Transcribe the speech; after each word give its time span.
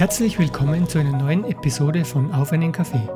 Herzlich 0.00 0.38
willkommen 0.38 0.88
zu 0.88 0.98
einer 0.98 1.14
neuen 1.14 1.44
Episode 1.44 2.06
von 2.06 2.32
Auf 2.32 2.52
einen 2.52 2.72
Kaffee. 2.72 3.06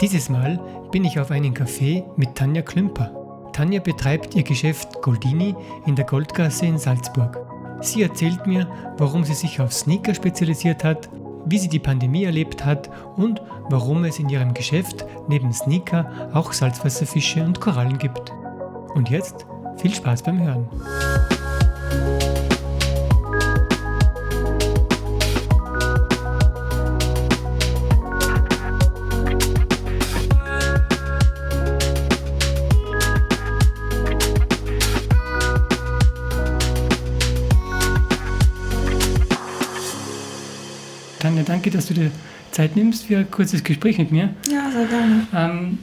Dieses 0.00 0.30
Mal 0.30 0.58
bin 0.90 1.04
ich 1.04 1.20
auf 1.20 1.30
einen 1.30 1.52
Kaffee 1.52 2.04
mit 2.16 2.36
Tanja 2.36 2.62
Klümper. 2.62 3.50
Tanja 3.52 3.80
betreibt 3.80 4.34
ihr 4.34 4.42
Geschäft 4.42 5.02
Goldini 5.02 5.54
in 5.84 5.94
der 5.94 6.06
Goldgasse 6.06 6.64
in 6.64 6.78
Salzburg. 6.78 7.38
Sie 7.82 8.02
erzählt 8.02 8.46
mir, 8.46 8.66
warum 8.96 9.24
sie 9.24 9.34
sich 9.34 9.60
auf 9.60 9.74
Sneaker 9.74 10.14
spezialisiert 10.14 10.84
hat, 10.84 11.10
wie 11.44 11.58
sie 11.58 11.68
die 11.68 11.78
Pandemie 11.78 12.24
erlebt 12.24 12.64
hat 12.64 12.88
und 13.16 13.42
warum 13.68 14.04
es 14.04 14.18
in 14.18 14.30
ihrem 14.30 14.54
Geschäft 14.54 15.04
neben 15.28 15.52
Sneaker 15.52 16.30
auch 16.32 16.54
Salzwasserfische 16.54 17.44
und 17.44 17.60
Korallen 17.60 17.98
gibt. 17.98 18.32
Und 18.94 19.10
jetzt 19.10 19.44
viel 19.76 19.92
Spaß 19.92 20.22
beim 20.22 20.40
Hören. 20.40 20.66
Dass 41.74 41.86
du 41.86 41.94
dir 41.94 42.10
Zeit 42.50 42.76
nimmst 42.76 43.06
für 43.06 43.18
ein 43.18 43.30
kurzes 43.30 43.64
Gespräch 43.64 43.98
mit 43.98 44.12
mir. 44.12 44.30
Ja, 44.50 44.70
sehr 44.70 44.86
gerne. 44.86 45.26
Ähm, 45.34 45.78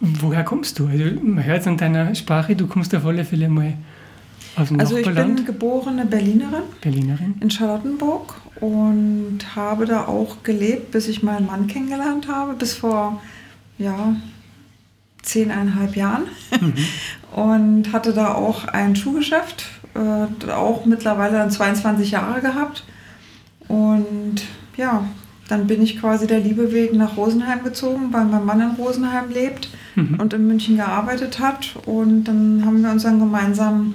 woher 0.00 0.44
kommst 0.44 0.78
du? 0.78 0.88
Also, 0.88 1.04
man 1.22 1.44
hört 1.44 1.60
es 1.60 1.66
an 1.66 1.76
deiner 1.76 2.14
Sprache, 2.14 2.56
du 2.56 2.66
kommst 2.66 2.94
auf 2.94 3.04
alle 3.06 3.24
Fälle 3.24 3.48
mal 3.48 3.74
aus 4.56 4.68
dem 4.68 4.80
Also 4.80 4.96
ich 4.96 5.06
bin 5.06 5.44
geborene 5.44 6.04
Berlinerin 6.04 6.64
Berlinerin. 6.80 7.34
in 7.40 7.50
Charlottenburg 7.50 8.34
und 8.60 9.38
habe 9.54 9.86
da 9.86 10.06
auch 10.06 10.42
gelebt, 10.42 10.90
bis 10.90 11.06
ich 11.08 11.22
meinen 11.22 11.46
Mann 11.46 11.68
kennengelernt 11.68 12.28
habe, 12.28 12.54
bis 12.54 12.74
vor 12.74 13.20
ja, 13.78 14.16
zehneinhalb 15.22 15.96
Jahren. 15.96 16.24
Und 17.36 17.92
hatte 17.92 18.14
da 18.14 18.34
auch 18.34 18.64
ein 18.64 18.96
Schuhgeschäft, 18.96 19.66
äh, 19.94 20.50
auch 20.50 20.86
mittlerweile 20.86 21.36
dann 21.36 21.50
22 21.50 22.10
Jahre 22.10 22.40
gehabt. 22.40 22.84
Und 23.68 24.42
ja, 24.76 25.06
dann 25.48 25.66
bin 25.66 25.82
ich 25.82 26.00
quasi 26.00 26.26
der 26.26 26.40
Liebe 26.40 26.72
wegen 26.72 26.98
nach 26.98 27.16
Rosenheim 27.16 27.64
gezogen, 27.64 28.12
weil 28.12 28.24
mein 28.24 28.44
Mann 28.44 28.60
in 28.60 28.70
Rosenheim 28.72 29.30
lebt 29.30 29.68
und 29.96 30.32
in 30.32 30.46
München 30.46 30.76
gearbeitet 30.76 31.38
hat. 31.38 31.76
Und 31.86 32.24
dann 32.24 32.64
haben 32.64 32.82
wir 32.82 32.90
unseren 32.90 33.18
gemeinsamen 33.18 33.94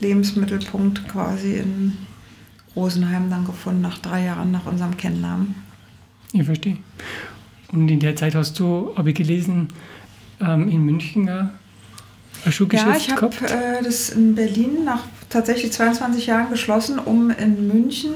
Lebensmittelpunkt 0.00 1.08
quasi 1.08 1.56
in 1.56 1.92
Rosenheim 2.74 3.30
dann 3.30 3.44
gefunden, 3.44 3.82
nach 3.82 3.98
drei 3.98 4.24
Jahren 4.24 4.50
nach 4.50 4.66
unserem 4.66 4.96
Kennenlernen. 4.96 5.54
Ich 6.32 6.44
verstehe. 6.44 6.78
Und 7.70 7.88
in 7.88 8.00
der 8.00 8.16
Zeit 8.16 8.34
hast 8.34 8.58
du, 8.58 8.92
habe 8.96 9.10
ich 9.10 9.16
gelesen, 9.16 9.68
ähm, 10.40 10.68
in 10.68 10.84
München 10.84 11.28
ein 11.28 11.50
Schuhgeschäft 12.50 12.88
Ja, 12.88 12.96
ich 12.96 13.22
habe 13.22 13.36
äh, 13.46 13.82
das 13.82 14.10
in 14.10 14.34
Berlin 14.34 14.84
nach 14.84 15.02
tatsächlich 15.28 15.72
22 15.72 16.26
Jahren 16.26 16.50
geschlossen, 16.50 16.98
um 16.98 17.30
in 17.30 17.68
München, 17.68 18.12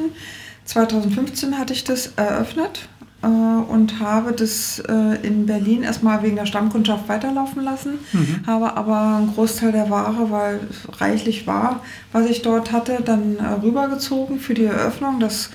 2015 0.68 1.56
hatte 1.58 1.72
ich 1.72 1.82
das 1.84 2.12
eröffnet 2.16 2.88
äh, 3.22 3.26
und 3.26 4.00
habe 4.00 4.32
das 4.32 4.82
äh, 4.86 5.26
in 5.26 5.46
Berlin 5.46 5.82
erstmal 5.82 6.22
wegen 6.22 6.36
der 6.36 6.44
Stammkundschaft 6.44 7.08
weiterlaufen 7.08 7.64
lassen, 7.64 7.94
Mhm. 8.12 8.46
habe 8.46 8.76
aber 8.76 9.16
einen 9.16 9.32
Großteil 9.34 9.72
der 9.72 9.88
Ware, 9.88 10.30
weil 10.30 10.60
es 10.70 11.00
reichlich 11.00 11.46
war, 11.46 11.80
was 12.12 12.26
ich 12.28 12.42
dort 12.42 12.70
hatte, 12.70 12.98
dann 13.02 13.38
äh, 13.38 13.44
rübergezogen 13.62 14.38
für 14.38 14.52
die 14.52 14.66
Eröffnung, 14.66 15.20
dass 15.20 15.48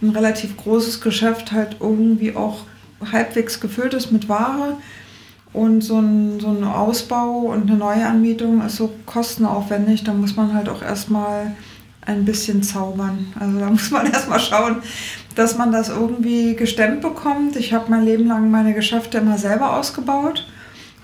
ein 0.00 0.10
relativ 0.10 0.56
großes 0.56 1.00
Geschäft 1.00 1.50
halt 1.50 1.76
irgendwie 1.80 2.34
auch 2.36 2.64
halbwegs 3.10 3.60
gefüllt 3.60 3.94
ist 3.94 4.12
mit 4.12 4.28
Ware. 4.28 4.76
Und 5.52 5.82
so 5.82 5.98
ein, 5.98 6.40
so 6.40 6.48
ein 6.48 6.64
Ausbau 6.64 7.40
und 7.52 7.68
eine 7.68 7.76
Neuanmietung 7.76 8.64
ist 8.64 8.76
so 8.76 8.90
kostenaufwendig. 9.04 10.02
Da 10.02 10.14
muss 10.14 10.34
man 10.34 10.54
halt 10.54 10.70
auch 10.70 10.80
erstmal 10.82 11.54
ein 12.06 12.24
bisschen 12.24 12.62
zaubern. 12.62 13.32
Also 13.38 13.58
da 13.58 13.66
muss 13.70 13.90
man 13.90 14.06
erstmal 14.06 14.40
schauen, 14.40 14.76
dass 15.34 15.56
man 15.56 15.72
das 15.72 15.88
irgendwie 15.88 16.54
gestemmt 16.56 17.00
bekommt. 17.00 17.56
Ich 17.56 17.72
habe 17.72 17.90
mein 17.90 18.04
Leben 18.04 18.26
lang 18.26 18.50
meine 18.50 18.74
Geschäfte 18.74 19.18
immer 19.18 19.38
selber 19.38 19.76
ausgebaut 19.78 20.46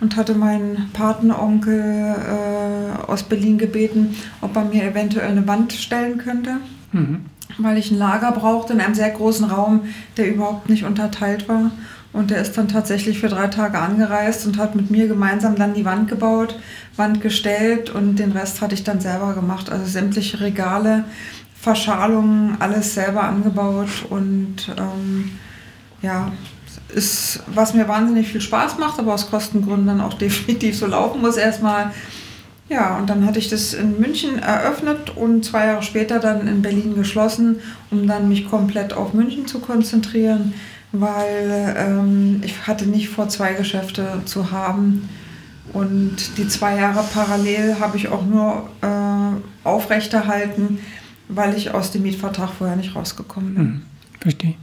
und 0.00 0.16
hatte 0.16 0.34
meinen 0.34 0.90
Patenonkel 0.92 2.14
äh, 2.16 3.10
aus 3.10 3.22
Berlin 3.22 3.58
gebeten, 3.58 4.16
ob 4.40 4.54
er 4.56 4.64
mir 4.64 4.84
eventuell 4.84 5.30
eine 5.30 5.46
Wand 5.46 5.72
stellen 5.72 6.18
könnte 6.18 6.58
Mhm. 6.92 7.26
weil 7.58 7.76
ich 7.76 7.90
ein 7.90 7.98
Lager 7.98 8.32
brauchte 8.32 8.72
in 8.72 8.80
einem 8.80 8.94
sehr 8.94 9.10
großen 9.10 9.44
Raum, 9.44 9.82
der 10.16 10.28
überhaupt 10.32 10.70
nicht 10.70 10.84
unterteilt 10.84 11.46
war. 11.48 11.70
Und 12.12 12.30
der 12.30 12.40
ist 12.40 12.56
dann 12.56 12.68
tatsächlich 12.68 13.18
für 13.18 13.28
drei 13.28 13.48
Tage 13.48 13.78
angereist 13.78 14.46
und 14.46 14.56
hat 14.56 14.74
mit 14.74 14.90
mir 14.90 15.08
gemeinsam 15.08 15.56
dann 15.56 15.74
die 15.74 15.84
Wand 15.84 16.08
gebaut, 16.08 16.58
Wand 16.96 17.20
gestellt 17.20 17.90
und 17.90 18.16
den 18.16 18.32
Rest 18.32 18.60
hatte 18.60 18.74
ich 18.74 18.82
dann 18.82 19.00
selber 19.00 19.34
gemacht. 19.34 19.70
Also 19.70 19.84
sämtliche 19.84 20.40
Regale, 20.40 21.04
Verschalungen, 21.60 22.56
alles 22.60 22.94
selber 22.94 23.24
angebaut 23.24 24.06
und 24.08 24.74
ähm, 24.78 25.32
ja, 26.00 26.32
ist, 26.94 27.40
was 27.46 27.74
mir 27.74 27.88
wahnsinnig 27.88 28.28
viel 28.28 28.40
Spaß 28.40 28.78
macht, 28.78 28.98
aber 28.98 29.14
aus 29.14 29.30
Kostengründen 29.30 29.86
dann 29.86 30.00
auch 30.00 30.14
definitiv 30.18 30.78
so 30.78 30.86
laufen 30.86 31.20
muss 31.20 31.36
erstmal. 31.36 31.92
Ja, 32.70 32.98
und 32.98 33.08
dann 33.08 33.24
hatte 33.24 33.38
ich 33.38 33.48
das 33.48 33.72
in 33.72 33.98
München 33.98 34.38
eröffnet 34.38 35.16
und 35.16 35.42
zwei 35.42 35.66
Jahre 35.66 35.82
später 35.82 36.18
dann 36.18 36.46
in 36.46 36.60
Berlin 36.60 36.94
geschlossen, 36.94 37.60
um 37.90 38.06
dann 38.06 38.28
mich 38.28 38.48
komplett 38.48 38.92
auf 38.92 39.14
München 39.14 39.46
zu 39.46 39.60
konzentrieren, 39.60 40.52
weil 40.92 41.74
ähm, 41.76 42.40
ich 42.44 42.66
hatte 42.66 42.86
nicht 42.86 43.08
vor, 43.08 43.28
zwei 43.28 43.52
Geschäfte 43.52 44.22
zu 44.24 44.50
haben. 44.50 45.08
Und 45.72 46.38
die 46.38 46.48
zwei 46.48 46.76
Jahre 46.76 47.04
parallel 47.12 47.78
habe 47.78 47.98
ich 47.98 48.08
auch 48.08 48.24
nur 48.24 48.70
äh, 48.80 49.66
aufrechterhalten, 49.68 50.78
weil 51.28 51.54
ich 51.56 51.72
aus 51.72 51.90
dem 51.90 52.02
Mietvertrag 52.02 52.50
vorher 52.50 52.76
nicht 52.76 52.94
rausgekommen 52.96 53.54
bin. 53.54 53.64
Mhm. 53.64 53.82
Verstehe. 54.20 54.54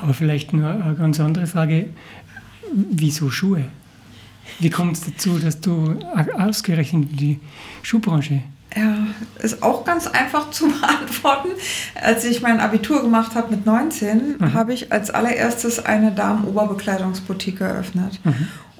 Aber 0.00 0.14
vielleicht 0.14 0.52
nur 0.52 0.68
eine 0.68 0.94
ganz 0.94 1.18
andere 1.20 1.46
Frage. 1.46 1.88
Wieso 2.72 3.30
Schuhe? 3.30 3.64
Wie 4.58 4.70
kommt 4.70 4.96
es 4.96 5.04
dazu, 5.04 5.38
dass 5.38 5.60
du 5.60 5.98
ausgerechnet 6.38 7.10
in 7.12 7.16
die 7.16 7.40
Schuhbranche? 7.82 8.42
Ja, 8.76 8.94
ist 9.42 9.62
auch 9.62 9.84
ganz 9.84 10.06
einfach 10.06 10.50
zu 10.50 10.66
beantworten. 10.80 11.48
Als 12.00 12.24
ich 12.24 12.40
mein 12.40 12.60
Abitur 12.60 13.02
gemacht 13.02 13.34
habe 13.34 13.50
mit 13.50 13.66
19, 13.66 14.36
Mhm. 14.38 14.54
habe 14.54 14.72
ich 14.72 14.92
als 14.92 15.10
allererstes 15.10 15.84
eine 15.84 16.12
Damen-Oberbekleidungsboutique 16.12 17.60
eröffnet. 17.60 18.20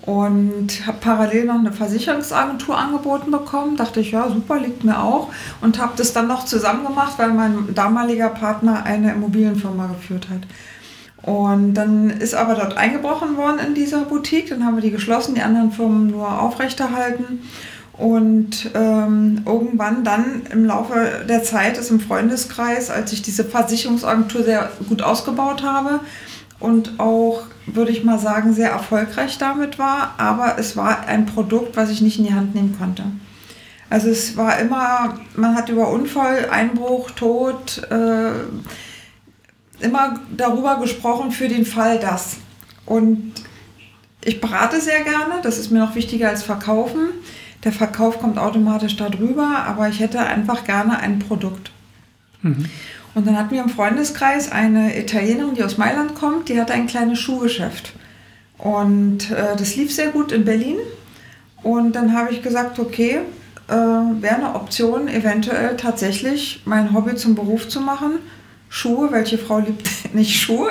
Und 0.06 0.87
habe 0.87 0.97
parallel 1.01 1.45
noch 1.45 1.59
eine 1.59 1.73
Versicherungsagentur 1.73 2.77
angeboten 2.78 3.31
bekommen. 3.31 3.77
Dachte 3.77 4.01
ich, 4.01 4.12
ja, 4.12 4.28
super, 4.31 4.59
liegt 4.59 4.83
mir 4.84 5.03
auch. 5.03 5.28
Und 5.61 5.78
habe 5.78 5.93
das 5.97 6.12
dann 6.12 6.27
noch 6.27 6.45
zusammen 6.47 6.87
gemacht, 6.87 7.15
weil 7.19 7.31
mein 7.33 7.75
damaliger 7.75 8.31
Partner 8.31 8.84
eine 8.84 9.12
Immobilienfirma 9.12 9.89
geführt 9.89 10.28
hat. 10.31 10.41
Und 11.22 11.75
dann 11.75 12.09
ist 12.09 12.34
aber 12.34 12.55
dort 12.55 12.78
eingebrochen 12.78 13.37
worden 13.37 13.59
in 13.67 13.75
dieser 13.75 14.01
Boutique. 14.03 14.49
Dann 14.49 14.65
haben 14.65 14.77
wir 14.77 14.83
die 14.83 14.91
geschlossen, 14.91 15.34
die 15.34 15.43
anderen 15.43 15.71
Firmen 15.71 16.07
nur 16.07 16.41
aufrechterhalten. 16.41 17.41
Und 18.00 18.71
ähm, 18.72 19.43
irgendwann 19.44 20.05
dann 20.05 20.43
im 20.50 20.65
Laufe 20.65 21.22
der 21.28 21.43
Zeit 21.43 21.77
ist 21.77 21.91
im 21.91 22.00
Freundeskreis, 22.00 22.88
als 22.88 23.12
ich 23.12 23.21
diese 23.21 23.44
Versicherungsagentur 23.44 24.43
sehr 24.43 24.71
gut 24.88 25.03
ausgebaut 25.03 25.62
habe 25.62 26.00
und 26.60 26.99
auch, 26.99 27.43
würde 27.66 27.93
ich 27.93 28.03
mal 28.03 28.19
sagen, 28.19 28.55
sehr 28.55 28.71
erfolgreich 28.71 29.37
damit 29.37 29.78
war, 29.78 30.15
aber 30.16 30.56
es 30.59 30.78
war 30.78 31.06
ein 31.09 31.27
Produkt, 31.27 31.77
was 31.77 31.91
ich 31.91 32.00
nicht 32.00 32.19
in 32.19 32.25
die 32.25 32.33
Hand 32.33 32.55
nehmen 32.55 32.75
konnte. 32.78 33.05
Also 33.91 34.09
es 34.09 34.34
war 34.34 34.59
immer, 34.59 35.19
man 35.36 35.54
hat 35.54 35.69
über 35.69 35.91
Unfall, 35.91 36.48
Einbruch, 36.51 37.10
Tod, 37.10 37.83
äh, 37.91 38.30
immer 39.84 40.21
darüber 40.34 40.78
gesprochen 40.80 41.33
für 41.33 41.48
den 41.48 41.66
Fall 41.66 41.98
das. 41.98 42.39
Und 42.86 43.34
ich 44.24 44.41
berate 44.41 44.80
sehr 44.80 45.03
gerne, 45.04 45.42
das 45.42 45.59
ist 45.59 45.71
mir 45.71 45.80
noch 45.80 45.95
wichtiger 45.95 46.30
als 46.30 46.42
Verkaufen. 46.42 47.10
Der 47.65 47.72
Verkauf 47.72 48.21
kommt 48.21 48.39
automatisch 48.39 48.97
darüber, 48.97 49.65
aber 49.66 49.89
ich 49.89 50.01
hätte 50.01 50.21
einfach 50.21 50.65
gerne 50.65 50.98
ein 50.98 51.18
Produkt. 51.18 51.71
Und 53.15 53.27
dann 53.27 53.36
hatten 53.36 53.51
wir 53.51 53.62
im 53.62 53.68
Freundeskreis 53.68 54.51
eine 54.51 54.98
Italienerin, 54.98 55.54
die 55.54 55.65
aus 55.65 55.77
Mailand 55.77 56.15
kommt, 56.15 56.48
die 56.48 56.60
hatte 56.60 56.72
ein 56.72 56.86
kleines 56.86 57.18
Schuhgeschäft. 57.18 57.92
Und 58.57 59.30
äh, 59.30 59.57
das 59.57 59.77
lief 59.77 59.92
sehr 59.92 60.09
gut 60.09 60.33
in 60.33 60.45
Berlin. 60.45 60.77
Und 61.62 61.92
dann 61.92 62.15
habe 62.15 62.33
ich 62.33 62.42
gesagt, 62.42 62.78
okay, 62.78 63.21
äh, 63.68 63.72
wäre 63.72 64.36
eine 64.36 64.54
Option, 64.54 65.09
eventuell 65.09 65.77
tatsächlich 65.77 66.62
mein 66.65 66.95
Hobby 66.95 67.15
zum 67.16 67.34
Beruf 67.34 67.68
zu 67.68 67.80
machen. 67.80 68.18
Schuhe, 68.68 69.10
welche 69.10 69.39
Frau 69.39 69.59
liebt 69.59 69.89
nicht 70.15 70.41
Schuhe? 70.41 70.71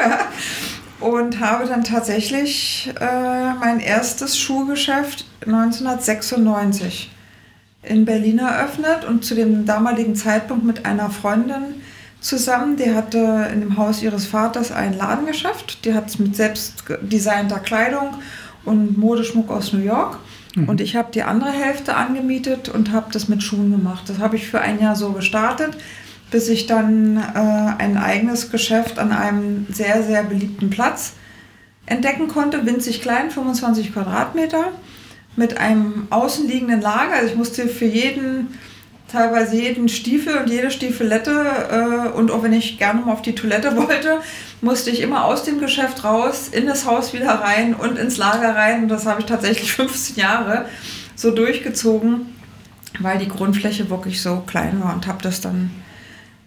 Und 0.99 1.39
habe 1.39 1.65
dann 1.65 1.83
tatsächlich 1.83 2.93
äh, 2.99 3.53
mein 3.53 3.79
erstes 3.79 4.37
Schuhgeschäft 4.37 5.25
1996 5.45 7.11
in 7.83 8.05
Berlin 8.05 8.39
eröffnet 8.39 9.05
und 9.05 9.23
zu 9.23 9.35
dem 9.35 9.65
damaligen 9.65 10.15
Zeitpunkt 10.15 10.65
mit 10.65 10.85
einer 10.85 11.09
Freundin 11.09 11.81
zusammen. 12.19 12.75
Die 12.75 12.93
hatte 12.93 13.49
in 13.53 13.61
dem 13.61 13.77
Haus 13.77 14.01
ihres 14.01 14.25
Vaters 14.25 14.71
ein 14.71 14.97
Ladengeschäft. 14.97 15.85
Die 15.85 15.93
hat 15.93 16.19
mit 16.19 16.35
selbst 16.35 16.83
designter 17.01 17.59
Kleidung 17.59 18.15
und 18.65 18.97
Modeschmuck 18.97 19.49
aus 19.49 19.73
New 19.73 19.79
York. 19.79 20.17
Mhm. 20.55 20.69
Und 20.69 20.81
ich 20.81 20.95
habe 20.95 21.11
die 21.13 21.23
andere 21.23 21.51
Hälfte 21.51 21.95
angemietet 21.95 22.69
und 22.69 22.91
habe 22.91 23.11
das 23.11 23.27
mit 23.27 23.43
Schuhen 23.43 23.71
gemacht. 23.71 24.03
Das 24.07 24.19
habe 24.19 24.35
ich 24.35 24.47
für 24.47 24.61
ein 24.61 24.79
Jahr 24.79 24.95
so 24.95 25.11
gestartet, 25.13 25.77
bis 26.31 26.47
ich 26.49 26.67
dann 26.67 27.17
äh, 27.17 27.81
ein 27.81 27.97
eigenes 27.97 28.51
Geschäft 28.51 28.99
an 28.99 29.11
einem 29.11 29.67
sehr, 29.71 30.03
sehr 30.03 30.23
beliebten 30.23 30.69
Platz 30.69 31.13
entdecken 31.85 32.27
konnte. 32.27 32.65
Winzig 32.65 33.01
klein, 33.01 33.31
25 33.31 33.93
Quadratmeter, 33.93 34.71
mit 35.35 35.57
einem 35.57 36.07
außenliegenden 36.09 36.81
Lager. 36.81 37.13
Also 37.13 37.29
ich 37.29 37.35
musste 37.35 37.67
für 37.67 37.85
jeden 37.85 38.47
teilweise 39.11 39.55
jeden 39.55 39.89
Stiefel 39.89 40.37
und 40.37 40.49
jede 40.49 40.69
Stiefelette 40.71 42.11
äh, 42.11 42.15
und 42.15 42.31
auch 42.31 42.43
wenn 42.43 42.53
ich 42.53 42.77
gerne 42.77 43.01
mal 43.01 43.11
auf 43.11 43.21
die 43.21 43.35
Toilette 43.35 43.75
wollte, 43.87 44.19
musste 44.61 44.91
ich 44.91 45.01
immer 45.01 45.25
aus 45.25 45.43
dem 45.43 45.59
Geschäft 45.59 46.03
raus, 46.03 46.49
in 46.51 46.67
das 46.67 46.85
Haus 46.85 47.13
wieder 47.13 47.31
rein 47.31 47.73
und 47.73 47.97
ins 47.97 48.17
Lager 48.17 48.55
rein. 48.55 48.83
Und 48.83 48.89
das 48.89 49.05
habe 49.05 49.21
ich 49.21 49.25
tatsächlich 49.25 49.73
15 49.73 50.15
Jahre 50.15 50.65
so 51.15 51.31
durchgezogen, 51.31 52.27
weil 52.99 53.17
die 53.17 53.27
Grundfläche 53.27 53.89
wirklich 53.89 54.21
so 54.21 54.43
klein 54.45 54.81
war 54.81 54.93
und 54.93 55.07
habe 55.07 55.21
das 55.21 55.41
dann 55.41 55.71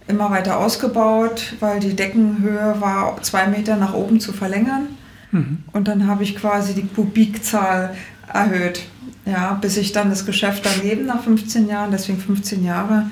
immer 0.08 0.30
weiter 0.30 0.58
ausgebaut, 0.58 1.54
weil 1.60 1.80
die 1.80 1.94
Deckenhöhe 1.94 2.76
war 2.80 3.22
zwei 3.22 3.46
Meter 3.46 3.76
nach 3.76 3.94
oben 3.94 4.20
zu 4.20 4.32
verlängern. 4.32 4.88
Mhm. 5.30 5.58
Und 5.72 5.88
dann 5.88 6.06
habe 6.06 6.22
ich 6.22 6.36
quasi 6.36 6.74
die 6.74 6.86
Kubikzahl 6.86 7.94
erhöht. 8.32 8.82
Ja, 9.24 9.54
bis 9.54 9.76
ich 9.76 9.92
dann 9.92 10.10
das 10.10 10.26
Geschäft 10.26 10.64
daneben 10.64 11.06
nach 11.06 11.22
15 11.22 11.68
Jahren, 11.68 11.92
deswegen 11.92 12.18
15 12.18 12.64
Jahre, 12.64 13.10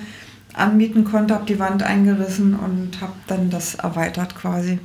anmieten 0.53 1.05
konnte, 1.05 1.35
habe 1.35 1.47
die 1.47 1.61
Wand 1.61 1.85
eingerissen 1.85 2.55
und 2.55 3.01
habe 3.01 3.13
dann 3.29 3.51
das 3.51 3.77
erweitert 3.77 4.35
quasi 4.35 4.81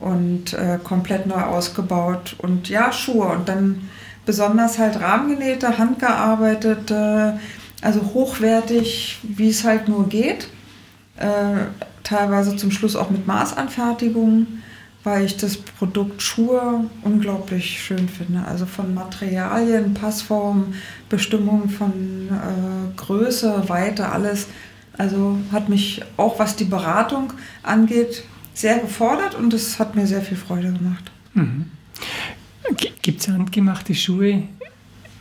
und 0.00 0.54
äh, 0.54 0.78
komplett 0.82 1.26
neu 1.26 1.42
ausgebaut. 1.42 2.34
Und 2.38 2.68
ja, 2.68 2.90
Schuhe 2.90 3.28
und 3.28 3.48
dann 3.48 3.88
besonders 4.26 4.78
halt 4.78 5.00
rahmengenähte, 5.00 5.78
handgearbeitete, 5.78 7.38
also 7.82 8.00
hochwertig, 8.14 9.18
wie 9.22 9.50
es 9.50 9.64
halt 9.64 9.88
nur 9.88 10.08
geht. 10.08 10.48
Äh, 11.20 11.66
teilweise 12.02 12.56
zum 12.56 12.70
Schluss 12.70 12.96
auch 12.96 13.10
mit 13.10 13.26
Maßanfertigung 13.26 14.46
weil 15.02 15.24
ich 15.24 15.36
das 15.36 15.56
Produkt 15.56 16.20
Schuhe 16.20 16.84
unglaublich 17.02 17.82
schön 17.82 18.08
finde. 18.08 18.44
Also 18.44 18.66
von 18.66 18.92
Materialien, 18.94 19.94
Passform, 19.94 20.74
Bestimmung 21.08 21.68
von 21.70 22.28
äh, 22.30 22.96
Größe, 22.96 23.68
Weite, 23.68 24.10
alles. 24.10 24.48
Also 24.98 25.38
hat 25.52 25.68
mich 25.68 26.02
auch 26.16 26.38
was 26.38 26.56
die 26.56 26.64
Beratung 26.64 27.32
angeht 27.62 28.24
sehr 28.52 28.78
gefordert 28.78 29.34
und 29.34 29.54
es 29.54 29.78
hat 29.78 29.94
mir 29.94 30.06
sehr 30.06 30.20
viel 30.20 30.36
Freude 30.36 30.72
gemacht. 30.72 31.10
Mhm. 31.32 31.66
Gibt 33.00 33.20
es 33.22 33.28
handgemachte 33.28 33.94
Schuhe 33.94 34.42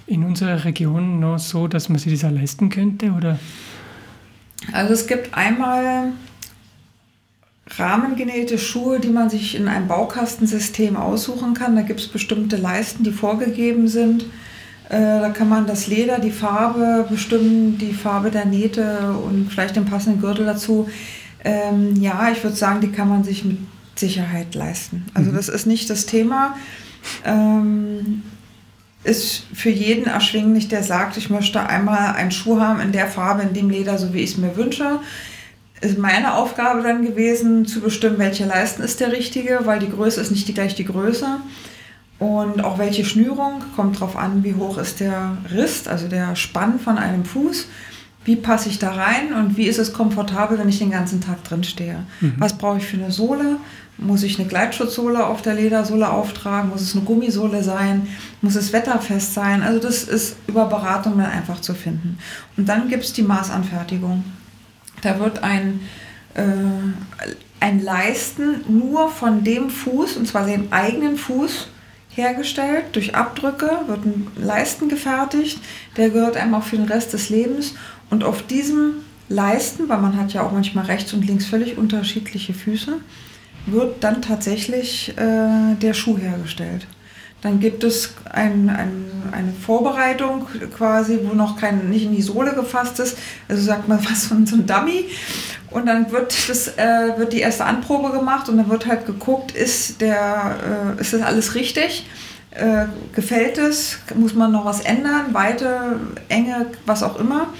in 0.08 0.26
unserer 0.26 0.66
Region 0.66 1.22
noch 1.22 1.40
so, 1.40 1.68
dass 1.68 1.88
man 1.88 2.00
sich 2.00 2.20
das 2.20 2.30
leisten 2.30 2.70
könnte? 2.70 3.12
Oder? 3.12 3.40
Also 4.72 4.94
es 4.94 5.08
gibt 5.08 5.34
einmal 5.34 6.14
rahmengenähte 7.78 8.58
Schuhe, 8.58 9.00
die 9.00 9.10
man 9.10 9.30
sich 9.30 9.56
in 9.56 9.68
einem 9.68 9.88
Baukastensystem 9.88 10.96
aussuchen 10.96 11.54
kann. 11.54 11.76
Da 11.76 11.84
gibt 11.84 12.00
es 12.00 12.08
bestimmte 12.08 12.58
Leisten, 12.58 13.04
die 13.04 13.12
vorgegeben 13.12 13.88
sind. 13.88 14.24
Äh, 14.90 15.20
da 15.20 15.30
kann 15.30 15.50
man 15.50 15.68
das 15.68 15.88
Leder, 15.88 16.20
die 16.20 16.32
Farbe 16.32 17.06
bestimmen, 17.10 17.78
die 17.78 17.94
Farbe 17.94 18.32
der 18.32 18.46
Nähte 18.46 19.14
und 19.14 19.50
vielleicht 19.52 19.76
den 19.76 19.86
passenden 19.86 20.20
Gürtel 20.20 20.46
dazu. 20.46 20.90
Ähm, 21.44 21.96
ja, 22.02 22.30
ich 22.32 22.44
würde 22.44 22.56
sagen, 22.56 22.82
die 22.82 22.92
kann 22.92 23.08
man 23.08 23.24
sich 23.24 23.46
mit 23.46 23.58
Sicherheit 23.96 24.56
leisten. 24.56 25.06
Also 25.14 25.32
mhm. 25.32 25.36
das 25.36 25.48
ist 25.48 25.68
nicht 25.68 25.90
das 25.90 26.06
Thema. 26.06 26.56
Ähm, 27.24 28.24
ist 29.10 29.44
für 29.54 29.70
jeden 29.70 30.06
erschwinglich, 30.06 30.68
der 30.68 30.84
sagt, 30.84 31.18
ich 31.18 31.30
möchte 31.30 31.62
einmal 31.66 32.16
einen 32.16 32.32
Schuh 32.32 32.60
haben 32.60 32.80
in 32.80 32.92
der 32.92 33.08
Farbe, 33.08 33.42
in 33.42 33.54
dem 33.54 33.70
Leder, 33.70 33.98
so 33.98 34.14
wie 34.14 34.20
ich 34.20 34.32
es 34.32 34.38
mir 34.38 34.56
wünsche 34.56 35.00
ist 35.82 35.98
meine 35.98 36.36
Aufgabe 36.36 36.82
dann 36.82 37.06
gewesen, 37.06 37.66
zu 37.66 37.80
bestimmen, 37.80 38.20
welcher 38.20 38.46
Leisten 38.46 38.84
ist 38.84 39.00
der 39.00 39.12
richtige, 39.12 39.62
weil 39.64 39.80
die 39.80 39.90
Größe 39.90 40.20
ist 40.20 40.32
nicht 40.32 40.48
die 40.48 40.54
gleich 40.54 40.76
die 40.76 40.86
Größe. 40.86 41.28
Und 42.18 42.62
auch 42.64 42.78
welche 42.78 43.06
Schnürung, 43.06 43.64
kommt 43.78 43.96
darauf 43.96 44.18
an, 44.18 44.44
wie 44.44 44.56
hoch 44.56 44.78
ist 44.78 45.00
der 45.00 45.38
Rist, 45.54 45.88
also 45.88 46.10
der 46.10 46.36
Spann 46.36 46.80
von 46.80 46.98
einem 46.98 47.24
Fuß. 47.24 47.68
Wie 48.30 48.36
passe 48.36 48.70
ich 48.70 48.78
da 48.78 48.92
rein 48.92 49.34
und 49.34 49.58
wie 49.58 49.66
ist 49.66 49.80
es 49.80 49.92
komfortabel, 49.92 50.60
wenn 50.60 50.70
ich 50.70 50.78
den 50.78 50.92
ganzen 50.92 51.20
Tag 51.20 51.44
drin 51.44 51.64
stehe? 51.64 52.04
Mhm. 52.22 52.36
Was 52.38 52.56
brauche 52.56 52.78
ich 52.78 52.86
für 52.86 52.98
eine 52.98 53.10
Sohle? 53.10 53.58
Muss 53.98 54.22
ich 54.22 54.38
eine 54.38 54.48
Gleitschutzsohle 54.48 55.26
auf 55.26 55.42
der 55.42 55.56
Ledersohle 55.56 56.08
auftragen? 56.08 56.70
Muss 56.70 56.82
es 56.82 56.96
eine 56.96 57.06
Gummisohle 57.06 57.64
sein? 57.64 58.08
Muss 58.44 58.54
es 58.54 58.72
wetterfest 58.72 59.34
sein? 59.34 59.64
Also 59.64 59.80
das 59.80 60.04
ist 60.04 60.36
über 60.46 60.66
Beratung 60.66 61.18
dann 61.18 61.26
einfach 61.26 61.60
zu 61.60 61.74
finden. 61.74 62.20
Und 62.56 62.70
dann 62.70 62.88
gibt 62.88 63.04
es 63.04 63.14
die 63.14 63.24
Maßanfertigung. 63.24 64.24
Da 65.02 65.20
wird 65.20 65.42
ein, 65.42 65.80
äh, 66.36 66.44
ein 67.60 67.84
Leisten 67.84 68.64
nur 68.68 69.10
von 69.10 69.44
dem 69.44 69.72
Fuß, 69.72 70.18
und 70.18 70.28
zwar 70.28 70.46
dem 70.46 70.72
eigenen 70.72 71.18
Fuß, 71.18 71.70
hergestellt. 72.10 72.86
Durch 72.92 73.16
Abdrücke 73.16 73.72
wird 73.88 74.06
ein 74.06 74.28
Leisten 74.36 74.88
gefertigt. 74.88 75.60
Der 75.98 76.12
gehört 76.12 76.38
einem 76.38 76.54
auch 76.54 76.64
für 76.64 76.78
den 76.78 76.88
Rest 76.88 77.14
des 77.14 77.30
Lebens. 77.30 77.74
Und 78.10 78.24
auf 78.24 78.44
diesem 78.44 78.96
Leisten, 79.30 79.88
weil 79.90 80.00
man 80.00 80.18
hat 80.18 80.34
ja 80.34 80.42
auch 80.42 80.52
manchmal 80.52 80.86
rechts 80.86 81.14
und 81.14 81.26
links 81.26 81.46
völlig 81.46 81.78
unterschiedliche 81.78 82.54
Füße, 82.54 82.98
wird 83.68 84.04
dann 84.04 84.22
tatsächlich 84.22 85.14
äh, 85.18 85.76
der 85.76 85.94
Schuh 85.94 86.18
hergestellt. 86.18 86.88
Dann 87.42 87.60
gibt 87.62 87.86
es 87.86 88.16
ein, 88.30 88.70
ein, 88.70 89.06
eine 89.32 89.54
Vorbereitung 89.54 90.48
quasi, 90.76 91.20
wo 91.24 91.34
noch 91.34 91.58
kein, 91.58 91.90
nicht 91.90 92.06
in 92.06 92.16
die 92.16 92.22
Sohle 92.22 92.54
gefasst 92.54 93.00
ist. 93.00 93.18
Also 93.48 93.64
sagt 93.64 93.88
man 93.88 94.04
was 94.10 94.28
von 94.28 94.46
so 94.46 94.56
ein 94.56 94.66
Dummy. 94.66 95.06
Und 95.72 95.86
dann 95.86 96.12
wird, 96.12 96.50
das, 96.50 96.68
äh, 96.78 97.18
wird 97.18 97.32
die 97.32 97.40
erste 97.40 97.64
Anprobe 97.66 98.12
gemacht 98.12 98.50
und 98.50 98.58
dann 98.58 98.70
wird 98.70 98.88
halt 98.88 99.06
geguckt, 99.06 99.52
ist, 99.52 100.02
der, 100.02 100.96
äh, 100.98 101.02
ist 101.02 101.14
das 101.14 101.22
alles 101.22 101.54
richtig? 101.54 102.08
Äh, 102.52 102.88
gefällt 103.14 103.60
es? 103.60 104.00
Muss 104.16 104.34
man 104.34 104.52
noch 104.52 104.66
was 104.66 104.82
ändern? 104.82 105.34
Weite, 105.34 106.00
Enge, 106.28 106.66
was 106.88 107.04
auch 107.04 107.20
immer. 107.20 107.54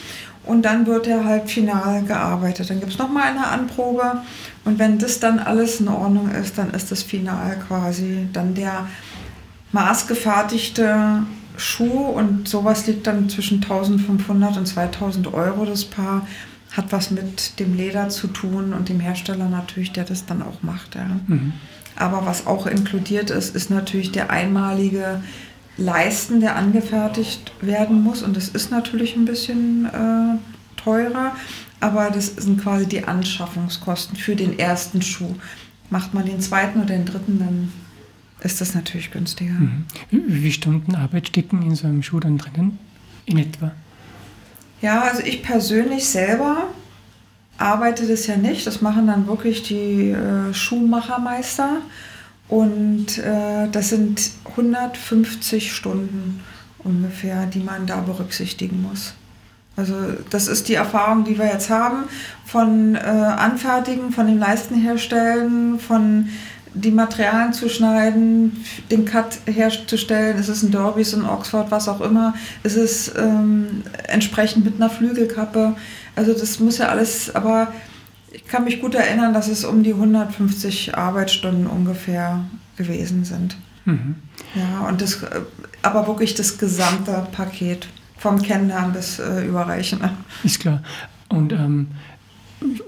Und 0.50 0.64
dann 0.64 0.88
wird 0.88 1.06
er 1.06 1.26
halt 1.26 1.48
final 1.48 2.02
gearbeitet. 2.04 2.72
Dann 2.72 2.80
gibt 2.80 2.92
es 2.92 2.98
nochmal 2.98 3.30
eine 3.30 3.46
Anprobe. 3.46 4.24
Und 4.66 4.80
wenn 4.80 4.98
das 4.98 5.20
dann 5.20 5.38
alles 5.38 5.80
in 5.80 5.88
Ordnung 5.88 6.32
ist, 6.32 6.58
dann 6.58 6.72
ist 6.72 6.92
das 6.92 7.04
final 7.04 7.56
quasi 7.68 8.28
dann 8.34 8.56
der 8.56 8.88
maßgefertigte 9.72 11.24
Schuh 11.56 12.08
und 12.08 12.48
sowas 12.48 12.88
liegt 12.88 13.06
dann 13.06 13.30
zwischen 13.30 13.62
1500 13.62 14.58
und 14.58 14.66
2000 14.66 15.32
Euro 15.34 15.66
das 15.66 15.86
Paar. 15.86 16.28
Hat 16.72 16.92
was 16.92 17.12
mit 17.12 17.60
dem 17.60 17.76
Leder 17.76 18.10
zu 18.10 18.28
tun 18.28 18.74
und 18.74 18.90
dem 18.90 19.00
Hersteller 19.00 19.50
natürlich, 19.50 19.92
der 19.92 20.04
das 20.04 20.26
dann 20.26 20.42
auch 20.42 20.64
macht. 20.64 20.96
Ja. 20.96 21.06
Mhm. 21.28 21.54
Aber 21.96 22.26
was 22.26 22.48
auch 22.48 22.66
inkludiert 22.66 23.30
ist, 23.30 23.56
ist 23.56 23.70
natürlich 23.70 24.12
der 24.12 24.32
einmalige 24.32 25.22
Leisten, 25.80 26.42
der 26.42 26.56
angefertigt 26.56 27.52
werden 27.62 28.04
muss. 28.04 28.22
Und 28.22 28.36
das 28.36 28.50
ist 28.50 28.70
natürlich 28.70 29.16
ein 29.16 29.26
bisschen 29.26 29.86
äh, 29.86 30.38
teurer, 30.76 31.36
aber 31.80 32.10
das 32.12 32.28
sind 32.36 32.62
quasi 32.62 32.86
die 32.86 33.06
Anschaffungskosten 33.06 34.18
für 34.18 34.36
den 34.36 34.60
ersten 34.60 35.02
Schuh. 35.02 35.36
Macht 35.90 36.14
man 36.14 36.26
den 36.26 36.42
zweiten 36.42 36.80
oder 36.80 36.96
den 36.96 37.06
dritten, 37.06 37.40
dann 37.40 37.72
ist 38.42 38.62
das 38.62 38.76
natürlich 38.76 39.12
günstiger. 39.12 39.54
Mhm. 39.54 39.86
Wie 40.12 40.40
viele 40.40 40.52
Stunden 40.52 40.96
Arbeit 40.96 41.30
stecken 41.30 41.62
in 41.62 41.76
so 41.76 41.88
einem 41.88 42.04
Schuh 42.04 42.20
dann 42.20 42.38
drinnen? 42.38 42.78
In 43.26 43.38
etwa? 43.38 43.72
Ja, 44.82 45.02
also 45.02 45.24
ich 45.24 45.44
persönlich 45.44 46.06
selber 46.06 46.68
arbeite 47.58 48.08
das 48.08 48.28
ja 48.28 48.38
nicht. 48.38 48.66
Das 48.66 48.82
machen 48.82 49.08
dann 49.08 49.28
wirklich 49.28 49.64
die 49.64 50.12
äh, 50.12 50.54
Schuhmachermeister. 50.54 51.82
Und 52.50 53.20
äh, 53.20 53.68
das 53.72 53.90
sind 53.90 54.32
150 54.50 55.72
Stunden 55.72 56.44
ungefähr, 56.80 57.46
die 57.46 57.60
man 57.60 57.86
da 57.86 58.02
berücksichtigen 58.02 58.82
muss. 58.82 59.14
Also 59.76 59.96
das 60.30 60.48
ist 60.48 60.68
die 60.68 60.74
Erfahrung, 60.74 61.24
die 61.24 61.38
wir 61.38 61.46
jetzt 61.46 61.70
haben 61.70 62.04
von 62.46 62.96
äh, 62.96 63.00
Anfertigen, 63.00 64.12
von 64.12 64.28
dem 64.28 64.40
Leisten 64.40 64.76
herstellen, 64.76 65.80
von 65.80 66.28
die 66.74 66.92
Materialien 66.92 67.54
zu 67.54 67.70
schneiden, 67.70 68.64
den 68.92 69.06
Cut 69.06 69.40
herzustellen, 69.46 70.38
ist 70.38 70.50
es 70.50 70.64
ein 70.64 70.72
Derby, 70.72 71.02
ist 71.02 71.14
es 71.14 71.20
ein 71.20 71.26
Oxford, 71.30 71.72
was 71.72 71.88
auch 71.88 72.02
immer, 72.02 72.34
ist 72.64 72.76
es 72.76 73.12
ähm, 73.16 73.84
entsprechend 74.08 74.66
mit 74.66 74.76
einer 74.76 74.90
Flügelkappe. 74.90 75.76
Also 76.16 76.34
das 76.34 76.60
muss 76.60 76.78
ja 76.78 76.90
alles, 76.90 77.34
aber 77.34 77.74
ich 78.32 78.48
kann 78.48 78.64
mich 78.64 78.82
gut 78.82 78.96
erinnern, 78.96 79.34
dass 79.34 79.48
es 79.48 79.66
um 79.66 79.84
die 79.84 79.94
150 79.94 80.96
Arbeitsstunden 80.96 81.68
ungefähr 81.68 82.46
gewesen 82.78 83.26
sind. 83.26 83.58
Mhm. 83.86 84.16
Ja, 84.56 84.88
und 84.88 85.02
das, 85.02 85.20
aber 85.82 86.08
wirklich 86.08 86.36
das 86.36 86.58
gesamte 86.58 87.28
Paket, 87.32 87.88
vom 88.18 88.42
Kennenlernen 88.42 88.94
bis 88.94 89.20
äh, 89.20 89.46
Überreichen. 89.46 90.02
Ist 90.44 90.60
klar. 90.60 90.84
Und 91.30 91.54
ähm, 91.54 91.88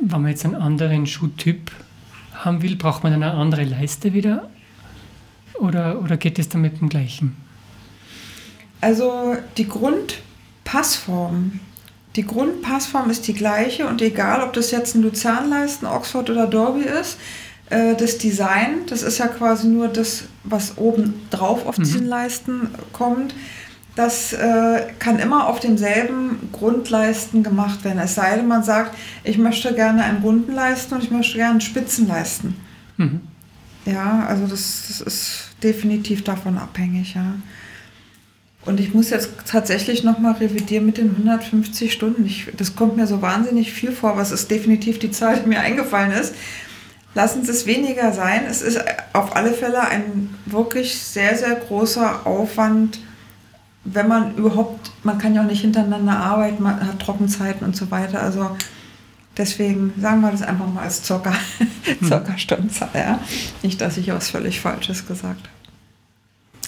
wenn 0.02 0.22
man 0.22 0.30
jetzt 0.30 0.46
einen 0.46 0.56
anderen 0.56 1.08
Schuhtyp 1.08 1.72
haben 2.34 2.62
will, 2.62 2.76
braucht 2.76 3.04
man 3.04 3.14
dann 3.14 3.24
eine 3.24 3.34
andere 3.34 3.64
Leiste 3.64 4.14
wieder? 4.14 4.50
Oder, 5.54 6.02
oder 6.02 6.18
geht 6.18 6.40
es 6.40 6.50
dann 6.50 6.62
mit 6.62 6.82
dem 6.82 6.90
gleichen? 6.90 7.38
Also 8.82 9.38
die 9.58 9.68
Grundpassform, 9.68 11.60
die 12.16 12.26
Grundpassform 12.26 13.10
ist 13.10 13.28
die 13.28 13.34
gleiche 13.34 13.88
und 13.88 14.02
egal, 14.02 14.42
ob 14.42 14.54
das 14.54 14.72
jetzt 14.72 14.96
ein 14.96 15.02
Luzernleisten, 15.02 15.88
Oxford 15.88 16.30
oder 16.30 16.48
Derby 16.48 16.84
ist, 16.84 17.18
äh, 17.70 17.96
das 17.96 18.18
Design, 18.18 18.86
das 18.88 19.02
ist 19.02 19.18
ja 19.18 19.28
quasi 19.28 19.68
nur 19.68 19.88
das, 19.88 20.26
was 20.44 20.78
oben 20.78 21.22
drauf 21.30 21.66
auf 21.66 21.78
mhm. 21.78 21.84
diesen 21.84 22.08
Leisten 22.08 22.70
kommt. 22.92 23.34
Das 23.96 24.34
äh, 24.34 24.88
kann 25.00 25.20
immer 25.20 25.48
auf 25.48 25.60
demselben 25.60 26.50
Grundleisten 26.54 27.44
gemacht 27.44 27.84
werden. 27.84 28.00
Es 28.00 28.16
sei 28.16 28.38
denn, 28.38 28.48
man 28.48 28.64
sagt, 28.64 28.96
ich 29.24 29.38
möchte 29.38 29.74
gerne 29.74 30.04
einen 30.04 30.22
runden 30.22 30.54
Leisten 30.54 30.96
und 30.96 31.04
ich 31.04 31.12
möchte 31.12 31.38
gerne 31.38 31.52
einen 31.52 31.62
Spitzenleisten. 31.62 32.56
Mhm. 32.98 33.22
Ja, 33.86 34.26
also 34.28 34.48
das, 34.48 34.86
das 34.88 35.02
ist 35.02 35.50
definitiv 35.64 36.24
davon 36.24 36.58
abhängig, 36.58 37.16
ja. 37.16 37.36
Und 38.64 38.80
ich 38.80 38.94
muss 38.94 39.10
jetzt 39.10 39.32
tatsächlich 39.48 40.04
nochmal 40.04 40.34
revidieren 40.34 40.86
mit 40.86 40.98
den 40.98 41.12
150 41.12 41.92
Stunden. 41.92 42.26
Ich, 42.26 42.48
das 42.56 42.76
kommt 42.76 42.96
mir 42.96 43.08
so 43.08 43.22
wahnsinnig 43.22 43.74
viel 43.74 43.92
vor, 43.92 44.18
was 44.18 44.32
ist 44.32 44.52
definitiv 44.52 45.00
die 45.00 45.12
Zahl, 45.12 45.40
die 45.40 45.50
mir 45.50 45.62
eingefallen 45.62 46.12
ist. 46.12 46.36
Lassen 47.16 47.44
Sie 47.44 47.52
es 47.52 47.66
weniger 47.66 48.14
sein. 48.14 48.44
Es 48.48 48.62
ist 48.62 48.80
auf 49.14 49.36
alle 49.36 49.52
Fälle 49.52 49.82
ein 49.82 50.30
wirklich 50.46 50.98
sehr, 50.98 51.36
sehr 51.36 51.56
großer 51.56 52.26
Aufwand, 52.26 53.00
wenn 53.84 54.08
man 54.08 54.36
überhaupt, 54.36 54.92
man 55.04 55.18
kann 55.18 55.34
ja 55.34 55.42
auch 55.42 55.48
nicht 55.48 55.62
hintereinander 55.62 56.16
arbeiten, 56.18 56.62
man 56.62 56.86
hat 56.86 57.00
Trockenzeiten 57.00 57.66
und 57.66 57.76
so 57.76 57.90
weiter. 57.90 58.22
Also 58.22 58.56
deswegen 59.36 59.92
sagen 60.00 60.22
wir 60.22 60.32
das 60.32 60.44
einfach 60.44 60.68
mal 60.68 60.84
als 60.84 61.02
Zucker, 61.02 61.34
hm. 61.84 62.08
Zuckerstundenzahl. 62.08 62.90
Ja? 62.94 63.20
Nicht, 63.64 63.82
dass 63.82 63.98
ich 63.98 64.10
was 64.10 64.30
völlig 64.30 64.60
Falsches 64.60 65.08
gesagt 65.08 65.50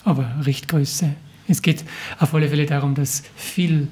habe. 0.04 0.10
Aber 0.18 0.46
Richtgröße 0.46 1.12
es 1.48 1.62
geht 1.62 1.84
auf 2.20 2.34
alle 2.34 2.48
Fälle 2.48 2.66
darum, 2.66 2.96
dass 2.96 3.24
viel 3.36 3.88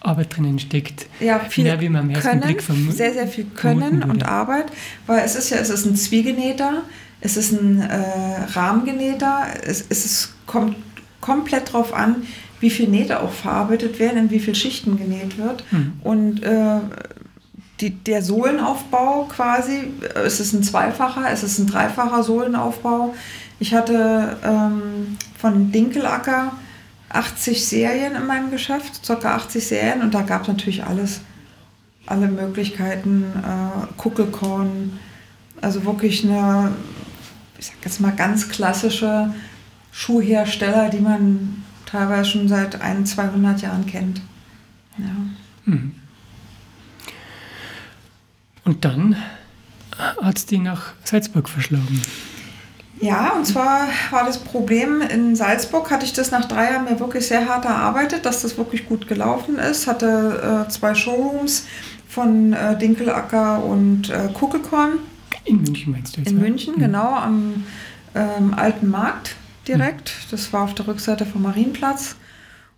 Arbeit 0.00 0.36
drinnen 0.36 0.58
steckt. 0.58 1.06
Ja, 1.20 1.38
viel 1.38 1.64
mehr, 1.64 1.80
wie 1.80 1.88
man 1.88 2.10
im 2.10 2.20
können, 2.20 2.40
Blick 2.40 2.62
vermutet. 2.62 2.96
Sehr, 2.96 3.12
sehr 3.12 3.28
viel 3.28 3.44
Können 3.44 4.02
und 4.02 4.24
Arbeit, 4.24 4.66
weil 5.06 5.24
es 5.24 5.34
ist 5.34 5.50
ja, 5.50 5.58
es 5.58 5.70
ist 5.70 5.86
ein 5.86 5.96
Zwiegenähter, 5.96 6.82
es 7.20 7.36
ist 7.36 7.52
ein 7.52 7.80
äh, 7.80 8.42
Rahmengenähter, 8.52 9.46
es, 9.64 9.84
es 9.88 10.04
ist, 10.04 10.34
kommt 10.46 10.76
komplett 11.20 11.68
darauf 11.68 11.94
an, 11.94 12.24
wie 12.60 12.70
viel 12.70 12.88
Nähte 12.88 13.20
auch 13.20 13.32
verarbeitet 13.32 13.98
werden, 13.98 14.18
in 14.18 14.30
wie 14.30 14.40
viele 14.40 14.56
Schichten 14.56 14.96
genäht 14.96 15.38
wird. 15.38 15.64
Mhm. 15.72 15.92
Und 16.02 16.42
äh, 16.42 16.78
die, 17.80 17.90
der 17.90 18.22
Sohlenaufbau 18.22 19.24
quasi, 19.24 19.92
es 20.14 20.40
ist 20.40 20.52
ein 20.52 20.62
zweifacher, 20.62 21.30
es 21.30 21.42
ist 21.42 21.58
ein 21.58 21.66
dreifacher 21.66 22.22
Sohlenaufbau. 22.22 23.14
Ich 23.58 23.74
hatte 23.74 24.36
ähm, 24.44 25.16
von 25.38 25.72
Dinkelacker 25.72 26.52
80 27.12 27.66
Serien 27.66 28.14
in 28.14 28.26
meinem 28.26 28.50
Geschäft, 28.50 29.02
ca. 29.06 29.34
80 29.34 29.66
Serien 29.66 30.02
und 30.02 30.14
da 30.14 30.22
gab 30.22 30.42
es 30.42 30.48
natürlich 30.48 30.84
alles, 30.84 31.20
alle 32.06 32.28
Möglichkeiten, 32.28 33.24
äh, 33.42 33.86
Kuckelkorn, 33.96 34.98
also 35.60 35.84
wirklich 35.84 36.24
eine, 36.24 36.72
ich 37.58 37.66
sag 37.66 37.76
jetzt 37.84 38.00
mal 38.00 38.12
ganz 38.12 38.48
klassische 38.48 39.32
Schuhhersteller, 39.92 40.88
die 40.88 41.00
man 41.00 41.64
teilweise 41.86 42.30
schon 42.30 42.48
seit 42.48 42.80
ein, 42.80 43.04
200 43.04 43.60
Jahren 43.60 43.86
kennt. 43.86 44.20
Ja. 44.98 45.04
Mhm. 45.66 45.94
Und 48.64 48.84
dann 48.84 49.16
hat 49.98 50.38
es 50.38 50.46
die 50.46 50.58
nach 50.58 50.92
Salzburg 51.04 51.48
verschlagen. 51.48 52.00
Ja, 53.02 53.32
und 53.32 53.44
zwar 53.44 53.88
war 54.12 54.24
das 54.24 54.38
Problem, 54.38 55.00
in 55.02 55.34
Salzburg 55.34 55.90
hatte 55.90 56.04
ich 56.04 56.12
das 56.12 56.30
nach 56.30 56.44
drei 56.44 56.70
Jahren 56.70 56.84
mir 56.84 57.00
wirklich 57.00 57.26
sehr 57.26 57.48
hart 57.48 57.64
erarbeitet, 57.64 58.24
dass 58.24 58.42
das 58.42 58.56
wirklich 58.56 58.86
gut 58.88 59.08
gelaufen 59.08 59.58
ist. 59.58 59.88
Hatte 59.88 60.66
äh, 60.66 60.70
zwei 60.70 60.94
Showrooms 60.94 61.66
von 62.06 62.52
äh, 62.52 62.78
Dinkelacker 62.78 63.64
und 63.64 64.08
äh, 64.08 64.28
Kuckelkorn. 64.32 65.00
In 65.44 65.62
München 65.62 65.90
meinst 65.90 66.16
du 66.16 66.20
jetzt? 66.20 66.30
In 66.30 66.36
ja? 66.36 66.44
München, 66.44 66.74
mhm. 66.76 66.80
genau, 66.80 67.16
am 67.16 67.64
ähm, 68.14 68.54
Alten 68.54 68.88
Markt 68.88 69.34
direkt. 69.66 70.10
Mhm. 70.10 70.30
Das 70.30 70.52
war 70.52 70.62
auf 70.62 70.74
der 70.74 70.86
Rückseite 70.86 71.26
vom 71.26 71.42
Marienplatz 71.42 72.14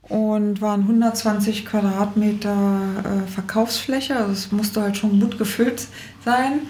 und 0.01 0.63
waren 0.63 0.81
120 0.81 1.67
Quadratmeter 1.67 2.81
äh, 3.05 3.31
Verkaufsfläche. 3.31 4.17
Also 4.17 4.33
es 4.33 4.53
musste 4.53 4.81
halt 4.81 4.97
schon 4.97 5.21
gut 5.21 5.37
gefüllt 5.37 5.87
sein 6.25 6.61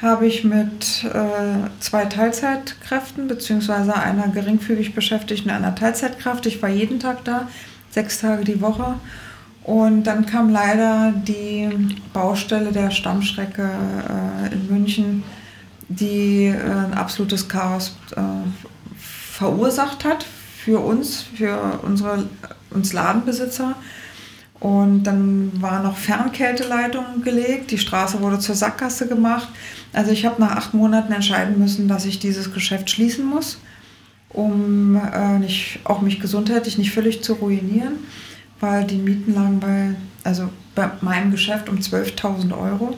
habe 0.00 0.26
ich 0.26 0.44
mit 0.44 1.04
äh, 1.04 1.68
zwei 1.80 2.04
Teilzeitkräften 2.04 3.26
beziehungsweise 3.26 3.94
einer 3.96 4.28
geringfügig 4.28 4.94
Beschäftigten 4.94 5.50
einer 5.50 5.74
Teilzeitkraft. 5.74 6.46
Ich 6.46 6.62
war 6.62 6.68
jeden 6.68 7.00
Tag 7.00 7.24
da, 7.24 7.48
sechs 7.90 8.20
Tage 8.20 8.44
die 8.44 8.60
Woche. 8.60 8.94
Und 9.64 10.04
dann 10.04 10.24
kam 10.24 10.50
leider 10.50 11.12
die 11.12 11.68
Baustelle 12.12 12.72
der 12.72 12.90
Stammstrecke 12.90 13.68
äh, 13.68 14.54
in 14.54 14.66
München, 14.68 15.24
die 15.88 16.46
äh, 16.46 16.54
ein 16.54 16.94
absolutes 16.94 17.48
Chaos 17.48 17.96
äh, 18.16 18.20
verursacht 18.96 20.04
hat 20.04 20.24
für 20.64 20.78
uns, 20.78 21.24
für 21.34 21.80
unsere, 21.82 22.24
uns 22.70 22.92
Ladenbesitzer. 22.92 23.74
Und 24.60 25.04
dann 25.04 25.52
war 25.60 25.82
noch 25.82 25.96
Fernkälteleitung 25.96 27.22
gelegt, 27.22 27.70
die 27.70 27.78
Straße 27.78 28.20
wurde 28.20 28.40
zur 28.40 28.56
Sackgasse 28.56 29.06
gemacht. 29.06 29.48
Also 29.92 30.10
ich 30.10 30.26
habe 30.26 30.40
nach 30.40 30.56
acht 30.56 30.74
Monaten 30.74 31.12
entscheiden 31.12 31.58
müssen, 31.58 31.86
dass 31.86 32.04
ich 32.04 32.18
dieses 32.18 32.52
Geschäft 32.52 32.90
schließen 32.90 33.24
muss, 33.24 33.60
um 34.30 34.96
äh, 34.96 35.38
nicht, 35.38 35.78
auch 35.84 36.02
mich 36.02 36.18
gesundheitlich 36.18 36.76
nicht 36.76 36.90
völlig 36.90 37.22
zu 37.22 37.34
ruinieren, 37.34 37.94
weil 38.58 38.84
die 38.84 38.96
Mieten 38.96 39.34
lagen 39.34 39.60
bei, 39.60 39.94
also 40.24 40.48
bei 40.74 40.90
meinem 41.02 41.30
Geschäft 41.30 41.68
um 41.68 41.76
12.000 41.76 42.58
Euro. 42.58 42.96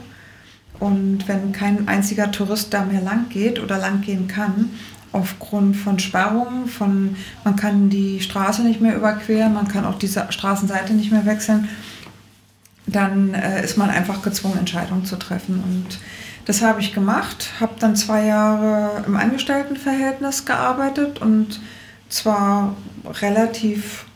Und 0.79 1.29
wenn 1.29 1.53
kein 1.53 1.89
einziger 1.89 2.33
Tourist 2.33 2.73
da 2.73 2.87
mehr 2.87 3.03
lang 3.03 3.29
geht 3.29 3.61
oder 3.61 3.77
lang 3.77 4.01
gehen 4.01 4.29
kann, 4.29 4.71
aufgrund 5.13 5.77
von 5.77 5.99
Sperrungen, 5.99 6.67
von 6.67 7.17
man 7.45 7.57
kann 7.57 7.91
die 7.91 8.21
Straße 8.21 8.63
nicht 8.63 8.81
mehr 8.81 8.97
überqueren, 8.97 9.55
man 9.55 9.69
kann 9.69 9.85
auch 9.85 9.99
die 9.99 10.09
Straßenseite 10.09 10.93
nicht 10.95 11.11
mehr 11.11 11.27
wechseln, 11.27 11.69
dann 12.87 13.35
äh, 13.35 13.65
ist 13.65 13.77
man 13.77 13.91
einfach 13.91 14.23
gezwungen, 14.23 14.59
Entscheidungen 14.59 15.05
zu 15.05 15.17
treffen. 15.17 15.63
Und 15.63 15.99
das 16.45 16.63
habe 16.63 16.81
ich 16.81 16.93
gemacht, 16.93 17.51
habe 17.61 17.75
dann 17.79 17.97
zwei 17.97 18.27
Jahre 18.27 19.05
im 19.07 19.17
Angestelltenverhältnis 19.17 20.45
gearbeitet 20.45 21.21
und 21.21 21.61
zwar 22.09 22.77
relativ 23.05 24.07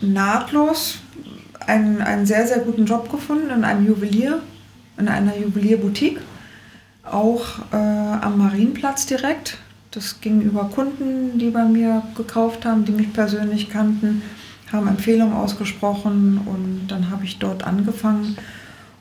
nahtlos 0.00 0.98
einen, 1.66 2.00
einen 2.00 2.26
sehr, 2.26 2.46
sehr 2.46 2.60
guten 2.60 2.86
Job 2.86 3.10
gefunden 3.10 3.50
in 3.50 3.64
einem 3.64 3.86
Juwelier, 3.86 4.42
in 4.98 5.08
einer 5.08 5.36
Juwelierboutique 5.36 6.20
auch 7.04 7.58
äh, 7.72 7.76
am 7.76 8.38
Marienplatz 8.38 9.06
direkt. 9.06 9.58
Das 9.90 10.20
ging 10.20 10.40
über 10.42 10.64
Kunden, 10.64 11.38
die 11.38 11.50
bei 11.50 11.64
mir 11.64 12.02
gekauft 12.16 12.64
haben, 12.64 12.84
die 12.84 12.92
mich 12.92 13.12
persönlich 13.12 13.70
kannten, 13.70 14.22
haben 14.72 14.86
Empfehlungen 14.86 15.34
ausgesprochen 15.34 16.40
und 16.46 16.86
dann 16.88 17.10
habe 17.10 17.24
ich 17.24 17.38
dort 17.38 17.64
angefangen. 17.64 18.36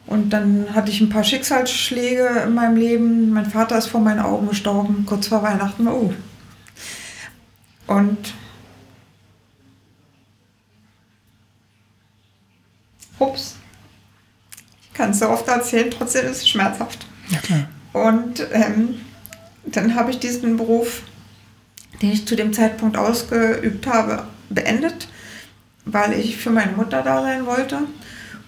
Und 0.08 0.32
dann 0.32 0.74
hatte 0.74 0.90
ich 0.90 1.02
ein 1.02 1.10
paar 1.10 1.24
Schicksalsschläge 1.24 2.44
in 2.48 2.56
meinem 2.56 2.78
Leben. 2.78 3.30
Mein 3.30 3.46
Vater 3.46 3.78
ist 3.78 3.86
vor 3.86 4.02
meinen 4.02 4.20
Augen 4.20 4.48
gestorben, 4.48 5.06
kurz 5.06 5.28
vor 5.28 5.44
Weihnachten. 5.44 5.88
Oh. 5.88 6.12
Und 7.86 8.34
ups, 13.20 13.58
ich 14.82 14.94
kann 14.94 15.12
es 15.12 15.20
so 15.20 15.30
oft 15.30 15.48
erzählen, 15.48 15.92
trotzdem 15.92 16.26
ist 16.26 16.38
es 16.38 16.50
schmerzhaft. 16.50 17.06
Ja. 17.30 17.68
Und 17.94 18.46
ähm, 18.52 18.96
dann 19.66 19.96
habe 19.96 20.12
ich 20.12 20.20
diesen 20.20 20.58
Beruf, 20.58 21.04
den 22.02 22.12
ich 22.12 22.28
zu 22.28 22.36
dem 22.36 22.54
Zeitpunkt 22.54 22.98
ausgeübt 22.98 23.88
habe, 23.88 24.26
beendet, 24.50 25.08
weil 25.86 26.14
ich 26.14 26.38
für 26.38 26.50
meine 26.50 26.74
Mutter 26.74 27.02
da 27.02 27.22
sein 27.22 27.46
wollte 27.46 27.80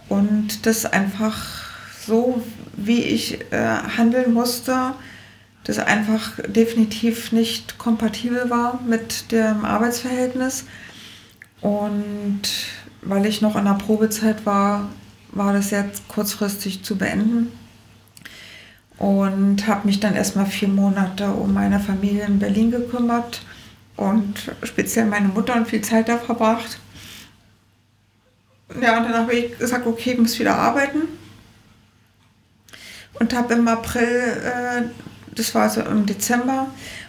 und 0.09 0.65
das 0.65 0.85
einfach 0.85 1.69
so, 2.05 2.41
wie 2.75 3.03
ich 3.03 3.41
äh, 3.51 3.57
handeln 3.97 4.33
musste, 4.33 4.93
das 5.63 5.77
einfach 5.77 6.39
definitiv 6.47 7.31
nicht 7.31 7.77
kompatibel 7.77 8.49
war 8.49 8.79
mit 8.87 9.31
dem 9.31 9.63
Arbeitsverhältnis. 9.63 10.65
Und 11.61 12.41
weil 13.03 13.25
ich 13.27 13.41
noch 13.41 13.55
in 13.55 13.65
der 13.65 13.73
Probezeit 13.73 14.45
war, 14.45 14.89
war 15.31 15.53
das 15.53 15.69
jetzt 15.69 16.07
kurzfristig 16.07 16.83
zu 16.83 16.97
beenden 16.97 17.51
und 19.01 19.65
habe 19.65 19.87
mich 19.87 19.99
dann 19.99 20.13
erstmal 20.13 20.45
vier 20.45 20.67
Monate 20.67 21.31
um 21.31 21.55
meine 21.55 21.79
Familie 21.79 22.23
in 22.23 22.37
Berlin 22.37 22.69
gekümmert 22.69 23.41
und 23.97 24.51
speziell 24.61 25.07
meine 25.07 25.27
Mutter 25.27 25.55
und 25.55 25.67
viel 25.67 25.81
Zeit 25.81 26.07
da 26.07 26.19
verbracht. 26.19 26.79
Ja, 28.79 28.99
und 28.99 29.05
dann 29.05 29.15
habe 29.15 29.33
ich 29.33 29.57
gesagt, 29.57 29.87
okay, 29.87 30.11
ich 30.11 30.19
muss 30.19 30.37
wieder 30.37 30.55
arbeiten. 30.55 30.99
und 33.19 33.33
habe 33.33 33.55
im 33.55 33.67
April, 33.67 34.03
äh, 34.05 34.83
das 35.35 35.55
war 35.55 35.67
so 35.69 35.81
im 35.81 36.05
Dezember, 36.05 36.67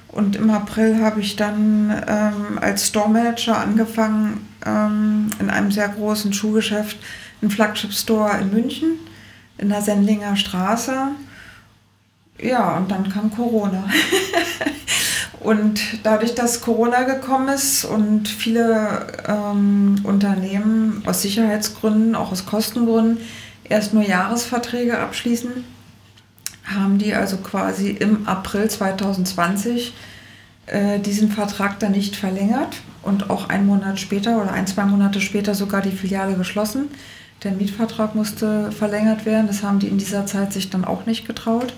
und 0.08 0.36
im 0.36 0.48
April 0.50 0.98
habe 0.98 1.20
ich 1.20 1.36
dann 1.36 1.90
ähm, 2.06 2.58
als 2.58 2.88
Store 2.88 3.10
Manager 3.10 3.58
angefangen 3.58 4.48
ähm, 4.64 5.28
in 5.40 5.50
einem 5.50 5.70
sehr 5.70 5.88
großen 5.88 6.32
Schuhgeschäft, 6.32 6.96
ein 7.42 7.50
Flagship 7.50 7.92
Store 7.92 8.38
in 8.38 8.50
München, 8.50 8.98
in 9.58 9.68
der 9.68 9.82
Sendlinger 9.82 10.36
Straße. 10.36 11.12
Ja, 12.42 12.76
und 12.76 12.90
dann 12.90 13.08
kam 13.08 13.30
Corona. 13.30 13.84
und 15.40 15.80
dadurch, 16.02 16.34
dass 16.34 16.60
Corona 16.60 17.04
gekommen 17.04 17.48
ist 17.48 17.84
und 17.84 18.28
viele 18.28 19.06
ähm, 19.26 20.00
Unternehmen 20.02 21.02
aus 21.06 21.22
Sicherheitsgründen, 21.22 22.16
auch 22.16 22.32
aus 22.32 22.44
Kostengründen, 22.44 23.18
erst 23.64 23.94
nur 23.94 24.02
Jahresverträge 24.02 24.98
abschließen, 24.98 25.64
haben 26.64 26.98
die 26.98 27.14
also 27.14 27.36
quasi 27.38 27.90
im 27.90 28.26
April 28.26 28.68
2020 28.68 29.94
äh, 30.66 30.98
diesen 30.98 31.30
Vertrag 31.30 31.78
dann 31.78 31.92
nicht 31.92 32.16
verlängert 32.16 32.76
und 33.02 33.30
auch 33.30 33.48
einen 33.48 33.66
Monat 33.66 34.00
später 34.00 34.40
oder 34.40 34.52
ein, 34.52 34.66
zwei 34.66 34.84
Monate 34.84 35.20
später 35.20 35.54
sogar 35.54 35.80
die 35.80 35.92
Filiale 35.92 36.34
geschlossen. 36.34 36.88
Der 37.44 37.52
Mietvertrag 37.52 38.14
musste 38.14 38.70
verlängert 38.72 39.26
werden. 39.26 39.48
Das 39.48 39.62
haben 39.62 39.80
die 39.80 39.88
in 39.88 39.98
dieser 39.98 40.26
Zeit 40.26 40.52
sich 40.52 40.70
dann 40.70 40.84
auch 40.84 41.06
nicht 41.06 41.26
getraut. 41.26 41.72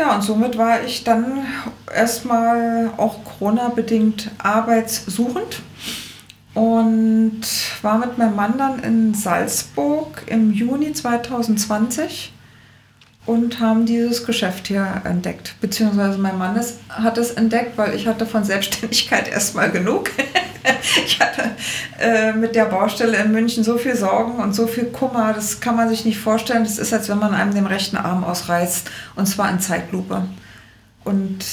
Ja, 0.00 0.14
und 0.14 0.22
somit 0.22 0.56
war 0.56 0.82
ich 0.82 1.04
dann 1.04 1.46
erstmal 1.94 2.90
auch 2.96 3.22
Corona-bedingt 3.22 4.30
arbeitssuchend 4.38 5.60
und 6.54 7.42
war 7.82 7.98
mit 7.98 8.16
meinem 8.16 8.34
Mann 8.34 8.56
dann 8.56 8.78
in 8.78 9.12
Salzburg 9.12 10.22
im 10.24 10.54
Juni 10.54 10.94
2020 10.94 12.32
und 13.26 13.60
haben 13.60 13.86
dieses 13.86 14.24
Geschäft 14.24 14.66
hier 14.68 15.02
entdeckt. 15.04 15.54
Beziehungsweise 15.60 16.18
mein 16.18 16.38
Mann 16.38 16.56
ist, 16.56 16.78
hat 16.88 17.18
es 17.18 17.32
entdeckt, 17.32 17.76
weil 17.76 17.94
ich 17.94 18.06
hatte 18.06 18.26
von 18.26 18.44
Selbstständigkeit 18.44 19.28
erstmal 19.32 19.70
genug. 19.70 20.10
ich 21.04 21.20
hatte 21.20 21.50
äh, 22.00 22.32
mit 22.32 22.54
der 22.54 22.64
Baustelle 22.66 23.18
in 23.18 23.32
München 23.32 23.62
so 23.62 23.76
viel 23.76 23.96
Sorgen 23.96 24.38
und 24.40 24.54
so 24.54 24.66
viel 24.66 24.86
Kummer, 24.86 25.32
das 25.34 25.60
kann 25.60 25.76
man 25.76 25.88
sich 25.88 26.04
nicht 26.04 26.18
vorstellen. 26.18 26.64
Das 26.64 26.78
ist, 26.78 26.92
als 26.92 27.08
wenn 27.08 27.18
man 27.18 27.34
einem 27.34 27.54
den 27.54 27.66
rechten 27.66 27.96
Arm 27.96 28.24
ausreißt 28.24 28.90
und 29.16 29.26
zwar 29.26 29.50
in 29.50 29.60
Zeitlupe. 29.60 30.24
Und 31.04 31.44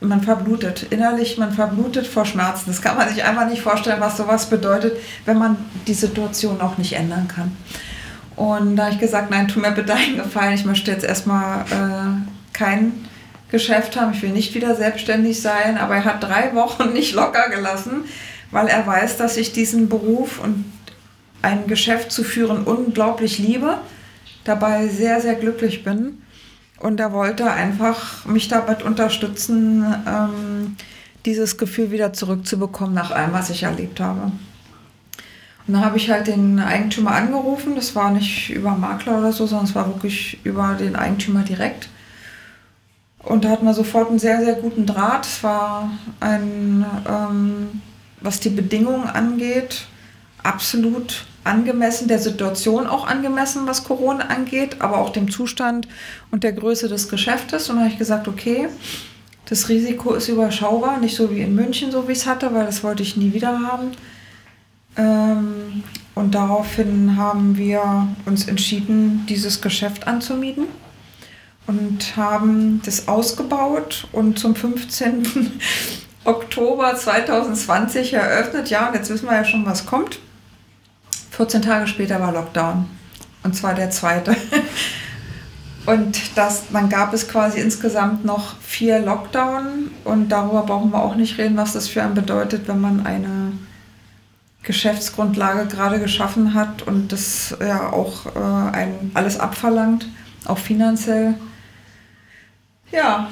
man 0.00 0.22
verblutet 0.22 0.86
innerlich, 0.90 1.38
man 1.38 1.52
verblutet 1.52 2.06
vor 2.06 2.24
Schmerzen. 2.24 2.64
Das 2.66 2.82
kann 2.82 2.96
man 2.96 3.08
sich 3.08 3.24
einfach 3.24 3.48
nicht 3.48 3.62
vorstellen, 3.62 4.00
was 4.00 4.16
sowas 4.16 4.46
bedeutet, 4.46 4.96
wenn 5.24 5.38
man 5.38 5.56
die 5.86 5.94
Situation 5.94 6.60
auch 6.60 6.78
nicht 6.78 6.94
ändern 6.94 7.28
kann. 7.28 7.56
Und 8.42 8.74
da 8.74 8.86
habe 8.86 8.94
ich 8.94 8.98
gesagt, 8.98 9.30
nein, 9.30 9.46
tu 9.46 9.60
mir 9.60 9.70
bitte 9.70 9.94
einen 9.94 10.16
Gefallen, 10.16 10.54
ich 10.54 10.64
möchte 10.64 10.90
jetzt 10.90 11.04
erstmal 11.04 11.60
äh, 11.70 12.52
kein 12.52 12.92
Geschäft 13.52 13.94
haben, 13.94 14.12
ich 14.14 14.22
will 14.22 14.30
nicht 14.30 14.52
wieder 14.56 14.74
selbstständig 14.74 15.40
sein, 15.40 15.78
aber 15.78 15.94
er 15.94 16.04
hat 16.04 16.24
drei 16.24 16.52
Wochen 16.52 16.92
nicht 16.92 17.14
locker 17.14 17.50
gelassen, 17.50 18.04
weil 18.50 18.66
er 18.66 18.84
weiß, 18.84 19.16
dass 19.16 19.36
ich 19.36 19.52
diesen 19.52 19.88
Beruf 19.88 20.42
und 20.42 20.64
ein 21.40 21.68
Geschäft 21.68 22.10
zu 22.10 22.24
führen 22.24 22.64
unglaublich 22.64 23.38
liebe, 23.38 23.78
dabei 24.42 24.88
sehr, 24.88 25.20
sehr 25.20 25.36
glücklich 25.36 25.84
bin. 25.84 26.20
Und 26.80 26.98
er 26.98 27.12
wollte 27.12 27.48
einfach 27.48 28.26
mich 28.26 28.48
damit 28.48 28.82
unterstützen, 28.82 29.84
ähm, 30.04 30.76
dieses 31.26 31.58
Gefühl 31.58 31.92
wieder 31.92 32.12
zurückzubekommen 32.12 32.92
nach 32.92 33.12
allem, 33.12 33.32
was 33.34 33.50
ich 33.50 33.62
erlebt 33.62 34.00
habe. 34.00 34.32
Und 35.66 35.74
dann 35.74 35.84
habe 35.84 35.96
ich 35.96 36.10
halt 36.10 36.26
den 36.26 36.58
Eigentümer 36.58 37.12
angerufen. 37.12 37.74
Das 37.76 37.94
war 37.94 38.10
nicht 38.10 38.50
über 38.50 38.72
Makler 38.72 39.18
oder 39.18 39.32
so, 39.32 39.46
sondern 39.46 39.66
es 39.66 39.74
war 39.74 39.86
wirklich 39.86 40.38
über 40.44 40.74
den 40.74 40.96
Eigentümer 40.96 41.42
direkt. 41.42 41.88
Und 43.22 43.44
da 43.44 43.50
hatten 43.50 43.66
wir 43.66 43.74
sofort 43.74 44.10
einen 44.10 44.18
sehr, 44.18 44.44
sehr 44.44 44.54
guten 44.54 44.86
Draht. 44.86 45.26
Es 45.26 45.44
war 45.44 45.90
ein, 46.18 46.84
ähm, 47.08 47.80
was 48.20 48.40
die 48.40 48.48
Bedingungen 48.48 49.08
angeht, 49.08 49.86
absolut 50.42 51.24
angemessen, 51.44 52.08
der 52.08 52.18
Situation 52.18 52.86
auch 52.86 53.06
angemessen, 53.06 53.66
was 53.66 53.84
Corona 53.84 54.26
angeht, 54.26 54.80
aber 54.80 54.98
auch 54.98 55.10
dem 55.10 55.30
Zustand 55.30 55.88
und 56.30 56.44
der 56.44 56.52
Größe 56.52 56.88
des 56.88 57.08
Geschäftes. 57.08 57.68
Und 57.68 57.76
dann 57.76 57.84
habe 57.84 57.92
ich 57.92 57.98
gesagt, 57.98 58.26
okay, 58.26 58.68
das 59.46 59.68
Risiko 59.68 60.14
ist 60.14 60.28
überschaubar, 60.28 60.98
nicht 60.98 61.16
so 61.16 61.30
wie 61.30 61.40
in 61.40 61.54
München, 61.54 61.90
so 61.92 62.08
wie 62.08 62.12
ich 62.12 62.18
es 62.18 62.26
hatte, 62.26 62.54
weil 62.54 62.66
das 62.66 62.82
wollte 62.82 63.02
ich 63.02 63.16
nie 63.16 63.32
wieder 63.32 63.60
haben. 63.60 63.92
Ähm, 64.96 65.82
und 66.14 66.34
daraufhin 66.34 67.16
haben 67.16 67.56
wir 67.56 68.08
uns 68.26 68.46
entschieden, 68.46 69.24
dieses 69.28 69.60
Geschäft 69.62 70.06
anzumieten 70.06 70.66
und 71.66 72.16
haben 72.16 72.82
das 72.84 73.08
ausgebaut 73.08 74.08
und 74.12 74.38
zum 74.38 74.54
15. 74.54 75.52
Oktober 76.24 76.94
2020 76.94 78.12
eröffnet. 78.12 78.68
Ja, 78.68 78.88
und 78.88 78.94
jetzt 78.94 79.10
wissen 79.10 79.26
wir 79.26 79.34
ja 79.34 79.44
schon, 79.44 79.66
was 79.66 79.86
kommt. 79.86 80.20
14 81.30 81.62
Tage 81.62 81.86
später 81.86 82.20
war 82.20 82.32
Lockdown. 82.32 82.88
Und 83.42 83.56
zwar 83.56 83.74
der 83.74 83.90
zweite. 83.90 84.36
Und 85.84 86.36
das, 86.36 86.64
dann 86.72 86.88
gab 86.88 87.12
es 87.12 87.26
quasi 87.26 87.58
insgesamt 87.58 88.24
noch 88.24 88.54
vier 88.60 89.00
Lockdown. 89.00 89.90
Und 90.04 90.28
darüber 90.28 90.62
brauchen 90.62 90.92
wir 90.92 91.02
auch 91.02 91.16
nicht 91.16 91.38
reden, 91.38 91.56
was 91.56 91.72
das 91.72 91.88
für 91.88 92.04
einen 92.04 92.14
bedeutet, 92.14 92.68
wenn 92.68 92.80
man 92.80 93.04
eine 93.04 93.52
Geschäftsgrundlage 94.62 95.66
gerade 95.66 95.98
geschaffen 95.98 96.54
hat 96.54 96.82
und 96.82 97.12
das 97.12 97.56
ja 97.60 97.92
auch 97.92 98.26
äh, 98.26 98.76
ein, 98.76 99.10
alles 99.14 99.38
abverlangt, 99.38 100.06
auch 100.44 100.58
finanziell. 100.58 101.34
Ja, 102.92 103.28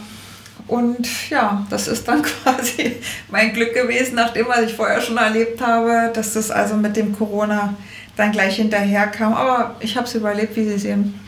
und 0.66 1.30
ja, 1.30 1.66
das 1.70 1.88
ist 1.88 2.06
dann 2.08 2.22
quasi 2.44 2.96
mein 3.28 3.52
Glück 3.52 3.74
gewesen, 3.74 4.14
nachdem 4.14 4.48
was 4.48 4.62
ich 4.62 4.74
vorher 4.74 5.00
schon 5.00 5.16
erlebt 5.16 5.60
habe, 5.60 6.10
dass 6.14 6.34
das 6.34 6.50
also 6.50 6.76
mit 6.76 6.96
dem 6.96 7.16
Corona 7.16 7.74
dann 8.16 8.32
gleich 8.32 8.56
hinterher 8.56 9.06
kam. 9.06 9.34
Aber 9.34 9.76
ich 9.80 9.96
habe 9.96 10.06
es 10.06 10.14
überlebt, 10.14 10.56
wie 10.56 10.64
Sie 10.64 10.78
sehen. 10.78 11.18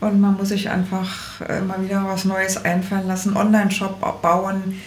Und 0.00 0.20
man 0.20 0.36
muss 0.36 0.48
sich 0.48 0.68
einfach 0.68 1.40
immer 1.40 1.82
wieder 1.82 2.04
was 2.06 2.24
Neues 2.24 2.62
einfallen 2.62 3.08
lassen, 3.08 3.36
Online-Shop 3.36 4.20
bauen, 4.20 4.80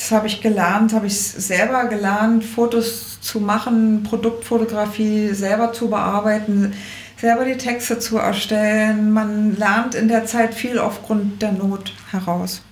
das 0.00 0.12
habe 0.12 0.28
ich 0.28 0.40
gelernt, 0.40 0.94
habe 0.94 1.08
ich 1.08 1.20
selber 1.20 1.84
gelernt, 1.84 2.42
Fotos 2.42 3.20
zu 3.20 3.38
machen, 3.38 4.02
Produktfotografie 4.02 5.34
selber 5.34 5.74
zu 5.74 5.90
bearbeiten, 5.90 6.72
selber 7.18 7.44
die 7.44 7.58
Texte 7.58 7.98
zu 7.98 8.16
erstellen. 8.16 9.12
Man 9.12 9.58
lernt 9.58 9.94
in 9.94 10.08
der 10.08 10.24
Zeit 10.24 10.54
viel 10.54 10.78
aufgrund 10.78 11.42
der 11.42 11.52
Not 11.52 11.92
heraus. 12.12 12.62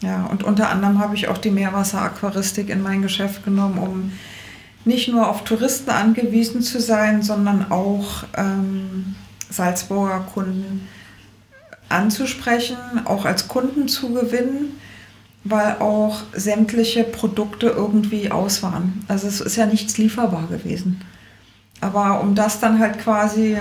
Ja, 0.00 0.26
und 0.26 0.44
unter 0.44 0.68
anderem 0.68 0.98
habe 0.98 1.14
ich 1.14 1.28
auch 1.28 1.38
die 1.38 1.50
Meerwasseraquaristik 1.50 2.68
in 2.68 2.82
mein 2.82 3.00
Geschäft 3.00 3.42
genommen, 3.42 3.78
um 3.78 4.12
nicht 4.84 5.08
nur 5.08 5.30
auf 5.30 5.44
Touristen 5.44 5.88
angewiesen 5.88 6.60
zu 6.60 6.78
sein, 6.78 7.22
sondern 7.22 7.72
auch 7.72 8.24
ähm, 8.36 9.14
Salzburger 9.48 10.20
Kunden 10.34 10.86
anzusprechen, 11.88 12.76
auch 13.06 13.24
als 13.24 13.48
Kunden 13.48 13.88
zu 13.88 14.12
gewinnen 14.12 14.78
weil 15.48 15.76
auch 15.80 16.22
sämtliche 16.32 17.04
Produkte 17.04 17.66
irgendwie 17.66 18.30
aus 18.30 18.62
waren. 18.62 19.04
Also 19.08 19.26
es 19.26 19.40
ist 19.40 19.56
ja 19.56 19.66
nichts 19.66 19.98
lieferbar 19.98 20.46
gewesen. 20.48 21.00
Aber 21.80 22.20
um 22.20 22.34
das 22.34 22.60
dann 22.60 22.78
halt 22.78 22.98
quasi, 22.98 23.56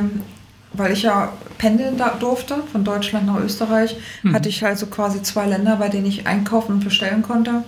weil 0.74 0.94
ich 0.94 1.04
ja 1.04 1.32
pendeln 1.58 2.02
durfte, 2.20 2.64
von 2.72 2.84
Deutschland 2.84 3.28
nach 3.28 3.40
Österreich, 3.40 3.96
mhm. 4.24 4.34
hatte 4.34 4.50
ich 4.50 4.64
halt 4.64 4.78
so 4.78 4.88
quasi 4.88 5.22
zwei 5.22 5.46
Länder, 5.46 5.76
bei 5.78 5.90
denen 5.90 6.08
ich 6.08 6.28
einkaufen 6.28 6.74
und 6.74 6.84
bestellen 6.84 7.22
konnte 7.22 7.64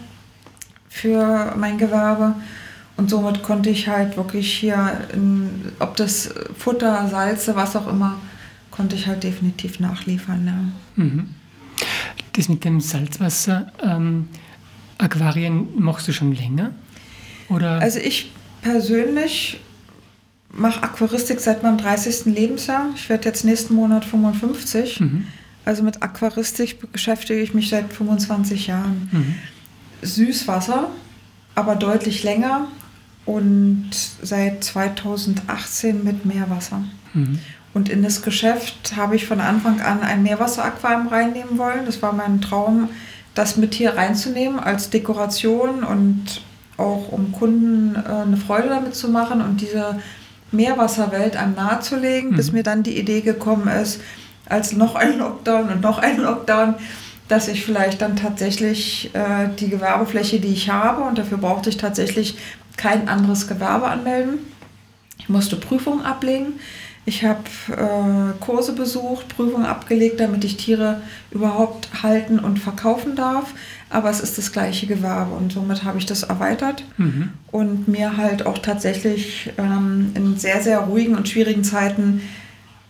für 0.89 1.53
mein 1.57 1.77
Gewerbe. 1.77 2.35
Und 2.97 3.09
somit 3.09 3.43
konnte 3.43 3.69
ich 3.69 3.87
halt 3.87 4.17
wirklich 4.17 4.51
hier, 4.51 5.07
in, 5.13 5.71
ob 5.79 5.95
das 5.95 6.33
Futter, 6.57 7.07
Salze, 7.07 7.55
was 7.55 7.75
auch 7.75 7.87
immer, 7.87 8.17
konnte 8.71 8.95
ich 8.95 9.07
halt 9.07 9.23
definitiv 9.23 9.79
nachliefern. 9.79 10.45
Ja. 10.45 11.03
Mhm. 11.03 11.35
Das 12.33 12.49
mit 12.49 12.63
dem 12.63 12.81
Salzwasser, 12.81 13.71
ähm, 13.83 14.27
Aquarien 14.97 15.67
machst 15.77 16.07
du 16.07 16.13
schon 16.13 16.33
länger? 16.33 16.71
Oder? 17.49 17.79
Also 17.79 17.99
ich 17.99 18.31
persönlich 18.61 19.59
mache 20.51 20.83
Aquaristik 20.83 21.39
seit 21.39 21.63
meinem 21.63 21.77
30. 21.77 22.25
Lebensjahr. 22.25 22.87
Ich 22.95 23.09
werde 23.09 23.25
jetzt 23.25 23.45
nächsten 23.45 23.73
Monat 23.73 24.05
55. 24.05 24.99
Mhm. 24.99 25.27
Also 25.65 25.83
mit 25.83 26.01
Aquaristik 26.01 26.91
beschäftige 26.91 27.41
ich 27.41 27.53
mich 27.53 27.69
seit 27.69 27.91
25 27.93 28.67
Jahren. 28.67 29.09
Mhm. 29.11 29.35
Süßwasser, 30.01 30.89
aber 31.55 31.75
deutlich 31.75 32.23
länger 32.23 32.67
und 33.25 33.91
seit 34.21 34.63
2018 34.63 36.03
mit 36.03 36.25
Meerwasser. 36.25 36.83
Mhm. 37.13 37.39
Und 37.73 37.89
in 37.89 38.01
das 38.01 38.21
Geschäft 38.21 38.95
habe 38.95 39.15
ich 39.15 39.27
von 39.27 39.39
Anfang 39.39 39.79
an 39.81 40.01
ein 40.01 40.23
Meerwasseraquarium 40.23 41.07
reinnehmen 41.07 41.57
wollen. 41.57 41.85
Das 41.85 42.01
war 42.01 42.13
mein 42.13 42.41
Traum, 42.41 42.89
das 43.35 43.57
mit 43.57 43.75
hier 43.75 43.95
reinzunehmen 43.95 44.59
als 44.59 44.89
Dekoration 44.89 45.83
und 45.83 46.41
auch 46.77 47.11
um 47.11 47.31
Kunden 47.31 47.95
äh, 47.95 48.09
eine 48.09 48.37
Freude 48.37 48.69
damit 48.69 48.95
zu 48.95 49.09
machen 49.09 49.41
und 49.41 49.61
diese 49.61 49.99
Meerwasserwelt 50.51 51.35
einem 51.35 51.55
nahezulegen, 51.55 52.31
mhm. 52.31 52.35
bis 52.35 52.51
mir 52.51 52.63
dann 52.63 52.83
die 52.83 52.97
Idee 52.97 53.21
gekommen 53.21 53.67
ist, 53.67 54.01
als 54.45 54.73
noch 54.73 54.95
ein 54.95 55.19
Lockdown 55.19 55.69
und 55.69 55.81
noch 55.81 55.99
ein 55.99 56.17
Lockdown, 56.17 56.75
dass 57.27 57.47
ich 57.47 57.63
vielleicht 57.63 58.01
dann 58.01 58.15
tatsächlich 58.15 59.11
äh, 59.13 59.49
die 59.59 59.69
Gewerbefläche, 59.69 60.39
die 60.39 60.47
ich 60.47 60.69
habe, 60.69 61.03
und 61.03 61.17
dafür 61.17 61.37
brauchte 61.37 61.69
ich 61.69 61.77
tatsächlich 61.77 62.37
kein 62.75 63.07
anderes 63.07 63.47
Gewerbe 63.47 63.87
anmelden. 63.87 64.39
Ich 65.19 65.29
musste 65.29 65.57
Prüfungen 65.57 66.03
ablegen. 66.03 66.53
Ich 67.05 67.23
habe 67.23 67.43
äh, 67.69 68.39
Kurse 68.39 68.73
besucht, 68.73 69.35
Prüfungen 69.35 69.65
abgelegt, 69.65 70.19
damit 70.19 70.43
ich 70.43 70.57
Tiere 70.57 71.01
überhaupt 71.31 72.03
halten 72.03 72.39
und 72.39 72.59
verkaufen 72.59 73.15
darf. 73.15 73.53
Aber 73.89 74.09
es 74.09 74.19
ist 74.19 74.37
das 74.37 74.51
gleiche 74.51 74.85
Gewerbe 74.85 75.33
und 75.33 75.51
somit 75.51 75.83
habe 75.83 75.97
ich 75.97 76.05
das 76.05 76.23
erweitert 76.23 76.83
mhm. 76.97 77.29
und 77.51 77.87
mir 77.87 78.17
halt 78.17 78.45
auch 78.45 78.59
tatsächlich 78.59 79.51
ähm, 79.57 80.11
in 80.13 80.37
sehr, 80.37 80.61
sehr 80.61 80.81
ruhigen 80.81 81.15
und 81.15 81.27
schwierigen 81.27 81.63
Zeiten 81.63 82.21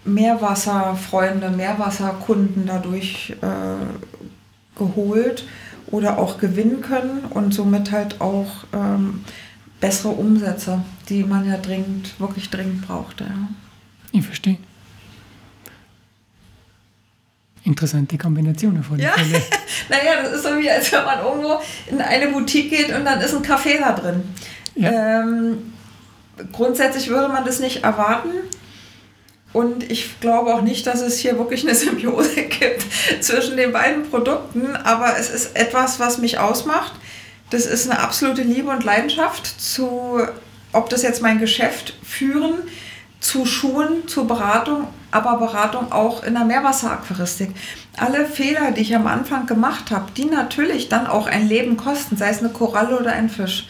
Meerwasserfreunde, 0.03 1.51
Meerwasserkunden 1.51 2.65
dadurch 2.65 3.35
äh, 3.41 4.77
geholt 4.77 5.45
oder 5.87 6.17
auch 6.17 6.37
gewinnen 6.37 6.81
können 6.81 7.19
und 7.29 7.53
somit 7.53 7.91
halt 7.91 8.19
auch 8.19 8.65
ähm, 8.73 9.21
bessere 9.79 10.11
Umsätze, 10.11 10.81
die 11.07 11.23
man 11.23 11.47
ja 11.47 11.57
dringend, 11.57 12.19
wirklich 12.19 12.49
dringend 12.49 12.85
braucht. 12.85 13.21
Ja. 13.21 13.27
Ich 14.11 14.25
verstehe. 14.25 14.57
Interessante 17.63 18.17
Kombination 18.17 18.83
alle 18.91 19.03
ja. 19.03 19.15
Naja, 19.89 20.23
das 20.23 20.33
ist 20.33 20.43
so 20.43 20.57
wie, 20.57 20.69
als 20.69 20.91
wenn 20.91 21.03
man 21.03 21.19
irgendwo 21.19 21.59
in 21.87 22.01
eine 22.01 22.29
Boutique 22.29 22.69
geht 22.69 22.95
und 22.95 23.05
dann 23.05 23.19
ist 23.21 23.33
ein 23.33 23.43
Kaffee 23.43 23.77
da 23.77 23.91
drin. 23.91 24.23
Ja. 24.75 25.21
Ähm, 25.21 25.73
grundsätzlich 26.51 27.09
würde 27.09 27.27
man 27.27 27.45
das 27.45 27.59
nicht 27.59 27.83
erwarten. 27.83 28.29
Und 29.51 29.89
ich 29.89 30.19
glaube 30.19 30.53
auch 30.53 30.61
nicht, 30.61 30.85
dass 30.87 31.01
es 31.01 31.17
hier 31.17 31.37
wirklich 31.37 31.63
eine 31.63 31.75
Symbiose 31.75 32.43
gibt 32.43 32.85
zwischen 33.19 33.57
den 33.57 33.71
beiden 33.71 34.09
Produkten, 34.09 34.75
aber 34.75 35.17
es 35.17 35.29
ist 35.29 35.55
etwas, 35.55 35.99
was 35.99 36.17
mich 36.19 36.37
ausmacht. 36.39 36.93
Das 37.49 37.65
ist 37.65 37.89
eine 37.89 37.99
absolute 37.99 38.43
Liebe 38.43 38.69
und 38.69 38.83
Leidenschaft 38.83 39.45
zu, 39.59 40.21
ob 40.71 40.89
das 40.89 41.01
jetzt 41.01 41.21
mein 41.21 41.39
Geschäft 41.39 41.95
führen, 42.03 42.59
zu 43.19 43.45
Schulen, 43.45 44.08
zur 44.08 44.27
Beratung, 44.27 44.88
aber 45.12 45.38
Beratung 45.38 45.91
auch 45.91 46.23
in 46.23 46.34
der 46.34 46.45
Meerwasseraquaristik. 46.45 47.51
Alle 47.97 48.25
Fehler, 48.25 48.71
die 48.71 48.82
ich 48.82 48.95
am 48.95 49.08
Anfang 49.08 49.45
gemacht 49.45 49.91
habe, 49.91 50.12
die 50.15 50.25
natürlich 50.25 50.89
dann 50.89 51.08
auch 51.08 51.27
ein 51.27 51.47
Leben 51.47 51.77
kosten, 51.77 52.15
sei 52.15 52.29
es 52.29 52.39
eine 52.39 52.49
Koralle 52.49 52.97
oder 52.97 53.12
ein 53.12 53.29
Fisch. 53.29 53.67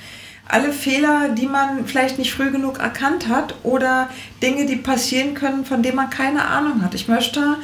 Alle 0.47 0.71
Fehler, 0.71 1.29
die 1.29 1.45
man 1.45 1.85
vielleicht 1.85 2.17
nicht 2.17 2.33
früh 2.33 2.51
genug 2.51 2.79
erkannt 2.79 3.27
hat 3.27 3.55
oder 3.63 4.09
Dinge, 4.41 4.65
die 4.65 4.75
passieren 4.75 5.35
können, 5.35 5.65
von 5.65 5.83
denen 5.83 5.95
man 5.95 6.09
keine 6.09 6.45
Ahnung 6.45 6.83
hat. 6.83 6.95
Ich 6.95 7.07
möchte 7.07 7.57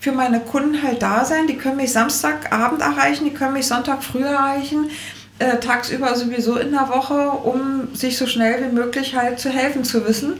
für 0.00 0.12
meine 0.12 0.40
Kunden 0.40 0.82
halt 0.82 1.00
da 1.00 1.24
sein. 1.24 1.46
Die 1.46 1.56
können 1.56 1.76
mich 1.76 1.92
Samstagabend 1.92 2.82
erreichen, 2.82 3.24
die 3.24 3.32
können 3.32 3.54
mich 3.54 3.66
Sonntag 3.66 4.02
früh 4.02 4.24
erreichen, 4.24 4.90
äh, 5.38 5.58
tagsüber 5.58 6.14
sowieso 6.16 6.56
in 6.56 6.72
der 6.72 6.88
Woche, 6.88 7.30
um 7.30 7.94
sich 7.94 8.18
so 8.18 8.26
schnell 8.26 8.64
wie 8.64 8.74
möglich 8.74 9.14
halt 9.14 9.38
zu 9.38 9.48
helfen 9.48 9.84
zu 9.84 10.06
wissen 10.06 10.34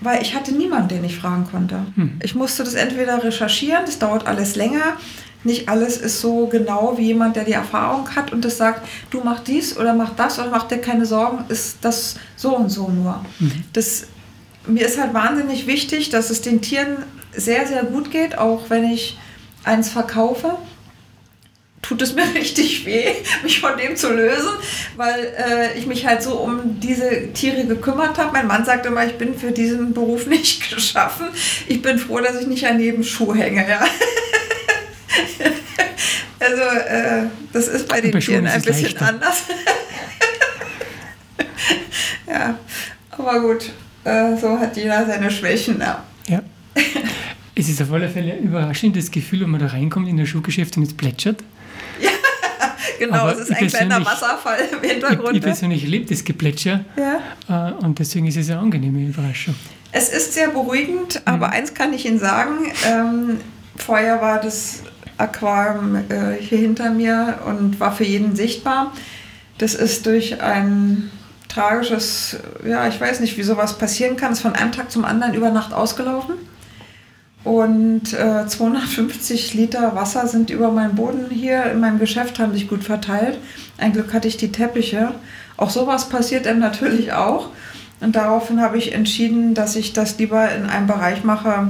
weil 0.00 0.22
ich 0.22 0.34
hatte 0.34 0.52
niemanden, 0.52 0.88
den 0.88 1.04
ich 1.04 1.16
fragen 1.16 1.46
konnte. 1.50 1.86
Hm. 1.94 2.18
Ich 2.22 2.34
musste 2.34 2.64
das 2.64 2.74
entweder 2.74 3.22
recherchieren, 3.22 3.84
das 3.86 3.98
dauert 3.98 4.26
alles 4.26 4.56
länger. 4.56 4.96
Nicht 5.44 5.68
alles 5.68 5.96
ist 5.96 6.20
so 6.20 6.46
genau 6.48 6.94
wie 6.98 7.06
jemand, 7.06 7.36
der 7.36 7.44
die 7.44 7.52
Erfahrung 7.52 8.14
hat 8.16 8.32
und 8.32 8.44
das 8.44 8.56
sagt, 8.56 8.86
du 9.10 9.20
mach 9.22 9.40
dies 9.40 9.76
oder 9.76 9.94
mach 9.94 10.14
das 10.14 10.38
oder 10.38 10.50
mach 10.50 10.64
dir 10.64 10.78
keine 10.78 11.06
Sorgen, 11.06 11.44
ist 11.48 11.78
das 11.82 12.16
so 12.34 12.56
und 12.56 12.68
so 12.68 12.88
nur. 12.88 13.24
Hm. 13.38 13.64
Das, 13.72 14.06
mir 14.66 14.84
ist 14.84 14.98
halt 15.00 15.14
wahnsinnig 15.14 15.66
wichtig, 15.66 16.10
dass 16.10 16.30
es 16.30 16.40
den 16.40 16.60
Tieren 16.60 16.98
sehr, 17.32 17.66
sehr 17.66 17.84
gut 17.84 18.10
geht, 18.10 18.38
auch 18.38 18.68
wenn 18.70 18.84
ich 18.84 19.18
eins 19.64 19.88
verkaufe 19.88 20.56
tut 21.86 22.02
es 22.02 22.14
mir 22.16 22.24
richtig 22.34 22.84
weh, 22.84 23.14
mich 23.42 23.60
von 23.60 23.76
dem 23.76 23.96
zu 23.96 24.12
lösen, 24.12 24.50
weil 24.96 25.34
äh, 25.36 25.78
ich 25.78 25.86
mich 25.86 26.06
halt 26.06 26.22
so 26.22 26.34
um 26.34 26.80
diese 26.80 27.32
Tiere 27.32 27.64
gekümmert 27.64 28.18
habe. 28.18 28.32
Mein 28.32 28.46
Mann 28.46 28.64
sagt 28.64 28.86
immer, 28.86 29.04
ich 29.06 29.16
bin 29.18 29.34
für 29.34 29.52
diesen 29.52 29.92
Beruf 29.94 30.26
nicht 30.28 30.70
geschaffen. 30.70 31.26
Ich 31.68 31.82
bin 31.82 31.98
froh, 31.98 32.20
dass 32.20 32.40
ich 32.40 32.46
nicht 32.46 32.66
an 32.66 32.80
jedem 32.80 33.04
Schuh 33.04 33.34
hänge. 33.34 33.68
Ja. 33.68 33.80
also 36.40 36.62
äh, 36.62 37.24
das 37.52 37.68
ist 37.68 37.88
bei 37.88 38.00
den 38.00 38.12
bei 38.12 38.20
Tieren 38.20 38.46
ein 38.46 38.62
bisschen 38.62 38.84
leichter. 38.84 39.08
anders. 39.08 39.42
ja, 42.26 42.58
aber 43.10 43.40
gut, 43.40 43.70
äh, 44.04 44.36
so 44.36 44.58
hat 44.58 44.76
jeder 44.76 45.06
seine 45.06 45.30
Schwächen. 45.30 45.80
Ja. 45.80 46.04
ja. 46.28 46.42
Es 47.54 47.68
ist 47.70 47.80
auf 47.80 47.90
alle 47.92 48.08
Fälle 48.08 48.34
ein 48.34 48.42
überraschendes 48.42 49.10
Gefühl, 49.10 49.40
wenn 49.42 49.50
man 49.50 49.60
da 49.60 49.68
reinkommt 49.68 50.08
in 50.08 50.18
das 50.18 50.28
Schuhgeschäft 50.28 50.76
und 50.76 50.82
es 50.82 50.94
plätschert. 50.94 51.42
Genau, 52.98 53.16
Aber 53.16 53.32
es 53.32 53.48
ist 53.48 53.52
ein 53.52 53.66
kleiner 53.66 54.04
Wasserfall 54.04 54.58
im 54.72 54.88
Hintergrund. 54.88 55.30
Ich, 55.30 55.36
ich 55.36 55.42
persönlich 55.42 55.82
liebe 55.84 56.06
das 56.06 56.24
Geplätscher 56.24 56.84
ja. 56.96 57.70
Äh, 57.70 57.84
und 57.84 57.98
deswegen 57.98 58.26
ist 58.26 58.36
es 58.36 58.50
eine 58.50 58.60
angenehme 58.60 59.00
Überraschung. 59.00 59.54
Es 59.92 60.08
ist 60.08 60.34
sehr 60.34 60.48
beruhigend, 60.48 61.22
aber 61.24 61.48
mhm. 61.48 61.52
eins 61.52 61.74
kann 61.74 61.92
ich 61.92 62.04
Ihnen 62.06 62.18
sagen, 62.18 62.72
ähm, 62.86 63.40
vorher 63.76 64.20
war 64.20 64.40
das 64.40 64.82
Aquarium 65.18 65.96
äh, 65.96 66.36
hier 66.38 66.58
hinter 66.58 66.90
mir 66.90 67.40
und 67.46 67.80
war 67.80 67.92
für 67.94 68.04
jeden 68.04 68.36
sichtbar. 68.36 68.92
Das 69.58 69.74
ist 69.74 70.04
durch 70.06 70.42
ein 70.42 71.10
tragisches, 71.48 72.36
ja, 72.66 72.86
ich 72.88 73.00
weiß 73.00 73.20
nicht, 73.20 73.38
wie 73.38 73.42
sowas 73.42 73.78
passieren 73.78 74.16
kann, 74.16 74.32
ist 74.32 74.40
von 74.40 74.54
einem 74.54 74.72
Tag 74.72 74.90
zum 74.90 75.04
anderen 75.04 75.32
über 75.34 75.50
Nacht 75.50 75.72
ausgelaufen. 75.72 76.34
Und 77.46 78.12
äh, 78.12 78.44
250 78.44 79.54
Liter 79.54 79.94
Wasser 79.94 80.26
sind 80.26 80.50
über 80.50 80.72
meinen 80.72 80.96
Boden 80.96 81.30
hier 81.30 81.70
in 81.70 81.78
meinem 81.78 82.00
Geschäft, 82.00 82.40
haben 82.40 82.52
sich 82.52 82.68
gut 82.68 82.82
verteilt. 82.82 83.38
Ein 83.78 83.92
Glück 83.92 84.12
hatte 84.12 84.26
ich 84.26 84.36
die 84.36 84.50
Teppiche. 84.50 85.12
Auch 85.56 85.70
sowas 85.70 86.08
passiert 86.08 86.46
dann 86.46 86.58
natürlich 86.58 87.12
auch. 87.12 87.50
Und 88.00 88.16
daraufhin 88.16 88.60
habe 88.60 88.78
ich 88.78 88.92
entschieden, 88.92 89.54
dass 89.54 89.76
ich 89.76 89.92
das 89.92 90.18
lieber 90.18 90.52
in 90.56 90.66
einem 90.66 90.88
Bereich 90.88 91.22
mache, 91.22 91.68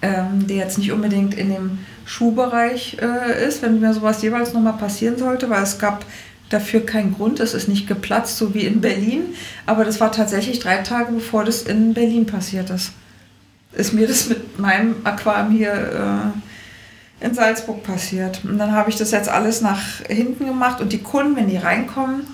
ähm, 0.00 0.46
der 0.46 0.56
jetzt 0.56 0.78
nicht 0.78 0.90
unbedingt 0.90 1.34
in 1.34 1.50
dem 1.50 1.80
Schuhbereich 2.06 2.96
äh, 3.02 3.46
ist, 3.46 3.60
wenn 3.60 3.80
mir 3.80 3.92
sowas 3.92 4.22
jeweils 4.22 4.54
nochmal 4.54 4.78
passieren 4.78 5.18
sollte, 5.18 5.50
weil 5.50 5.64
es 5.64 5.78
gab 5.78 6.06
dafür 6.48 6.80
keinen 6.80 7.12
Grund. 7.12 7.40
Es 7.40 7.52
ist 7.52 7.68
nicht 7.68 7.88
geplatzt, 7.88 8.38
so 8.38 8.54
wie 8.54 8.64
in 8.64 8.80
Berlin. 8.80 9.34
Aber 9.66 9.84
das 9.84 10.00
war 10.00 10.12
tatsächlich 10.12 10.60
drei 10.60 10.78
Tage, 10.78 11.12
bevor 11.12 11.44
das 11.44 11.60
in 11.60 11.92
Berlin 11.92 12.24
passiert 12.24 12.70
ist 12.70 12.92
ist 13.72 13.92
mir 13.92 14.06
das 14.06 14.28
mit 14.28 14.58
meinem 14.58 14.96
Aquarium 15.04 15.50
hier 15.50 16.32
äh, 17.20 17.24
in 17.24 17.34
Salzburg 17.34 17.82
passiert. 17.82 18.44
Und 18.44 18.58
dann 18.58 18.72
habe 18.72 18.90
ich 18.90 18.96
das 18.96 19.10
jetzt 19.10 19.28
alles 19.28 19.60
nach 19.60 20.00
hinten 20.08 20.46
gemacht 20.46 20.80
und 20.80 20.92
die 20.92 21.02
Kunden, 21.02 21.36
wenn 21.36 21.48
die 21.48 21.56
reinkommen, 21.56 22.26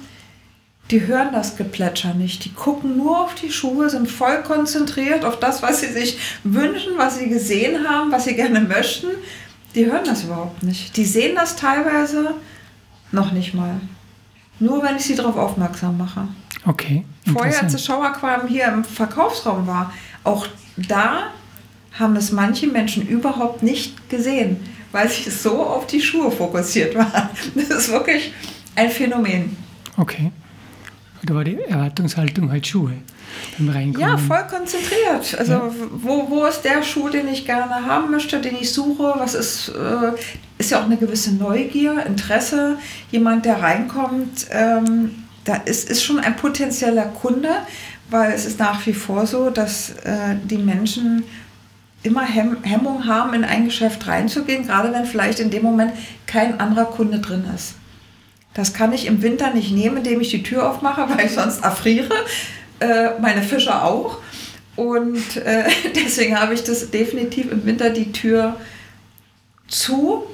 die 0.91 1.07
hören 1.07 1.33
das 1.33 1.57
Geplätscher 1.57 2.13
nicht. 2.15 2.45
Die 2.45 2.53
gucken 2.53 2.97
nur 2.97 3.23
auf 3.23 3.35
die 3.35 3.51
Schuhe, 3.51 3.89
sind 3.89 4.11
voll 4.11 4.43
konzentriert 4.43 5.25
auf 5.25 5.41
das, 5.41 5.63
was 5.63 5.81
sie 5.81 5.93
sich 5.93 6.19
wünschen, 6.45 6.93
was 6.97 7.19
sie 7.19 7.29
gesehen 7.29 7.89
haben, 7.89 8.13
was 8.13 8.25
sie 8.25 8.35
gerne 8.35 8.61
möchten. 8.61 9.09
Die 9.75 9.87
hören 9.87 10.05
das 10.05 10.25
überhaupt 10.25 10.63
nicht. 10.63 10.97
Die 10.97 11.07
sehen 11.07 11.35
das 11.35 11.57
teilweise 11.57 12.35
noch 13.13 13.33
nicht 13.33 13.55
mal. 13.55 13.81
Nur 14.61 14.83
wenn 14.83 14.97
ich 14.97 15.05
sie 15.05 15.15
darauf 15.15 15.37
aufmerksam 15.37 15.97
mache. 15.97 16.29
Okay. 16.67 17.05
Vorher, 17.33 17.63
als 17.63 17.73
das 17.73 17.85
Schauaquarium 17.85 18.49
hier 18.49 18.67
im 18.69 18.85
Verkaufsraum 18.85 19.67
war, 19.67 19.93
auch 20.23 20.47
da 20.77 21.31
haben 21.99 22.17
es 22.17 22.33
manche 22.33 22.67
Menschen 22.67 23.07
überhaupt 23.07 23.63
nicht 23.63 24.09
gesehen, 24.09 24.57
weil 24.93 25.09
sie 25.09 25.31
so 25.31 25.63
auf 25.63 25.87
die 25.87 26.01
Schuhe 26.01 26.31
fokussiert 26.31 26.95
waren. 26.95 27.29
Das 27.55 27.71
ist 27.71 27.93
wirklich 27.93 28.33
ein 28.75 28.91
Phänomen. 28.91 29.57
Okay. 29.97 30.33
Da 31.23 31.35
war 31.35 31.45
die 31.45 31.59
Erwartungshaltung 31.59 32.51
halt 32.51 32.67
Schuhe 32.67 32.93
beim 33.57 33.71
Reinkommen. 33.71 34.09
Ja, 34.09 34.19
voll 34.19 34.45
konzentriert. 34.51 35.39
Also 35.39 35.53
ja. 35.53 35.71
wo, 35.91 36.29
wo 36.29 36.45
ist 36.45 36.63
der 36.63 36.83
Schuh, 36.83 37.09
den 37.09 37.29
ich 37.29 37.47
gerne 37.47 37.87
haben 37.87 38.11
möchte, 38.11 38.41
den 38.41 38.57
ich 38.57 38.73
suche? 38.73 39.15
Was 39.17 39.35
ist, 39.35 39.69
äh, 39.69 40.13
ist 40.59 40.71
ja 40.71 40.81
auch 40.81 40.85
eine 40.85 40.97
gewisse 40.97 41.35
Neugier, 41.35 42.05
Interesse. 42.05 42.79
Jemand, 43.11 43.47
der 43.47 43.63
reinkommt, 43.63 44.47
ähm, 44.51 45.24
da 45.45 45.57
ist, 45.57 45.91
ist 45.91 46.03
schon 46.03 46.19
ein 46.19 46.37
potenzieller 46.37 47.07
Kunde, 47.07 47.51
weil 48.11 48.33
es 48.33 48.45
ist 48.45 48.59
nach 48.59 48.85
wie 48.87 48.93
vor 48.93 49.27
so, 49.27 49.51
dass 49.51 49.91
äh, 50.05 50.37
die 50.45 50.59
Menschen 50.59 51.25
immer 52.03 52.25
Hemm 52.25 52.63
Hemmung 52.63 53.07
haben, 53.07 53.35
in 53.35 53.45
ein 53.45 53.65
Geschäft 53.65 54.07
reinzugehen, 54.07 54.67
gerade 54.67 54.93
wenn 54.93 55.07
vielleicht 55.07 55.41
in 55.41 55.51
dem 55.51 55.63
Moment 55.63 55.93
kein 56.27 56.61
anderer 56.61 56.87
Kunde 56.87 57.19
drin 57.19 57.45
ist. 57.55 57.75
Das 58.53 58.73
kann 58.73 58.93
ich 58.93 59.07
im 59.07 59.23
Winter 59.23 59.53
nicht 59.53 59.73
nehmen, 59.73 59.99
indem 59.99 60.21
ich 60.21 60.31
die 60.31 60.43
Tür 60.43 60.71
aufmache, 60.71 61.09
weil 61.09 61.27
ich 61.27 61.33
sonst 61.33 61.65
erfriere. 61.65 62.13
Äh, 62.81 63.19
meine 63.21 63.43
Fische 63.43 63.83
auch. 63.83 64.19
Und 64.77 65.37
äh, 65.37 65.65
deswegen 65.97 66.39
habe 66.39 66.55
ich 66.55 66.65
das 66.65 66.91
definitiv 66.91 67.51
im 67.51 67.65
Winter 67.65 67.91
die 67.91 68.13
Tür 68.13 68.57
zu, 69.69 70.25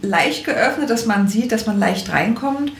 leicht 0.00 0.44
geöffnet, 0.44 0.90
dass 0.90 1.06
man 1.06 1.28
sieht, 1.28 1.52
dass 1.52 1.66
man 1.66 1.78
leicht 1.78 2.10
reinkommt. 2.10 2.72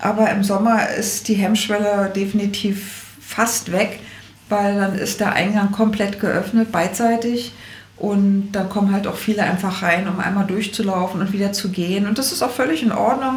Aber 0.00 0.30
im 0.30 0.42
Sommer 0.42 0.88
ist 0.88 1.28
die 1.28 1.34
Hemmschwelle 1.34 2.10
definitiv 2.14 3.06
fast 3.20 3.70
weg, 3.70 4.00
weil 4.48 4.76
dann 4.76 4.94
ist 4.96 5.20
der 5.20 5.34
Eingang 5.34 5.72
komplett 5.72 6.20
geöffnet, 6.20 6.72
beidseitig. 6.72 7.52
Und 7.96 8.52
da 8.52 8.64
kommen 8.64 8.92
halt 8.92 9.06
auch 9.06 9.16
viele 9.16 9.42
einfach 9.42 9.82
rein, 9.82 10.08
um 10.08 10.18
einmal 10.20 10.46
durchzulaufen 10.46 11.20
und 11.20 11.32
wieder 11.32 11.52
zu 11.52 11.68
gehen. 11.68 12.06
Und 12.06 12.18
das 12.18 12.32
ist 12.32 12.42
auch 12.42 12.50
völlig 12.50 12.82
in 12.82 12.92
Ordnung. 12.92 13.36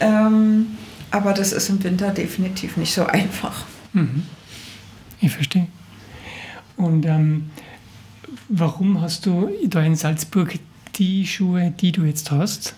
Ähm, 0.00 0.76
aber 1.10 1.32
das 1.32 1.52
ist 1.52 1.70
im 1.70 1.82
Winter 1.82 2.10
definitiv 2.10 2.76
nicht 2.76 2.92
so 2.92 3.06
einfach. 3.06 3.64
Mhm. 3.94 4.24
Ich 5.20 5.32
verstehe. 5.32 5.68
Und 6.76 7.06
ähm, 7.06 7.50
warum 8.48 9.00
hast 9.00 9.24
du 9.24 9.50
da 9.64 9.82
in 9.82 9.96
Salzburg 9.96 10.58
die 10.96 11.26
Schuhe, 11.26 11.72
die 11.80 11.92
du 11.92 12.04
jetzt 12.04 12.30
hast? 12.30 12.74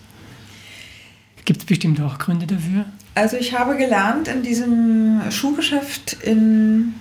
Gibt 1.43 1.59
es 1.59 1.65
bestimmt 1.65 1.99
auch 1.99 2.17
Gründe 2.17 2.47
dafür? 2.47 2.85
Also 3.15 3.37
ich 3.37 3.57
habe 3.57 3.75
gelernt 3.75 4.27
in 4.27 4.43
diesem 4.43 5.21
Schuhgeschäft 5.31 6.13
in 6.23 6.93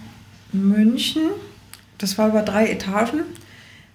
München, 0.52 1.30
das 1.98 2.18
war 2.18 2.28
über 2.28 2.42
drei 2.42 2.70
Etagen, 2.70 3.20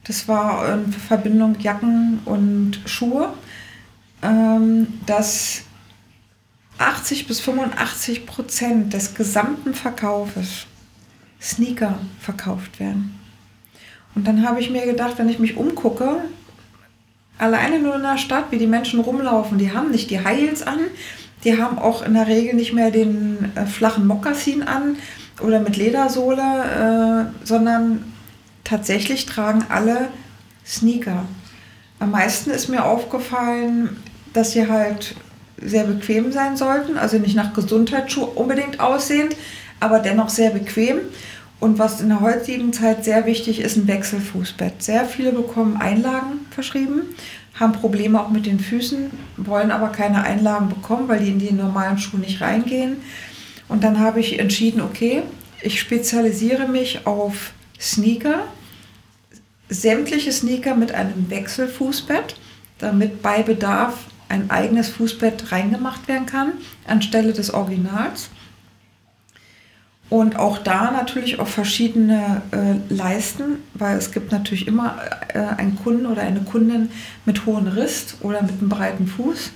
das 0.04 0.28
war 0.28 0.73
in 0.73 0.91
Verbindung 0.91 1.60
Jacken 1.60 2.19
und 2.26 2.80
Schuhe, 2.86 3.34
ähm, 4.21 4.88
dass 5.06 5.63
80 6.78 7.28
bis 7.28 7.39
85 7.39 8.26
Prozent 8.26 8.93
des 8.93 9.15
gesamten 9.15 9.73
Verkaufes 9.73 10.65
Sneaker 11.41 11.99
verkauft 12.19 12.80
werden. 12.80 13.19
Und 14.15 14.28
dann 14.28 14.47
habe 14.47 14.60
ich 14.60 14.69
mir 14.69 14.86
gedacht, 14.86 15.17
wenn 15.17 15.30
ich 15.30 15.39
mich 15.39 15.58
umgucke, 15.58 16.21
alleine 17.38 17.80
nur 17.80 17.95
in 17.95 18.04
der 18.04 18.17
Stadt, 18.17 18.52
wie 18.52 18.58
die 18.58 18.67
Menschen 18.67 18.99
rumlaufen, 18.99 19.58
die 19.58 19.73
haben 19.73 19.91
nicht 19.91 20.10
die 20.10 20.23
Heels 20.23 20.62
an, 20.62 20.80
die 21.44 21.58
haben 21.58 21.78
auch 21.78 22.02
in 22.04 22.14
der 22.14 22.28
Regel 22.28 22.56
nicht 22.56 22.74
mehr 22.74 22.92
den 22.92 23.52
äh, 23.56 23.66
flachen 23.66 24.08
Mokassin 24.08 24.64
an 24.64 24.98
oder 25.42 25.60
mit 25.60 25.78
Ledersohle, 25.78 27.32
äh, 27.42 27.46
sondern 27.46 28.14
tatsächlich 28.64 29.26
tragen 29.26 29.66
alle 29.70 30.10
Sneaker. 30.66 31.26
Am 32.00 32.12
meisten 32.12 32.50
ist 32.50 32.70
mir 32.70 32.86
aufgefallen, 32.86 33.98
dass 34.34 34.52
sie 34.52 34.68
halt 34.68 35.16
sehr 35.62 35.84
bequem 35.84 36.32
sein 36.32 36.58
sollten, 36.58 36.98
also 36.98 37.18
nicht 37.18 37.36
nach 37.36 37.54
Gesundheitsschuh 37.54 38.24
unbedingt 38.24 38.80
aussehend, 38.80 39.36
aber 39.80 40.00
dennoch 40.00 40.30
sehr 40.30 40.50
bequem. 40.50 41.00
Und 41.60 41.80
was 41.80 42.02
in 42.02 42.10
der 42.10 42.20
heutigen 42.20 42.74
Zeit 42.74 43.06
sehr 43.06 43.26
wichtig 43.26 43.62
ist, 43.62 43.78
ein 43.78 43.88
Wechselfußbett. 43.88 44.84
Sehr 44.84 45.06
viele 45.06 45.32
bekommen 45.32 45.78
Einlagen 45.78 46.46
verschrieben, 46.52 47.04
haben 47.60 47.74
Probleme 47.74 48.20
auch 48.20 48.30
mit 48.30 48.46
den 48.46 48.60
Füßen, 48.60 49.12
wollen 49.38 49.72
aber 49.72 49.89
keine 49.89 50.24
Einlagen 50.24 50.70
bekommen, 50.70 51.08
weil 51.08 51.20
die 51.20 51.32
in 51.32 51.39
die 51.39 51.52
normalen 51.52 51.98
Schuhe 51.98 52.20
nicht 52.20 52.42
reingehen. 52.42 52.98
Und 53.68 53.84
dann 53.84 54.00
habe 54.00 54.20
ich 54.20 54.39
entschieden, 54.39 54.82
okay, 54.82 55.24
ich 55.62 55.80
spezialisiere 55.80 56.68
mich 56.68 57.06
auf 57.06 57.54
Sneaker, 57.80 58.44
sämtliche 59.70 60.32
Sneaker 60.32 60.76
mit 60.76 60.94
einem 60.94 61.30
Wechselfußbett, 61.30 62.36
damit 62.80 63.22
bei 63.22 63.44
Bedarf 63.44 64.06
ein 64.30 64.50
eigenes 64.50 64.89
Fußbett 64.89 65.52
reingemacht 65.52 66.08
werden 66.08 66.26
kann, 66.26 66.54
anstelle 66.88 67.34
des 67.34 67.54
Originals. 67.54 68.30
Und 70.13 70.38
auch 70.38 70.60
da 70.60 70.91
natürlich 70.91 71.39
auch 71.39 71.47
verschiedene 71.47 72.43
äh, 72.52 72.93
Leisten, 72.93 73.63
weil 73.73 73.97
es 73.97 74.12
gibt 74.12 74.32
natürlich 74.32 74.67
immer 74.67 74.97
äh, 75.34 75.39
einen 75.39 75.76
Kunden 75.76 76.06
oder 76.06 76.21
eine 76.21 76.41
Kundin 76.41 76.91
mit 77.26 77.47
hohem 77.47 77.65
Riss 77.65 78.17
oder 78.21 78.43
mit 78.43 78.60
einem 78.60 78.69
breiten 78.69 79.08
Fuß. 79.08 79.49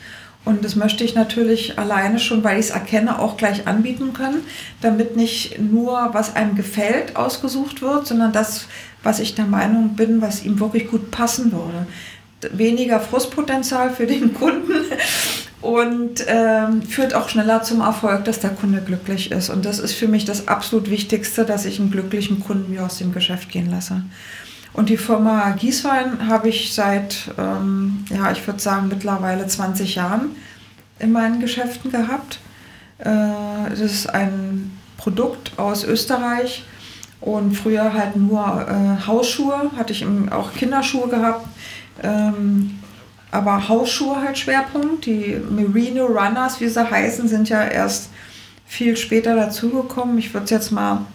Und 0.45 0.65
das 0.65 0.75
möchte 0.75 1.03
ich 1.03 1.13
natürlich 1.13 1.77
alleine 1.77 2.17
schon, 2.17 2.43
weil 2.43 2.59
ich 2.59 2.65
es 2.65 2.71
erkenne, 2.71 3.19
auch 3.19 3.37
gleich 3.37 3.67
anbieten 3.67 4.13
können, 4.13 4.39
damit 4.81 5.15
nicht 5.15 5.59
nur, 5.59 6.09
was 6.13 6.35
einem 6.35 6.55
gefällt, 6.55 7.15
ausgesucht 7.15 7.83
wird, 7.83 8.07
sondern 8.07 8.31
das, 8.31 8.65
was 9.03 9.19
ich 9.19 9.35
der 9.35 9.45
Meinung 9.45 9.95
bin, 9.95 10.23
was 10.23 10.43
ihm 10.43 10.59
wirklich 10.59 10.89
gut 10.89 11.11
passen 11.11 11.51
würde 11.51 11.85
weniger 12.51 12.99
Frustpotenzial 12.99 13.89
für 13.89 14.05
den 14.05 14.33
Kunden 14.33 14.73
und 15.67 16.23
ähm, 16.27 16.81
führt 16.81 17.13
auch 17.13 17.27
schneller 17.27 17.61
zum 17.61 17.81
Erfolg, 17.81 18.23
dass 18.23 18.39
der 18.39 18.51
Kunde 18.51 18.81
glücklich 18.81 19.31
ist. 19.31 19.49
Und 19.49 19.65
das 19.65 19.79
ist 19.79 19.95
für 19.95 20.07
mich 20.07 20.23
das 20.23 20.47
absolut 20.47 20.89
Wichtigste, 20.89 21.43
dass 21.43 21.65
ich 21.65 21.77
einen 21.77 21.91
glücklichen 21.91 22.39
Kunden 22.39 22.71
mir 22.71 22.85
aus 22.85 22.99
dem 22.99 23.11
Geschäft 23.11 23.49
gehen 23.49 23.69
lasse. 23.69 24.01
Und 24.71 24.87
die 24.87 24.95
Firma 24.95 25.51
Gießwein 25.51 26.29
habe 26.29 26.47
ich 26.47 26.73
seit, 26.73 27.31
ähm, 27.37 28.05
ja, 28.09 28.31
ich 28.31 28.47
würde 28.47 28.61
sagen, 28.61 28.87
mittlerweile 28.87 29.45
20 29.45 29.95
Jahren 29.95 30.37
in 30.99 31.11
meinen 31.11 31.41
Geschäften 31.41 31.91
gehabt. 31.91 32.39
Äh, 32.99 33.09
das 33.69 33.81
ist 33.81 34.09
ein 34.09 34.71
Produkt 34.95 35.59
aus 35.59 35.83
Österreich 35.83 36.63
und 37.19 37.55
früher 37.55 37.91
halt 37.91 38.15
nur 38.15 38.39
äh, 38.39 39.05
Hausschuhe, 39.05 39.69
hatte 39.75 39.91
ich 39.91 40.05
auch 40.31 40.53
Kinderschuhe 40.53 41.09
gehabt 41.09 41.45
ähm, 42.03 42.76
aber 43.31 43.67
Hausschuhe 43.67 44.21
halt 44.21 44.37
Schwerpunkt. 44.37 45.05
Die 45.05 45.37
Merino 45.49 46.05
Runners, 46.05 46.61
wie 46.61 46.67
sie 46.67 46.89
heißen, 46.89 47.27
sind 47.27 47.49
ja 47.49 47.63
erst 47.63 48.09
viel 48.65 48.97
später 48.97 49.35
dazugekommen. 49.35 50.17
Ich 50.17 50.33
würde 50.33 50.45
es 50.45 50.51
jetzt 50.51 50.71
mal 50.71 51.05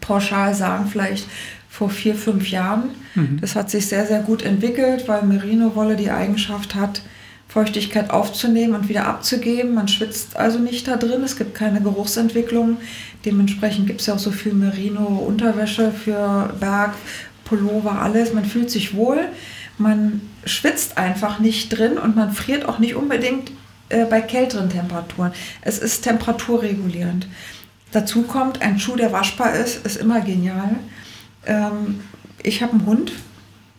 pauschal 0.00 0.54
sagen, 0.54 0.86
vielleicht 0.86 1.26
vor 1.68 1.90
vier, 1.90 2.14
fünf 2.14 2.50
Jahren. 2.50 2.90
Mhm. 3.14 3.38
Das 3.40 3.56
hat 3.56 3.70
sich 3.70 3.86
sehr, 3.86 4.06
sehr 4.06 4.20
gut 4.20 4.42
entwickelt, 4.42 5.08
weil 5.08 5.22
Merino-Wolle 5.22 5.96
die 5.96 6.10
Eigenschaft 6.10 6.74
hat, 6.74 7.02
Feuchtigkeit 7.48 8.10
aufzunehmen 8.10 8.74
und 8.74 8.88
wieder 8.88 9.06
abzugeben. 9.06 9.74
Man 9.74 9.88
schwitzt 9.88 10.36
also 10.36 10.58
nicht 10.58 10.88
da 10.88 10.96
drin, 10.96 11.22
es 11.22 11.36
gibt 11.36 11.54
keine 11.54 11.80
Geruchsentwicklung. 11.80 12.78
Dementsprechend 13.24 13.86
gibt 13.86 14.00
es 14.00 14.06
ja 14.06 14.14
auch 14.14 14.18
so 14.18 14.30
viel 14.30 14.54
Merino-Unterwäsche 14.54 15.92
für 15.92 16.54
Berg, 16.58 16.94
Pullover, 17.44 18.00
alles. 18.00 18.32
Man 18.32 18.44
fühlt 18.44 18.70
sich 18.70 18.94
wohl 18.94 19.20
man 19.78 20.20
schwitzt 20.46 20.98
einfach 20.98 21.38
nicht 21.38 21.70
drin 21.70 21.98
und 21.98 22.16
man 22.16 22.32
friert 22.32 22.68
auch 22.68 22.78
nicht 22.78 22.94
unbedingt 22.94 23.50
äh, 23.88 24.04
bei 24.04 24.20
kälteren 24.20 24.70
Temperaturen. 24.70 25.32
Es 25.62 25.78
ist 25.78 26.02
temperaturregulierend. 26.02 27.26
Dazu 27.92 28.22
kommt, 28.22 28.62
ein 28.62 28.78
Schuh, 28.78 28.96
der 28.96 29.12
waschbar 29.12 29.54
ist, 29.54 29.86
ist 29.86 29.96
immer 29.96 30.20
genial. 30.20 30.76
Ähm, 31.46 32.00
ich 32.42 32.62
habe 32.62 32.72
einen 32.72 32.86
Hund. 32.86 33.12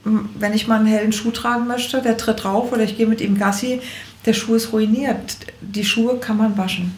Wenn 0.03 0.53
ich 0.53 0.67
mal 0.67 0.79
einen 0.79 0.85
hellen 0.85 1.11
Schuh 1.11 1.31
tragen 1.31 1.65
möchte, 1.65 2.01
der 2.01 2.15
tritt 2.15 2.43
drauf 2.43 2.71
oder 2.71 2.83
ich 2.83 2.95
gehe 2.95 3.07
mit 3.07 3.21
ihm 3.21 3.39
Gassi, 3.39 3.81
der 4.25 4.33
Schuh 4.33 4.55
ist 4.55 4.71
ruiniert. 4.71 5.37
Die 5.61 5.83
Schuhe 5.83 6.19
kann 6.19 6.37
man 6.37 6.57
waschen. 6.57 6.95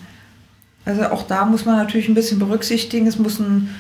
Also 0.84 1.06
auch 1.06 1.24
da 1.24 1.46
muss 1.46 1.66
man 1.66 1.78
natürlich 1.78 2.10
ein 2.10 2.16
bisschen 2.16 2.40
berücksichtigen. 2.40 3.08
Es 3.08 3.18
muss 3.18 3.40
ein 3.40 3.74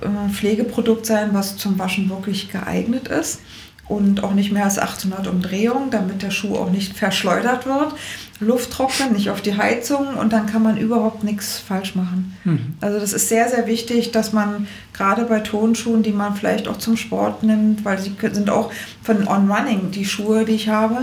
äh, 0.00 0.30
Pflegeprodukt 0.30 1.04
sein, 1.04 1.30
was 1.32 1.58
zum 1.58 1.78
Waschen 1.78 2.08
wirklich 2.08 2.50
geeignet 2.50 3.08
ist 3.08 3.40
und 3.88 4.22
auch 4.22 4.34
nicht 4.34 4.52
mehr 4.52 4.64
als 4.64 4.78
800 4.78 5.26
Umdrehungen, 5.26 5.90
damit 5.90 6.22
der 6.22 6.30
Schuh 6.30 6.56
auch 6.56 6.70
nicht 6.70 6.96
verschleudert 6.96 7.66
wird. 7.66 7.94
Luft 8.40 8.70
trocknen, 8.70 9.14
nicht 9.14 9.30
auf 9.30 9.40
die 9.40 9.56
Heizung 9.56 10.14
und 10.14 10.32
dann 10.32 10.46
kann 10.46 10.62
man 10.62 10.76
überhaupt 10.76 11.24
nichts 11.24 11.58
falsch 11.58 11.96
machen. 11.96 12.36
Mhm. 12.44 12.74
Also 12.80 13.00
das 13.00 13.12
ist 13.12 13.28
sehr, 13.28 13.48
sehr 13.48 13.66
wichtig, 13.66 14.12
dass 14.12 14.32
man 14.32 14.68
gerade 14.92 15.24
bei 15.24 15.40
Tonschuhen, 15.40 16.02
die 16.02 16.12
man 16.12 16.36
vielleicht 16.36 16.68
auch 16.68 16.76
zum 16.76 16.96
Sport 16.96 17.42
nimmt, 17.42 17.84
weil 17.84 17.98
sie 17.98 18.12
sind 18.32 18.50
auch 18.50 18.70
von 19.02 19.26
On-Running, 19.26 19.90
die 19.90 20.04
Schuhe, 20.04 20.44
die 20.44 20.52
ich 20.52 20.68
habe. 20.68 20.98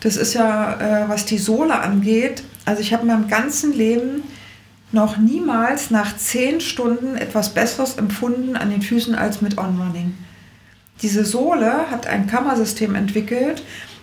Das 0.00 0.16
ist 0.16 0.34
ja, 0.34 1.04
äh, 1.04 1.08
was 1.08 1.26
die 1.26 1.38
Sohle 1.38 1.80
angeht. 1.80 2.42
Also 2.64 2.80
ich 2.80 2.92
habe 2.92 3.02
in 3.02 3.08
meinem 3.08 3.28
ganzen 3.28 3.72
Leben 3.76 4.22
noch 4.92 5.16
niemals 5.16 5.90
nach 5.90 6.16
zehn 6.16 6.60
Stunden 6.60 7.16
etwas 7.16 7.54
Besseres 7.54 7.96
empfunden 7.96 8.56
an 8.56 8.70
den 8.70 8.82
Füßen 8.82 9.14
als 9.14 9.40
mit 9.40 9.58
On-Running. 9.58 10.14
Diese 11.02 11.24
Sohle 11.24 11.90
hat 11.90 12.06
ein 12.06 12.26
Kammersystem 12.26 12.94
entwickelt, 12.94 13.62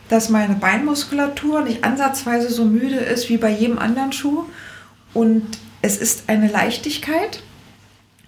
dass 0.09 0.29
meine 0.29 0.55
Beinmuskulatur 0.55 1.61
nicht 1.61 1.83
ansatzweise 1.83 2.49
so 2.49 2.65
müde 2.65 2.97
ist 2.97 3.29
wie 3.29 3.37
bei 3.37 3.49
jedem 3.49 3.79
anderen 3.79 4.11
Schuh. 4.11 4.45
Und 5.13 5.45
es 5.81 5.97
ist 5.97 6.23
eine 6.27 6.47
Leichtigkeit. 6.47 7.41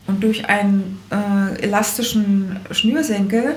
Und 0.07 0.23
durch 0.23 0.47
einen 0.47 0.99
äh, 1.11 1.61
elastischen 1.61 2.59
Schnürsenkel 2.71 3.55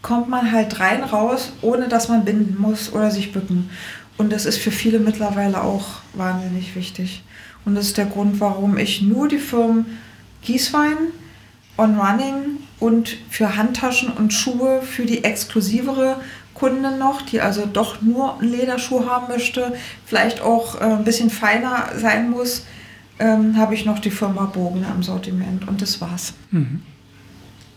kommt 0.00 0.28
man 0.28 0.52
halt 0.52 0.80
rein 0.80 1.02
raus, 1.02 1.52
ohne 1.60 1.88
dass 1.88 2.08
man 2.08 2.24
binden 2.24 2.56
muss 2.58 2.92
oder 2.92 3.10
sich 3.10 3.32
bücken. 3.32 3.70
Und 4.18 4.32
das 4.32 4.46
ist 4.46 4.58
für 4.58 4.70
viele 4.70 4.98
mittlerweile 4.98 5.62
auch 5.62 6.00
wahnsinnig 6.14 6.74
wichtig. 6.76 7.22
Und 7.64 7.74
das 7.74 7.86
ist 7.86 7.98
der 7.98 8.06
Grund, 8.06 8.40
warum 8.40 8.76
ich 8.78 9.02
nur 9.02 9.28
die 9.28 9.38
Firmen 9.38 9.98
Gießwein, 10.42 10.96
On 11.78 11.98
Running 11.98 12.58
und 12.82 13.16
für 13.30 13.56
Handtaschen 13.56 14.10
und 14.10 14.32
Schuhe 14.32 14.82
für 14.82 15.06
die 15.06 15.22
exklusivere 15.22 16.16
Kundin 16.52 16.98
noch, 16.98 17.22
die 17.22 17.40
also 17.40 17.64
doch 17.64 18.02
nur 18.02 18.40
einen 18.40 18.50
Lederschuh 18.50 19.06
haben 19.06 19.28
möchte, 19.28 19.72
vielleicht 20.04 20.40
auch 20.40 20.80
äh, 20.80 20.84
ein 20.84 21.04
bisschen 21.04 21.30
feiner 21.30 21.90
sein 21.96 22.28
muss, 22.30 22.66
ähm, 23.20 23.56
habe 23.56 23.74
ich 23.74 23.84
noch 23.84 24.00
die 24.00 24.10
Firma 24.10 24.46
Bogen 24.46 24.84
am 24.84 25.04
Sortiment 25.04 25.68
und 25.68 25.80
das 25.80 26.00
war's. 26.00 26.34
Mhm. 26.50 26.82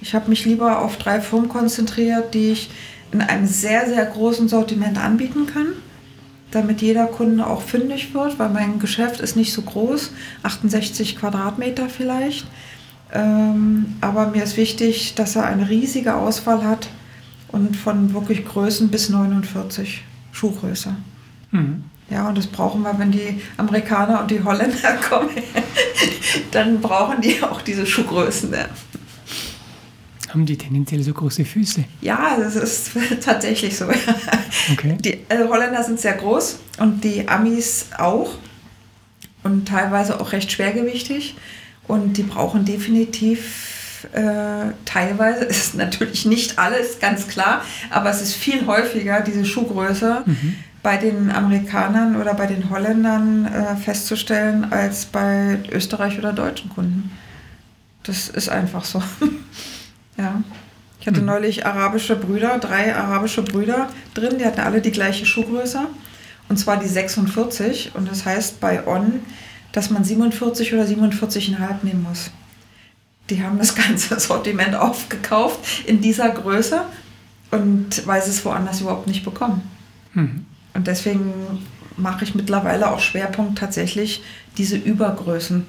Ich 0.01 0.15
habe 0.15 0.27
mich 0.29 0.43
lieber 0.43 0.79
auf 0.79 0.97
drei 0.97 1.21
Firmen 1.21 1.49
konzentriert, 1.49 2.33
die 2.33 2.51
ich 2.51 2.71
in 3.11 3.21
einem 3.21 3.45
sehr, 3.45 3.87
sehr 3.87 4.05
großen 4.05 4.47
Sortiment 4.47 4.97
anbieten 4.97 5.45
kann, 5.45 5.67
damit 6.49 6.81
jeder 6.81 7.05
Kunde 7.05 7.45
auch 7.45 7.61
fündig 7.61 8.15
wird, 8.15 8.39
weil 8.39 8.49
mein 8.49 8.79
Geschäft 8.79 9.19
ist 9.19 9.35
nicht 9.35 9.53
so 9.53 9.61
groß, 9.61 10.11
68 10.41 11.15
Quadratmeter 11.15 11.89
vielleicht. 11.89 12.47
Ähm, 13.13 13.95
aber 14.01 14.27
mir 14.27 14.43
ist 14.43 14.57
wichtig, 14.57 15.15
dass 15.15 15.35
er 15.35 15.45
eine 15.45 15.69
riesige 15.69 16.15
Auswahl 16.15 16.63
hat 16.63 16.89
und 17.49 17.75
von 17.75 18.13
wirklich 18.13 18.45
Größen 18.45 18.89
bis 18.89 19.09
49 19.09 20.03
Schuhgröße. 20.31 20.95
Mhm. 21.51 21.83
Ja, 22.09 22.27
und 22.27 22.37
das 22.37 22.47
brauchen 22.47 22.83
wir, 22.83 22.97
wenn 22.99 23.11
die 23.11 23.41
Amerikaner 23.57 24.21
und 24.21 24.29
die 24.29 24.43
Holländer 24.43 24.93
kommen, 25.09 25.29
dann 26.51 26.81
brauchen 26.81 27.21
die 27.21 27.41
auch 27.41 27.61
diese 27.61 27.85
Schuhgrößen. 27.85 28.53
Ja. 28.53 28.65
Haben 30.29 30.45
die 30.45 30.57
tendenziell 30.57 31.01
so 31.01 31.13
große 31.13 31.45
Füße? 31.45 31.85
Ja, 32.01 32.35
das 32.37 32.55
ist 32.55 32.91
tatsächlich 33.23 33.77
so. 33.77 33.85
Okay. 34.73 34.97
Die 34.99 35.19
also 35.29 35.49
Holländer 35.49 35.83
sind 35.83 35.99
sehr 35.99 36.13
groß 36.13 36.59
und 36.79 37.03
die 37.03 37.27
Amis 37.27 37.87
auch 37.97 38.31
und 39.43 39.67
teilweise 39.67 40.19
auch 40.19 40.33
recht 40.33 40.51
schwergewichtig 40.51 41.35
und 41.87 42.13
die 42.17 42.23
brauchen 42.23 42.65
definitiv 42.65 44.07
äh, 44.13 44.71
teilweise, 44.85 45.45
ist 45.45 45.75
natürlich 45.75 46.25
nicht 46.25 46.59
alles, 46.59 46.99
ganz 46.99 47.27
klar, 47.27 47.61
aber 47.89 48.09
es 48.09 48.21
ist 48.21 48.35
viel 48.35 48.65
häufiger, 48.65 49.21
diese 49.21 49.45
Schuhgröße. 49.45 50.23
Mhm 50.25 50.55
bei 50.85 50.97
den 50.97 51.31
Amerikanern 51.31 52.15
oder 52.15 52.35
bei 52.35 52.45
den 52.45 52.69
Holländern 52.69 53.47
äh, 53.47 53.75
festzustellen 53.75 54.71
als 54.71 55.05
bei 55.05 55.57
Österreich 55.71 56.19
oder 56.19 56.31
deutschen 56.31 56.69
Kunden. 56.69 57.09
Das 58.03 58.29
ist 58.29 58.49
einfach 58.49 58.85
so. 58.85 59.01
ja. 60.17 60.43
Ich 60.99 61.07
hatte 61.07 61.21
mhm. 61.21 61.25
neulich 61.25 61.65
arabische 61.65 62.15
Brüder, 62.15 62.59
drei 62.59 62.95
arabische 62.95 63.41
Brüder 63.41 63.89
drin, 64.13 64.37
die 64.37 64.45
hatten 64.45 64.59
alle 64.59 64.79
die 64.79 64.91
gleiche 64.91 65.25
Schuhgröße. 65.25 65.87
Und 66.49 66.57
zwar 66.57 66.77
die 66.77 66.87
46. 66.87 67.93
Und 67.95 68.07
das 68.07 68.23
heißt 68.23 68.59
bei 68.59 68.85
On, 68.85 69.21
dass 69.75 69.89
man 69.89 70.05
47 70.05 70.73
oder 70.73 70.83
47,5 70.83 71.83
nehmen 71.83 72.03
muss. 72.03 72.31
Die 73.29 73.43
haben 73.43 73.57
das 73.57 73.75
ganze 73.75 74.17
Sortiment 74.19 74.73
aufgekauft 74.73 75.85
in 75.85 75.99
dieser 75.99 76.29
Größe 76.29 76.81
und 77.51 78.07
weil 78.07 78.21
sie 78.21 78.29
es 78.29 78.45
woanders 78.45 78.79
überhaupt 78.79 79.07
nicht 79.07 79.25
bekommen. 79.25 79.69
Mhm. 80.13 80.45
Und 80.73 80.87
deswegen 80.87 81.33
mache 81.97 82.23
ich 82.23 82.35
mittlerweile 82.35 82.89
auch 82.89 83.01
Schwerpunkt 83.01 83.57
tatsächlich 83.57 84.23
diese 84.57 84.77
Übergrößen. 84.77 85.65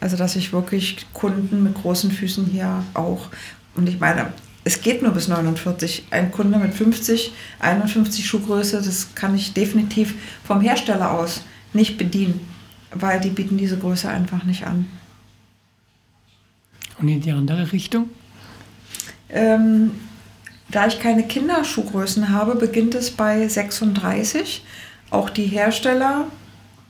Also 0.00 0.16
dass 0.16 0.36
ich 0.36 0.54
wirklich 0.54 1.06
Kunden 1.12 1.62
mit 1.62 1.74
großen 1.74 2.10
Füßen 2.10 2.46
hier 2.46 2.82
auch, 2.94 3.28
und 3.74 3.90
ich 3.90 4.00
meine, 4.00 4.32
es 4.64 4.80
geht 4.80 5.02
nur 5.02 5.12
bis 5.12 5.28
49. 5.28 6.06
Ein 6.10 6.32
Kunde 6.32 6.58
mit 6.58 6.72
50, 6.72 7.32
51 7.58 8.26
Schuhgröße, 8.26 8.80
das 8.80 9.14
kann 9.14 9.34
ich 9.34 9.52
definitiv 9.52 10.14
vom 10.44 10.62
Hersteller 10.62 11.10
aus 11.10 11.42
nicht 11.74 11.98
bedienen, 11.98 12.40
weil 12.94 13.20
die 13.20 13.30
bieten 13.30 13.56
diese 13.56 13.78
Größe 13.78 14.08
einfach 14.08 14.44
nicht 14.44 14.66
an. 14.66 14.86
Und 16.98 17.08
in 17.08 17.20
die 17.20 17.32
andere 17.32 17.72
Richtung? 17.72 18.08
Ähm, 19.28 19.92
da 20.68 20.86
ich 20.86 21.00
keine 21.00 21.24
Kinderschuhgrößen 21.24 22.30
habe, 22.30 22.54
beginnt 22.54 22.94
es 22.94 23.10
bei 23.10 23.46
36. 23.46 24.64
Auch 25.10 25.30
die 25.30 25.46
Hersteller 25.46 26.26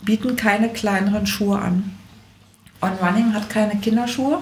bieten 0.02 0.36
keine 0.36 0.68
kleineren 0.68 1.26
Schuhe 1.26 1.58
an. 1.58 1.94
On 2.80 2.92
Running 2.92 3.32
hat 3.32 3.48
keine 3.48 3.76
Kinderschuhe. 3.76 4.38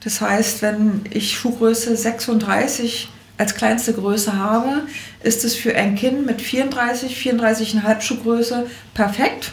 Das 0.00 0.20
heißt, 0.20 0.62
wenn 0.62 1.02
ich 1.10 1.36
Schuhgröße 1.36 1.96
36 1.96 3.08
als 3.38 3.54
kleinste 3.54 3.94
Größe 3.94 4.36
habe, 4.36 4.82
ist 5.22 5.44
es 5.44 5.56
für 5.56 5.74
ein 5.74 5.94
Kind 5.94 6.26
mit 6.26 6.42
34, 6.42 7.16
34,5 7.16 8.00
Schuhgröße 8.00 8.66
perfekt, 8.94 9.52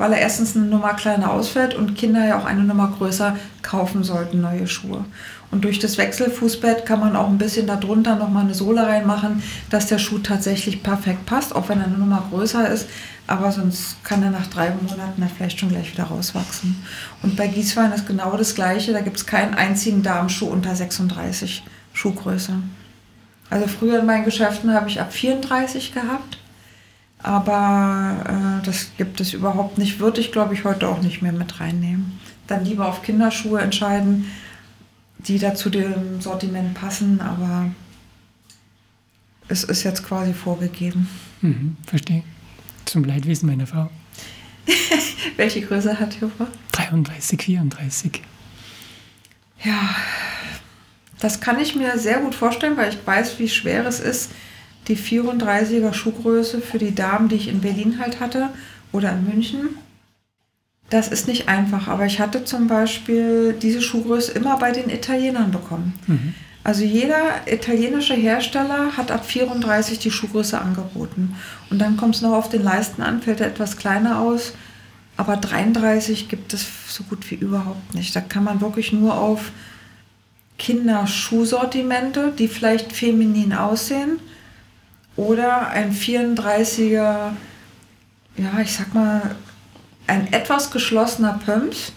weil 0.00 0.14
er 0.14 0.20
erstens 0.20 0.56
eine 0.56 0.64
Nummer 0.64 0.94
kleiner 0.94 1.30
ausfällt 1.30 1.74
und 1.74 1.94
Kinder 1.94 2.26
ja 2.26 2.38
auch 2.38 2.46
eine 2.46 2.64
Nummer 2.64 2.90
größer 2.96 3.36
kaufen 3.60 4.02
sollten, 4.02 4.40
neue 4.40 4.66
Schuhe. 4.66 5.04
Und 5.50 5.64
durch 5.64 5.78
das 5.78 5.98
Wechselfußbett 5.98 6.86
kann 6.86 7.00
man 7.00 7.16
auch 7.16 7.28
ein 7.28 7.36
bisschen 7.36 7.66
darunter 7.66 8.16
nochmal 8.16 8.44
eine 8.44 8.54
Sohle 8.54 8.86
reinmachen, 8.86 9.42
dass 9.68 9.88
der 9.88 9.98
Schuh 9.98 10.18
tatsächlich 10.18 10.82
perfekt 10.82 11.26
passt, 11.26 11.54
auch 11.54 11.68
wenn 11.68 11.80
er 11.80 11.86
eine 11.86 11.98
Nummer 11.98 12.24
größer 12.30 12.66
ist. 12.70 12.88
Aber 13.26 13.52
sonst 13.52 14.02
kann 14.02 14.22
er 14.22 14.30
nach 14.30 14.46
drei 14.46 14.70
Monaten 14.70 15.22
vielleicht 15.36 15.60
schon 15.60 15.68
gleich 15.68 15.92
wieder 15.92 16.04
rauswachsen. 16.04 16.82
Und 17.22 17.36
bei 17.36 17.46
Gießwein 17.46 17.92
ist 17.92 18.06
genau 18.06 18.36
das 18.38 18.54
Gleiche. 18.54 18.92
Da 18.92 19.02
gibt 19.02 19.18
es 19.18 19.26
keinen 19.26 19.52
einzigen 19.52 20.02
Damenschuh 20.02 20.46
unter 20.46 20.74
36 20.74 21.62
Schuhgröße. 21.92 22.54
Also 23.50 23.66
früher 23.66 24.00
in 24.00 24.06
meinen 24.06 24.24
Geschäften 24.24 24.72
habe 24.72 24.88
ich 24.88 24.98
ab 24.98 25.12
34 25.12 25.92
gehabt. 25.92 26.39
Aber 27.22 28.60
äh, 28.60 28.66
das 28.66 28.90
gibt 28.96 29.20
es 29.20 29.32
überhaupt 29.34 29.78
nicht. 29.78 30.00
Würde 30.00 30.20
ich, 30.20 30.32
glaube 30.32 30.54
ich, 30.54 30.64
heute 30.64 30.88
auch 30.88 31.02
nicht 31.02 31.22
mehr 31.22 31.32
mit 31.32 31.60
reinnehmen. 31.60 32.18
Dann 32.46 32.64
lieber 32.64 32.88
auf 32.88 33.02
Kinderschuhe 33.02 33.60
entscheiden 33.60 34.26
die 35.26 35.38
da 35.38 35.54
zu 35.54 35.70
dem 35.70 36.20
Sortiment 36.20 36.74
passen, 36.74 37.20
aber 37.20 37.70
es 39.48 39.64
ist 39.64 39.82
jetzt 39.82 40.04
quasi 40.04 40.32
vorgegeben. 40.32 41.08
Mhm, 41.40 41.76
verstehe. 41.86 42.22
Zum 42.84 43.04
Leidwesen 43.04 43.48
meiner 43.48 43.66
Frau. 43.66 43.90
Welche 45.36 45.62
Größe 45.62 45.98
hat 45.98 46.16
Ihre 46.16 46.30
Frau? 46.30 46.46
33, 46.72 47.42
34. 47.42 48.22
Ja, 49.62 49.96
das 51.18 51.40
kann 51.40 51.60
ich 51.60 51.74
mir 51.76 51.98
sehr 51.98 52.20
gut 52.20 52.34
vorstellen, 52.34 52.76
weil 52.76 52.90
ich 52.90 52.98
weiß, 53.04 53.38
wie 53.38 53.48
schwer 53.48 53.86
es 53.86 54.00
ist, 54.00 54.30
die 54.90 54.96
34er 54.96 55.94
Schuhgröße 55.94 56.60
für 56.60 56.78
die 56.78 56.94
Damen, 56.94 57.28
die 57.28 57.36
ich 57.36 57.48
in 57.48 57.60
Berlin 57.60 57.98
halt 57.98 58.20
hatte 58.20 58.50
oder 58.92 59.12
in 59.12 59.24
München, 59.24 59.70
das 60.90 61.06
ist 61.08 61.28
nicht 61.28 61.48
einfach, 61.48 61.86
aber 61.86 62.04
ich 62.04 62.18
hatte 62.18 62.44
zum 62.44 62.66
Beispiel 62.66 63.54
diese 63.54 63.80
Schuhgröße 63.80 64.32
immer 64.32 64.58
bei 64.58 64.72
den 64.72 64.90
Italienern 64.90 65.52
bekommen. 65.52 65.94
Mhm. 66.08 66.34
Also 66.64 66.84
jeder 66.84 67.46
italienische 67.46 68.14
Hersteller 68.14 68.96
hat 68.96 69.10
ab 69.10 69.24
34 69.24 69.98
die 69.98 70.10
Schuhgröße 70.10 70.60
angeboten. 70.60 71.36
Und 71.70 71.78
dann 71.78 71.96
kommt 71.96 72.16
es 72.16 72.22
noch 72.22 72.32
auf 72.32 72.50
den 72.50 72.62
Leisten 72.62 73.02
an, 73.02 73.22
fällt 73.22 73.40
er 73.40 73.46
etwas 73.46 73.76
kleiner 73.76 74.20
aus. 74.20 74.52
Aber 75.16 75.36
33 75.36 76.28
gibt 76.28 76.52
es 76.52 76.66
so 76.88 77.04
gut 77.04 77.30
wie 77.30 77.36
überhaupt 77.36 77.94
nicht. 77.94 78.14
Da 78.14 78.20
kann 78.20 78.44
man 78.44 78.60
wirklich 78.60 78.92
nur 78.92 79.16
auf 79.16 79.52
Kinderschuhsortimente, 80.58 82.32
die 82.38 82.48
vielleicht 82.48 82.92
feminin 82.92 83.54
aussehen, 83.54 84.18
oder 85.20 85.68
ein 85.68 85.92
34er, 85.92 87.32
ja, 88.36 88.60
ich 88.62 88.72
sag 88.72 88.94
mal, 88.94 89.36
ein 90.06 90.32
etwas 90.32 90.70
geschlossener 90.70 91.38
Pumps 91.44 91.92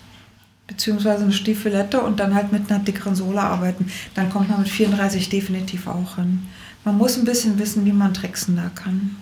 beziehungsweise 0.68 1.24
eine 1.24 1.32
Stiefelette 1.32 2.02
und 2.02 2.20
dann 2.20 2.36
halt 2.36 2.52
mit 2.52 2.70
einer 2.70 2.84
dickeren 2.84 3.16
Sohle 3.16 3.42
arbeiten. 3.42 3.90
Dann 4.14 4.30
kommt 4.30 4.50
man 4.50 4.60
mit 4.60 4.70
34 4.70 5.30
definitiv 5.30 5.88
auch 5.88 6.16
hin. 6.16 6.48
Man 6.84 6.98
muss 6.98 7.18
ein 7.18 7.26
bisschen 7.26 7.58
wissen, 7.60 7.86
wie 7.86 7.94
man 7.94 8.14
tricksen 8.14 8.58
da 8.58 8.70
kann. 8.76 9.16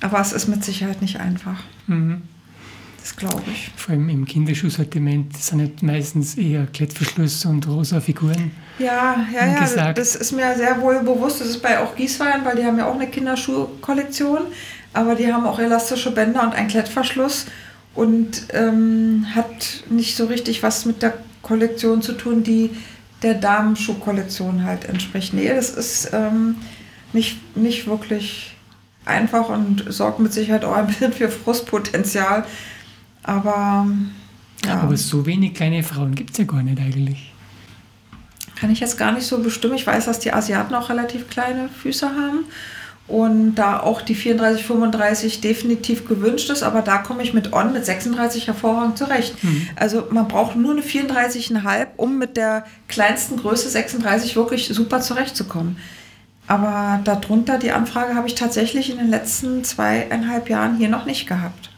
Aber 0.00 0.18
es 0.20 0.32
ist 0.32 0.48
mit 0.48 0.64
Sicherheit 0.64 1.02
nicht 1.02 1.20
einfach. 1.20 1.62
Mhm. 1.86 2.22
Das 3.02 3.16
glaube 3.16 3.42
ich. 3.52 3.70
Vor 3.76 3.94
allem 3.94 4.08
im 4.08 4.24
Kinderschuhsortiment 4.24 5.36
sind 5.36 5.58
nicht 5.58 5.82
meistens 5.82 6.36
eher 6.36 6.66
Klettverschluss 6.66 7.44
und 7.44 7.66
rosa 7.68 8.00
Figuren. 8.00 8.52
Ja, 8.78 9.26
ja, 9.34 9.66
ja. 9.66 9.92
Das 9.92 10.14
ist 10.14 10.32
mir 10.32 10.54
sehr 10.56 10.80
wohl 10.80 11.00
bewusst. 11.00 11.40
Das 11.40 11.48
ist 11.48 11.60
bei 11.60 11.78
auch 11.78 11.94
Gießwein, 11.96 12.44
weil 12.44 12.56
die 12.56 12.64
haben 12.64 12.78
ja 12.78 12.86
auch 12.86 12.94
eine 12.94 13.08
Kinderschuhkollektion 13.08 14.42
aber 14.92 15.14
die 15.14 15.32
haben 15.32 15.46
auch 15.46 15.58
elastische 15.58 16.10
Bänder 16.10 16.42
und 16.42 16.54
einen 16.54 16.68
Klettverschluss 16.68 17.46
und 17.94 18.46
ähm, 18.52 19.26
hat 19.34 19.84
nicht 19.88 20.16
so 20.16 20.26
richtig 20.26 20.62
was 20.62 20.84
mit 20.84 21.02
der 21.02 21.14
Kollektion 21.42 22.02
zu 22.02 22.12
tun, 22.12 22.42
die 22.42 22.70
der 23.22 23.34
Damenschuhkollektion 23.34 24.64
halt 24.64 24.84
entspricht. 24.84 25.32
Nee, 25.34 25.48
das 25.48 25.70
ist 25.70 26.10
ähm, 26.12 26.56
nicht, 27.12 27.56
nicht 27.56 27.86
wirklich 27.86 28.56
einfach 29.04 29.48
und 29.48 29.84
sorgt 29.88 30.20
mit 30.20 30.32
Sicherheit 30.32 30.64
auch 30.64 30.74
ein 30.74 30.86
bisschen 30.86 31.12
für 31.12 31.28
Frustpotenzial. 31.28 32.44
Aber 33.22 33.86
ja. 34.64 34.80
Aber 34.80 34.96
so 34.96 35.26
wenig 35.26 35.54
kleine 35.54 35.82
Frauen 35.82 36.14
gibt 36.14 36.30
es 36.30 36.38
ja 36.38 36.44
gar 36.44 36.62
nicht 36.62 36.80
eigentlich. 36.80 37.32
Kann 38.56 38.70
ich 38.70 38.80
jetzt 38.80 38.96
gar 38.96 39.12
nicht 39.12 39.26
so 39.26 39.38
bestimmen. 39.38 39.74
Ich 39.74 39.86
weiß, 39.86 40.04
dass 40.04 40.20
die 40.20 40.32
Asiaten 40.32 40.74
auch 40.74 40.88
relativ 40.88 41.28
kleine 41.28 41.68
Füße 41.68 42.06
haben 42.06 42.44
und 43.08 43.56
da 43.56 43.80
auch 43.80 44.02
die 44.02 44.14
34, 44.14 44.64
35 44.64 45.40
definitiv 45.40 46.06
gewünscht 46.06 46.48
ist, 46.50 46.62
aber 46.62 46.82
da 46.82 46.98
komme 46.98 47.24
ich 47.24 47.34
mit 47.34 47.52
On 47.52 47.72
mit 47.72 47.84
36 47.84 48.46
hervorragend 48.46 48.96
zurecht. 48.96 49.42
Mhm. 49.42 49.68
Also 49.74 50.06
man 50.10 50.28
braucht 50.28 50.54
nur 50.54 50.72
eine 50.72 50.82
34,5, 50.82 51.88
um 51.96 52.18
mit 52.18 52.36
der 52.36 52.64
kleinsten 52.86 53.36
Größe 53.36 53.68
36 53.68 54.36
wirklich 54.36 54.68
super 54.68 55.00
zurechtzukommen. 55.00 55.76
Aber 56.46 57.00
darunter 57.02 57.58
die 57.58 57.72
Anfrage 57.72 58.14
habe 58.14 58.28
ich 58.28 58.36
tatsächlich 58.36 58.90
in 58.90 58.98
den 58.98 59.10
letzten 59.10 59.64
zweieinhalb 59.64 60.48
Jahren 60.48 60.76
hier 60.76 60.88
noch 60.88 61.04
nicht 61.04 61.26
gehabt. 61.26 61.71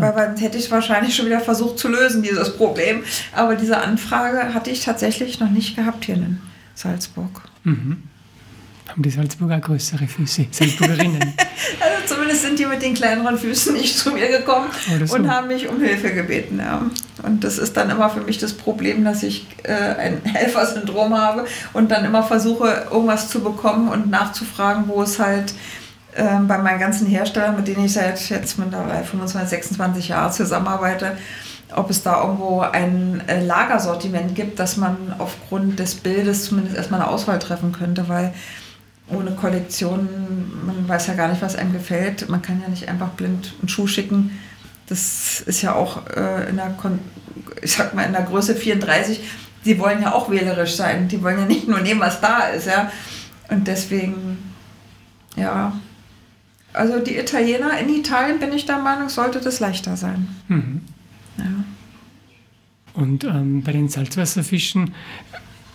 Weil 0.00 0.12
dann 0.12 0.36
hätte 0.36 0.58
ich 0.58 0.70
wahrscheinlich 0.70 1.16
schon 1.16 1.26
wieder 1.26 1.40
versucht 1.40 1.78
zu 1.78 1.88
lösen, 1.88 2.22
dieses 2.22 2.56
Problem. 2.56 3.02
Aber 3.34 3.56
diese 3.56 3.78
Anfrage 3.78 4.52
hatte 4.52 4.70
ich 4.70 4.84
tatsächlich 4.84 5.40
noch 5.40 5.50
nicht 5.50 5.76
gehabt 5.76 6.04
hier 6.04 6.16
in 6.16 6.40
Salzburg. 6.74 7.42
Mhm. 7.62 8.02
haben 8.88 9.02
die 9.02 9.10
Salzburger 9.10 9.58
größere 9.58 10.06
Füße, 10.06 10.46
Salzburgerinnen. 10.50 11.22
also 11.80 12.14
zumindest 12.14 12.42
sind 12.42 12.58
die 12.58 12.66
mit 12.66 12.82
den 12.82 12.92
kleineren 12.92 13.38
Füßen 13.38 13.72
nicht 13.72 13.96
zu 13.96 14.10
mir 14.10 14.28
gekommen 14.28 14.68
so. 15.06 15.14
und 15.14 15.30
haben 15.30 15.48
mich 15.48 15.66
um 15.68 15.80
Hilfe 15.80 16.12
gebeten. 16.12 16.58
Ja. 16.58 16.82
Und 17.22 17.42
das 17.42 17.56
ist 17.56 17.74
dann 17.78 17.88
immer 17.88 18.10
für 18.10 18.20
mich 18.20 18.36
das 18.36 18.52
Problem, 18.52 19.02
dass 19.02 19.22
ich 19.22 19.46
äh, 19.62 19.72
ein 19.72 20.20
Helfersyndrom 20.24 21.16
habe 21.16 21.46
und 21.72 21.90
dann 21.90 22.04
immer 22.04 22.22
versuche, 22.22 22.86
irgendwas 22.90 23.30
zu 23.30 23.40
bekommen 23.40 23.88
und 23.88 24.10
nachzufragen, 24.10 24.84
wo 24.88 25.02
es 25.02 25.18
halt 25.18 25.54
äh, 26.14 26.38
bei 26.46 26.58
meinen 26.58 26.78
ganzen 26.78 27.06
Herstellern, 27.06 27.56
mit 27.56 27.66
denen 27.66 27.84
ich 27.84 27.92
seit 27.92 28.28
jetzt 28.30 28.58
mittlerweile 28.58 29.04
25, 29.04 29.50
26 29.50 30.08
Jahren 30.08 30.32
zusammenarbeite, 30.32 31.16
ob 31.74 31.90
es 31.90 32.02
da 32.02 32.22
irgendwo 32.22 32.60
ein 32.60 33.22
äh, 33.26 33.44
Lagersortiment 33.44 34.34
gibt, 34.34 34.58
dass 34.58 34.76
man 34.76 35.14
aufgrund 35.18 35.78
des 35.78 35.96
Bildes 35.96 36.44
zumindest 36.44 36.76
erstmal 36.76 37.00
eine 37.00 37.10
Auswahl 37.10 37.38
treffen 37.38 37.72
könnte, 37.72 38.08
weil 38.08 38.32
ohne 39.08 39.32
Kollektion, 39.32 40.08
man 40.64 40.88
weiß 40.88 41.08
ja 41.08 41.14
gar 41.14 41.28
nicht, 41.28 41.42
was 41.42 41.56
einem 41.56 41.72
gefällt. 41.72 42.28
Man 42.28 42.42
kann 42.42 42.62
ja 42.62 42.68
nicht 42.68 42.88
einfach 42.88 43.10
blind 43.10 43.54
einen 43.60 43.68
Schuh 43.68 43.86
schicken. 43.86 44.38
Das 44.86 45.40
ist 45.40 45.62
ja 45.62 45.74
auch 45.74 46.06
äh, 46.16 46.48
in 46.48 46.56
der, 46.56 46.70
Kon 46.70 47.00
ich 47.60 47.72
sag 47.72 47.94
mal, 47.94 48.04
in 48.04 48.12
der 48.12 48.22
Größe 48.22 48.54
34. 48.54 49.20
Die 49.64 49.78
wollen 49.78 50.02
ja 50.02 50.12
auch 50.12 50.30
wählerisch 50.30 50.74
sein. 50.74 51.08
Die 51.08 51.22
wollen 51.22 51.38
ja 51.38 51.46
nicht 51.46 51.68
nur 51.68 51.80
nehmen, 51.80 52.00
was 52.00 52.20
da 52.20 52.48
ist, 52.48 52.66
ja. 52.66 52.90
Und 53.48 53.66
deswegen, 53.66 54.52
ja. 55.36 55.72
Also 56.74 56.98
die 56.98 57.16
Italiener, 57.16 57.78
in 57.78 57.88
Italien 57.88 58.38
bin 58.40 58.52
ich 58.52 58.66
der 58.66 58.78
Meinung, 58.78 59.08
sollte 59.08 59.40
das 59.40 59.60
leichter 59.60 59.96
sein. 59.96 60.28
Mhm. 60.48 60.80
Ja. 61.38 61.44
Und 62.94 63.24
ähm, 63.24 63.62
bei 63.62 63.72
den 63.72 63.88
Salzwasserfischen, 63.88 64.92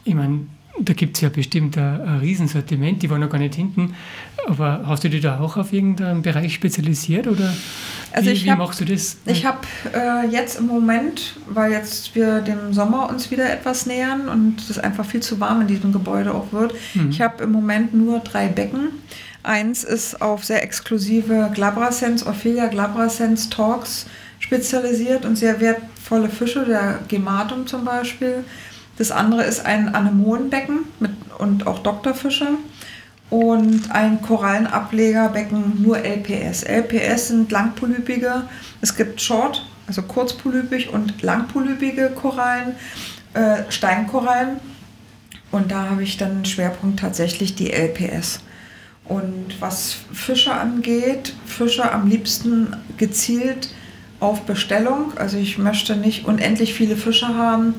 ich 0.04 0.14
meine, 0.14 0.42
da 0.82 0.94
gibt 0.94 1.18
es 1.18 1.22
ja 1.22 1.30
bestimmt 1.30 1.78
ein, 1.78 2.02
ein 2.02 2.20
Riesensortiment, 2.20 3.02
die 3.02 3.10
waren 3.10 3.22
noch 3.22 3.30
gar 3.30 3.40
nicht 3.40 3.56
hinten. 3.56 3.96
Aber 4.48 4.84
hast 4.86 5.04
du 5.04 5.10
dich 5.10 5.22
da 5.22 5.40
auch 5.40 5.58
auf 5.58 5.74
irgendeinen 5.74 6.22
Bereich 6.22 6.54
spezialisiert 6.54 7.28
oder 7.28 7.54
also 8.12 8.30
wie, 8.30 8.44
wie 8.44 8.52
hab, 8.52 8.58
machst 8.58 8.80
du 8.80 8.86
das? 8.86 9.18
Ich 9.26 9.46
habe 9.46 9.60
äh, 9.94 10.28
jetzt 10.30 10.60
im 10.60 10.68
Moment, 10.68 11.36
weil 11.48 11.72
jetzt 11.72 12.16
wir 12.16 12.42
dem 12.42 12.74
Sommer 12.74 13.10
uns 13.10 13.32
wieder 13.32 13.52
etwas 13.52 13.86
nähern 13.86 14.30
und 14.30 14.70
es 14.70 14.80
einfach 14.80 15.06
viel 15.06 15.22
zu 15.22 15.40
warm 15.40 15.62
in 15.62 15.68
diesem 15.68 15.92
Gebäude 15.92 16.34
auch 16.34 16.52
wird, 16.52 16.74
mhm. 16.94 17.10
ich 17.10 17.22
habe 17.22 17.44
im 17.44 17.52
Moment 17.52 17.94
nur 17.94 18.20
drei 18.20 18.48
Becken. 18.48 18.90
Eins 19.44 19.84
ist 19.84 20.22
auf 20.22 20.44
sehr 20.44 20.64
exklusive 20.64 21.52
Glabrasens, 21.54 22.26
Ophelia 22.26 22.68
Glabrasens 22.68 23.50
Talks 23.50 24.06
spezialisiert 24.40 25.26
und 25.26 25.38
sehr 25.38 25.60
wertvolle 25.60 26.30
Fische, 26.30 26.66
der 26.66 27.00
Gematum 27.08 27.66
zum 27.68 27.86
Beispiel. 27.86 28.44
Das 28.98 29.12
andere 29.12 29.44
ist 29.44 29.66
ein 29.66 29.96
Anemonenbecken 29.96 30.80
mit, 31.00 31.12
und 31.38 31.68
auch 31.68 31.80
Doktorfische 31.80 32.48
und 33.30 33.92
ein 33.92 34.22
Korallenablegerbecken 34.22 35.82
nur 35.82 36.00
LPS. 36.00 36.64
LPS 36.64 37.30
sind 37.30 37.52
langpolypige, 37.52 38.44
es 38.82 38.96
gibt 38.96 39.22
Short, 39.22 39.66
also 39.88 40.02
kurzpolypig 40.02 40.90
und 40.90 41.22
langpolypige 41.22 42.10
Korallen, 42.10 42.76
äh, 43.34 43.64
Steinkorallen 43.70 44.60
und 45.52 45.72
da 45.72 45.90
habe 45.90 46.04
ich 46.04 46.18
dann 46.18 46.44
Schwerpunkt 46.44 47.00
tatsächlich 47.00 47.56
die 47.56 47.72
LPS. 47.72 48.42
Und 49.10 49.60
was 49.60 49.98
Fische 50.14 50.54
angeht, 50.54 51.34
Fische 51.46 51.92
am 51.92 52.08
liebsten 52.08 52.76
gezielt 52.98 53.70
auf 54.20 54.42
Bestellung. 54.44 55.14
Also 55.18 55.38
ich 55.38 55.58
möchte 55.58 55.96
nicht 55.96 56.26
unendlich 56.26 56.74
viele 56.74 56.96
Fische 56.96 57.28
haben, 57.28 57.74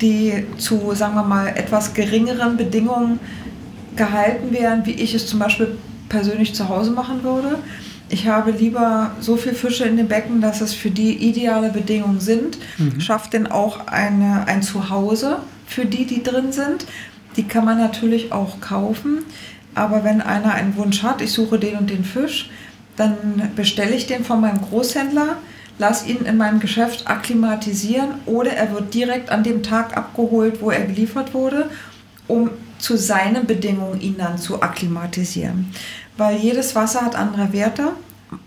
die 0.00 0.46
zu, 0.56 0.94
sagen 0.94 1.14
wir 1.14 1.24
mal, 1.24 1.48
etwas 1.48 1.94
geringeren 1.94 2.56
Bedingungen 2.56 3.18
gehalten 3.96 4.52
werden, 4.52 4.86
wie 4.86 4.92
ich 4.92 5.14
es 5.14 5.26
zum 5.26 5.40
Beispiel 5.40 5.76
persönlich 6.08 6.54
zu 6.54 6.68
Hause 6.68 6.92
machen 6.92 7.24
würde. 7.24 7.58
Ich 8.08 8.26
habe 8.26 8.52
lieber 8.52 9.10
so 9.20 9.36
viele 9.36 9.54
Fische 9.54 9.84
in 9.84 9.96
den 9.96 10.08
Becken, 10.08 10.40
dass 10.40 10.60
es 10.60 10.72
für 10.72 10.90
die 10.90 11.14
ideale 11.28 11.70
Bedingungen 11.70 12.20
sind. 12.20 12.58
Mhm. 12.78 13.00
Schafft 13.00 13.32
denn 13.32 13.46
auch 13.46 13.86
eine, 13.88 14.46
ein 14.46 14.62
Zuhause 14.62 15.40
für 15.66 15.84
die, 15.84 16.06
die 16.06 16.22
drin 16.22 16.52
sind. 16.52 16.86
Die 17.36 17.42
kann 17.42 17.64
man 17.64 17.78
natürlich 17.78 18.32
auch 18.32 18.60
kaufen. 18.60 19.24
Aber 19.78 20.04
wenn 20.04 20.20
einer 20.20 20.52
einen 20.52 20.76
Wunsch 20.76 21.02
hat, 21.02 21.22
ich 21.22 21.32
suche 21.32 21.58
den 21.58 21.76
und 21.76 21.90
den 21.90 22.04
Fisch, 22.04 22.50
dann 22.96 23.52
bestelle 23.54 23.94
ich 23.94 24.06
den 24.06 24.24
von 24.24 24.40
meinem 24.40 24.60
Großhändler 24.60 25.36
lass 25.78 26.06
ihn 26.06 26.24
in 26.24 26.36
meinem 26.36 26.60
Geschäft 26.60 27.06
akklimatisieren 27.06 28.14
oder 28.26 28.52
er 28.52 28.72
wird 28.72 28.92
direkt 28.92 29.30
an 29.30 29.42
dem 29.42 29.62
Tag 29.62 29.96
abgeholt, 29.96 30.60
wo 30.60 30.70
er 30.70 30.84
geliefert 30.84 31.34
wurde, 31.34 31.70
um 32.26 32.50
zu 32.78 32.96
seinen 32.96 33.46
Bedingungen 33.46 34.00
ihn 34.00 34.16
dann 34.18 34.38
zu 34.38 34.62
akklimatisieren. 34.62 35.72
Weil 36.16 36.36
jedes 36.36 36.74
Wasser 36.74 37.02
hat 37.02 37.16
andere 37.16 37.52
Werte. 37.52 37.92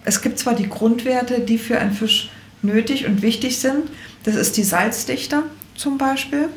Es 0.03 0.21
gibt 0.21 0.39
zwar 0.39 0.53
die 0.53 0.69
Grundwerte, 0.69 1.39
die 1.39 1.57
für 1.57 1.79
einen 1.79 1.93
Fisch 1.93 2.29
nötig 2.61 3.07
und 3.07 3.21
wichtig 3.21 3.57
sind. 3.57 3.89
Das 4.23 4.35
ist 4.35 4.57
die 4.57 4.63
Salzdichte 4.63 5.43
zum 5.75 5.97
Beispiel. 5.97 6.49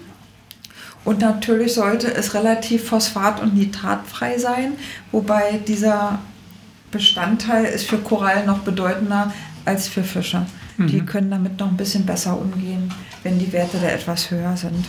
Und 1.05 1.21
natürlich 1.21 1.75
sollte 1.75 2.13
es 2.13 2.35
relativ 2.35 2.91
phosphat- 2.91 3.41
und 3.41 3.55
nitratfrei 3.55 4.39
sein, 4.39 4.73
wobei 5.13 5.61
dieser 5.67 6.19
Bestandteil 6.91 7.65
ist 7.67 7.87
für 7.87 7.99
Korallen 7.99 8.47
noch 8.47 8.61
bedeutender 8.61 9.33
als 9.65 9.89
für 9.89 10.03
Fische. 10.03 10.47
Mhm. 10.77 10.87
Die 10.87 11.01
können 11.01 11.31
damit 11.31 11.59
noch 11.59 11.69
ein 11.69 11.77
bisschen 11.77 12.07
besser 12.07 12.39
umgehen, 12.39 12.93
wenn 13.23 13.39
die 13.39 13.53
Werte 13.53 13.79
da 13.79 13.89
etwas 13.89 14.31
höher 14.31 14.57
sind. 14.57 14.85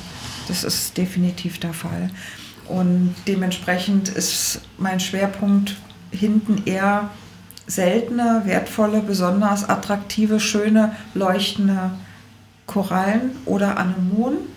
Das 0.47 0.63
ist 0.63 0.97
definitiv 0.97 1.59
der 1.59 1.73
Fall. 1.73 2.09
Und 2.67 3.15
dementsprechend 3.27 4.09
ist 4.09 4.61
mein 4.77 4.99
Schwerpunkt 4.99 5.75
hinten 6.11 6.63
eher 6.65 7.09
seltene, 7.67 8.43
wertvolle, 8.45 9.01
besonders 9.01 9.67
attraktive, 9.67 10.39
schöne, 10.39 10.95
leuchtende 11.13 11.91
Korallen 12.65 13.31
oder 13.45 13.77
Anemonen. 13.77 14.54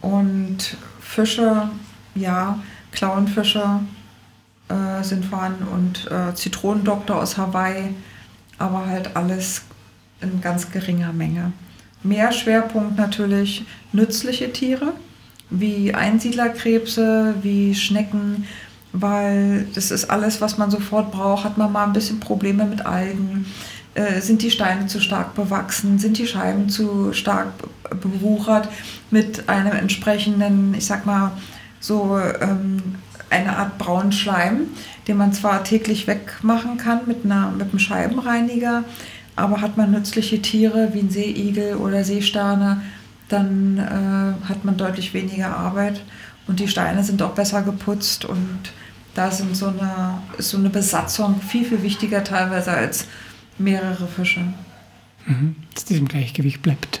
Und 0.00 0.76
Fische, 1.00 1.68
ja, 2.14 2.58
Clownfische 2.92 3.80
äh, 4.68 5.02
sind 5.02 5.24
vorhanden 5.24 5.66
und 5.68 6.10
äh, 6.10 6.34
Zitronendoktor 6.34 7.16
aus 7.22 7.36
Hawaii, 7.36 7.94
aber 8.58 8.86
halt 8.86 9.16
alles 9.16 9.62
in 10.20 10.40
ganz 10.40 10.70
geringer 10.70 11.12
Menge. 11.12 11.52
Mehr 12.02 12.32
Schwerpunkt 12.32 12.96
natürlich 12.96 13.64
nützliche 13.92 14.52
Tiere, 14.52 14.92
wie 15.50 15.94
Einsiedlerkrebse, 15.94 17.34
wie 17.42 17.74
Schnecken, 17.74 18.46
weil 18.92 19.66
das 19.74 19.90
ist 19.90 20.10
alles, 20.10 20.40
was 20.40 20.58
man 20.58 20.70
sofort 20.70 21.12
braucht. 21.12 21.44
Hat 21.44 21.58
man 21.58 21.72
mal 21.72 21.84
ein 21.84 21.92
bisschen 21.92 22.20
Probleme 22.20 22.64
mit 22.64 22.86
Algen? 22.86 23.46
Äh, 23.96 24.20
sind 24.20 24.42
die 24.42 24.50
Steine 24.50 24.86
zu 24.86 25.00
stark 25.00 25.34
bewachsen? 25.34 25.98
Sind 25.98 26.18
die 26.18 26.26
Scheiben 26.26 26.68
zu 26.68 27.14
stark 27.14 27.48
bewuchert 28.02 28.68
mit 29.10 29.48
einem 29.48 29.72
entsprechenden, 29.72 30.74
ich 30.74 30.84
sag 30.84 31.06
mal, 31.06 31.32
so 31.80 32.18
ähm, 32.18 32.96
eine 33.30 33.56
Art 33.56 33.78
braunen 33.78 34.12
Schleim, 34.12 34.66
den 35.08 35.16
man 35.16 35.32
zwar 35.32 35.64
täglich 35.64 36.06
wegmachen 36.06 36.76
kann 36.76 37.06
mit, 37.06 37.24
einer, 37.24 37.50
mit 37.52 37.70
einem 37.70 37.78
Scheibenreiniger, 37.78 38.84
aber 39.34 39.62
hat 39.62 39.78
man 39.78 39.92
nützliche 39.92 40.42
Tiere 40.42 40.90
wie 40.92 41.00
ein 41.00 41.10
Seeigel 41.10 41.76
oder 41.76 42.04
Seesterne, 42.04 42.82
dann 43.30 43.78
äh, 43.78 44.46
hat 44.46 44.64
man 44.66 44.76
deutlich 44.76 45.14
weniger 45.14 45.56
Arbeit 45.56 46.02
und 46.46 46.60
die 46.60 46.68
Steine 46.68 47.02
sind 47.02 47.22
auch 47.22 47.32
besser 47.32 47.62
geputzt 47.62 48.26
und 48.26 48.58
da 49.14 49.30
sind 49.30 49.56
so 49.56 49.68
eine, 49.68 50.18
ist 50.36 50.50
so 50.50 50.58
eine 50.58 50.68
Besatzung 50.68 51.40
viel, 51.40 51.64
viel 51.64 51.82
wichtiger 51.82 52.22
teilweise 52.22 52.72
als 52.72 53.06
mehrere 53.58 54.06
Fische. 54.06 54.42
Mhm, 55.26 55.56
dass 55.74 55.84
diesem 55.84 56.08
Gleichgewicht 56.08 56.62
bleibt. 56.62 57.00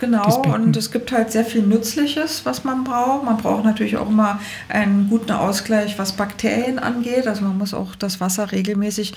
Genau, 0.00 0.42
und 0.42 0.76
es 0.76 0.92
gibt 0.92 1.10
halt 1.10 1.32
sehr 1.32 1.44
viel 1.44 1.62
Nützliches, 1.62 2.42
was 2.44 2.62
man 2.62 2.84
braucht. 2.84 3.24
Man 3.24 3.36
braucht 3.36 3.64
natürlich 3.64 3.96
auch 3.96 4.08
immer 4.08 4.38
einen 4.68 5.08
guten 5.08 5.32
Ausgleich, 5.32 5.98
was 5.98 6.12
Bakterien 6.12 6.78
angeht. 6.78 7.26
Also 7.26 7.42
man 7.42 7.58
muss 7.58 7.74
auch 7.74 7.96
das 7.96 8.20
Wasser 8.20 8.52
regelmäßig 8.52 9.14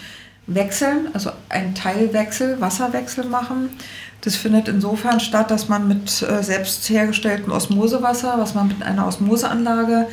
wechseln, 0.48 1.10
also 1.14 1.32
einen 1.50 1.76
Teilwechsel, 1.76 2.60
Wasserwechsel 2.60 3.26
machen. 3.26 3.70
Das 4.22 4.36
findet 4.36 4.68
insofern 4.68 5.20
statt, 5.20 5.52
dass 5.52 5.70
man 5.70 5.88
mit 5.88 6.22
äh, 6.24 6.44
selbst 6.44 6.90
hergestelltem 6.90 7.52
Osmosewasser, 7.52 8.36
was 8.38 8.56
man 8.56 8.68
mit 8.68 8.82
einer 8.82 9.08
Osmoseanlage 9.08 10.08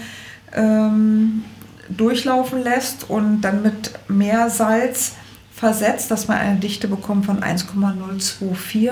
ähm, 0.54 1.44
durchlaufen 1.88 2.62
lässt 2.62 3.08
und 3.08 3.40
dann 3.40 3.62
mit 3.62 3.92
mehr 4.08 4.50
Salz 4.50 5.12
versetzt, 5.58 6.10
dass 6.10 6.28
man 6.28 6.38
eine 6.38 6.58
Dichte 6.58 6.88
bekommt 6.88 7.26
von 7.26 7.42
1,024. 7.42 8.90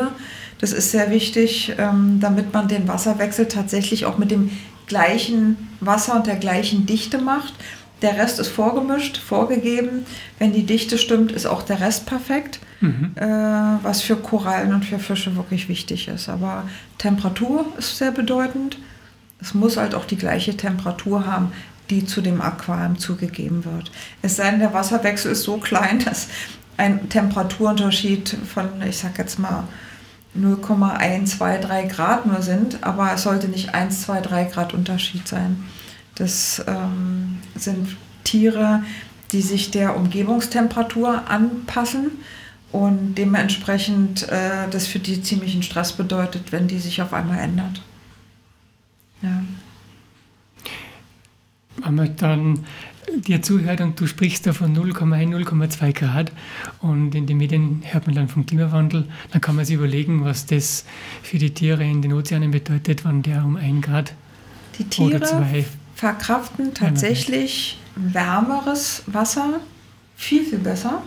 Das 0.58 0.72
ist 0.72 0.90
sehr 0.90 1.10
wichtig, 1.10 1.74
ähm, 1.78 2.18
damit 2.20 2.52
man 2.52 2.68
den 2.68 2.88
Wasserwechsel 2.88 3.46
tatsächlich 3.46 4.06
auch 4.06 4.18
mit 4.18 4.30
dem 4.30 4.50
gleichen 4.86 5.68
Wasser 5.80 6.16
und 6.16 6.26
der 6.26 6.36
gleichen 6.36 6.86
Dichte 6.86 7.18
macht 7.18 7.54
der 8.02 8.18
Rest 8.18 8.38
ist 8.38 8.48
vorgemischt, 8.48 9.16
vorgegeben. 9.16 10.04
Wenn 10.38 10.52
die 10.52 10.64
Dichte 10.64 10.98
stimmt, 10.98 11.32
ist 11.32 11.46
auch 11.46 11.62
der 11.62 11.80
Rest 11.80 12.06
perfekt, 12.06 12.60
mhm. 12.80 13.12
äh, 13.14 13.24
was 13.82 14.02
für 14.02 14.16
Korallen 14.16 14.74
und 14.74 14.84
für 14.84 14.98
Fische 14.98 15.34
wirklich 15.36 15.68
wichtig 15.68 16.08
ist. 16.08 16.28
Aber 16.28 16.68
Temperatur 16.98 17.64
ist 17.78 17.96
sehr 17.96 18.12
bedeutend. 18.12 18.78
Es 19.40 19.54
muss 19.54 19.76
halt 19.76 19.94
auch 19.94 20.04
die 20.04 20.16
gleiche 20.16 20.56
Temperatur 20.56 21.26
haben 21.26 21.52
die 21.90 22.04
zu 22.04 22.20
dem 22.20 22.40
Aquarium 22.40 22.98
zugegeben 22.98 23.64
wird. 23.64 23.90
Es 24.22 24.36
sei 24.36 24.50
denn, 24.50 24.60
der 24.60 24.74
Wasserwechsel 24.74 25.32
ist 25.32 25.42
so 25.42 25.58
klein, 25.58 26.00
dass 26.04 26.28
ein 26.76 27.08
Temperaturunterschied 27.08 28.36
von, 28.52 28.82
ich 28.82 28.98
sag 28.98 29.18
jetzt 29.18 29.38
mal, 29.38 29.64
0,123 30.34 31.90
Grad 31.90 32.26
nur 32.26 32.42
sind, 32.42 32.82
aber 32.84 33.12
es 33.14 33.22
sollte 33.22 33.48
nicht 33.48 33.74
1, 33.74 34.02
2, 34.02 34.20
3 34.20 34.44
Grad 34.44 34.74
Unterschied 34.74 35.26
sein. 35.26 35.64
Das 36.14 36.62
ähm, 36.66 37.38
sind 37.54 37.96
Tiere, 38.24 38.82
die 39.32 39.40
sich 39.40 39.70
der 39.70 39.96
Umgebungstemperatur 39.96 41.28
anpassen 41.28 42.12
und 42.72 43.14
dementsprechend 43.14 44.28
äh, 44.28 44.68
das 44.70 44.86
für 44.86 44.98
die 44.98 45.22
ziemlichen 45.22 45.62
Stress 45.62 45.92
bedeutet, 45.92 46.52
wenn 46.52 46.68
die 46.68 46.78
sich 46.78 47.00
auf 47.02 47.12
einmal 47.12 47.38
ändert. 47.38 47.82
Ja. 49.22 49.42
Wenn 51.84 51.94
man 51.94 52.16
dann 52.16 52.64
dir 53.26 53.40
zuhört 53.42 53.80
und 53.80 53.98
du 54.00 54.06
sprichst 54.06 54.46
da 54.46 54.52
von 54.52 54.76
0,1, 54.76 55.46
0,2 55.46 55.92
Grad 55.92 56.32
und 56.80 57.14
in 57.14 57.26
den 57.26 57.38
Medien 57.38 57.82
hört 57.84 58.06
man 58.06 58.16
dann 58.16 58.28
vom 58.28 58.46
Klimawandel, 58.46 59.06
dann 59.30 59.40
kann 59.40 59.56
man 59.56 59.64
sich 59.64 59.76
überlegen, 59.76 60.24
was 60.24 60.46
das 60.46 60.84
für 61.22 61.38
die 61.38 61.50
Tiere 61.50 61.84
in 61.84 62.02
den 62.02 62.12
Ozeanen 62.12 62.50
bedeutet, 62.50 63.04
wenn 63.04 63.22
der 63.22 63.44
um 63.44 63.56
1 63.56 63.84
Grad 63.84 64.14
die 64.78 64.84
Tiere 64.84 65.16
oder 65.16 65.26
zwei 65.26 65.64
verkraften 65.94 66.74
tatsächlich 66.74 67.78
wärmeres 67.94 69.02
Wasser 69.06 69.60
viel, 70.16 70.44
viel 70.44 70.58
besser 70.58 71.02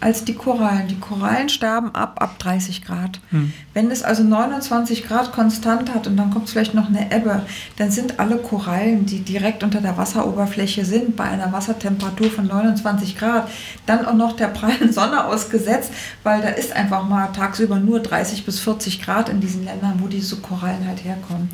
als 0.00 0.24
die 0.24 0.34
Korallen. 0.34 0.88
Die 0.88 1.00
Korallen 1.00 1.48
sterben 1.48 1.94
ab 1.94 2.20
ab 2.20 2.38
30 2.38 2.84
Grad. 2.84 3.18
Hm. 3.30 3.52
Wenn 3.72 3.90
es 3.90 4.02
also 4.02 4.22
29 4.22 5.06
Grad 5.06 5.32
konstant 5.32 5.94
hat 5.94 6.06
und 6.06 6.16
dann 6.16 6.30
kommt 6.30 6.50
vielleicht 6.50 6.74
noch 6.74 6.88
eine 6.88 7.10
Ebbe, 7.10 7.42
dann 7.76 7.90
sind 7.90 8.20
alle 8.20 8.36
Korallen, 8.36 9.06
die 9.06 9.20
direkt 9.20 9.64
unter 9.64 9.80
der 9.80 9.96
Wasseroberfläche 9.96 10.84
sind, 10.84 11.16
bei 11.16 11.24
einer 11.24 11.52
Wassertemperatur 11.52 12.30
von 12.30 12.46
29 12.46 13.16
Grad, 13.16 13.48
dann 13.86 14.04
auch 14.04 14.14
noch 14.14 14.36
der 14.36 14.48
prallen 14.48 14.92
Sonne 14.92 15.24
ausgesetzt, 15.24 15.92
weil 16.22 16.42
da 16.42 16.48
ist 16.48 16.72
einfach 16.72 17.08
mal 17.08 17.28
tagsüber 17.28 17.78
nur 17.78 18.00
30 18.00 18.44
bis 18.44 18.60
40 18.60 19.02
Grad 19.02 19.28
in 19.28 19.40
diesen 19.40 19.64
Ländern, 19.64 19.94
wo 19.98 20.08
diese 20.08 20.36
Korallen 20.36 20.86
halt 20.86 21.04
herkommen. 21.04 21.48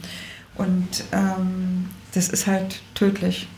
Und 0.56 1.04
ähm, 1.12 1.88
das 2.14 2.28
ist 2.28 2.46
halt 2.46 2.80
tödlich. 2.94 3.48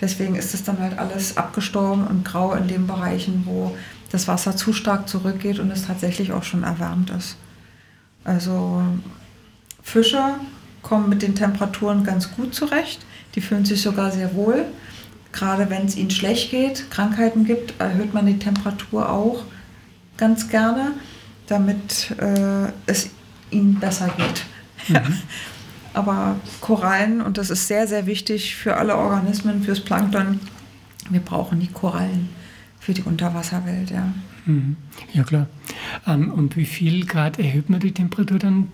Deswegen 0.00 0.34
ist 0.34 0.54
es 0.54 0.64
dann 0.64 0.80
halt 0.80 0.98
alles 0.98 1.36
abgestorben 1.36 2.06
und 2.06 2.24
grau 2.24 2.52
in 2.54 2.68
den 2.68 2.86
Bereichen, 2.86 3.44
wo 3.46 3.76
das 4.14 4.28
Wasser 4.28 4.56
zu 4.56 4.72
stark 4.72 5.08
zurückgeht 5.08 5.58
und 5.58 5.70
es 5.72 5.86
tatsächlich 5.86 6.32
auch 6.32 6.44
schon 6.44 6.62
erwärmt 6.62 7.10
ist. 7.10 7.36
Also 8.22 8.82
Fische 9.82 10.36
kommen 10.82 11.08
mit 11.08 11.20
den 11.20 11.34
Temperaturen 11.34 12.04
ganz 12.04 12.30
gut 12.30 12.54
zurecht. 12.54 13.04
Die 13.34 13.40
fühlen 13.40 13.64
sich 13.64 13.82
sogar 13.82 14.12
sehr 14.12 14.34
wohl. 14.36 14.66
Gerade 15.32 15.68
wenn 15.68 15.86
es 15.86 15.96
ihnen 15.96 16.12
schlecht 16.12 16.52
geht, 16.52 16.90
Krankheiten 16.92 17.44
gibt, 17.44 17.80
erhöht 17.80 18.14
man 18.14 18.26
die 18.26 18.38
Temperatur 18.38 19.10
auch 19.10 19.42
ganz 20.16 20.48
gerne, 20.48 20.92
damit 21.48 22.12
äh, 22.18 22.70
es 22.86 23.10
ihnen 23.50 23.80
besser 23.80 24.08
geht. 24.16 24.44
Mhm. 24.88 25.18
Aber 25.92 26.36
Korallen, 26.60 27.20
und 27.20 27.36
das 27.36 27.50
ist 27.50 27.66
sehr, 27.66 27.88
sehr 27.88 28.06
wichtig 28.06 28.54
für 28.54 28.76
alle 28.76 28.96
Organismen, 28.96 29.64
fürs 29.64 29.80
Plankton, 29.80 30.38
wir 31.10 31.20
brauchen 31.20 31.58
die 31.58 31.66
Korallen 31.66 32.28
für 32.84 32.92
die 32.92 33.02
Unterwasserwelt, 33.02 33.90
ja. 33.90 34.12
Mhm. 34.44 34.76
Ja, 35.14 35.22
klar. 35.24 35.46
Ähm, 36.06 36.30
und 36.30 36.56
wie 36.56 36.66
viel 36.66 37.06
Grad 37.06 37.38
erhöht 37.38 37.70
man 37.70 37.80
die 37.80 37.92
Temperatur 37.92 38.38
dann, 38.38 38.70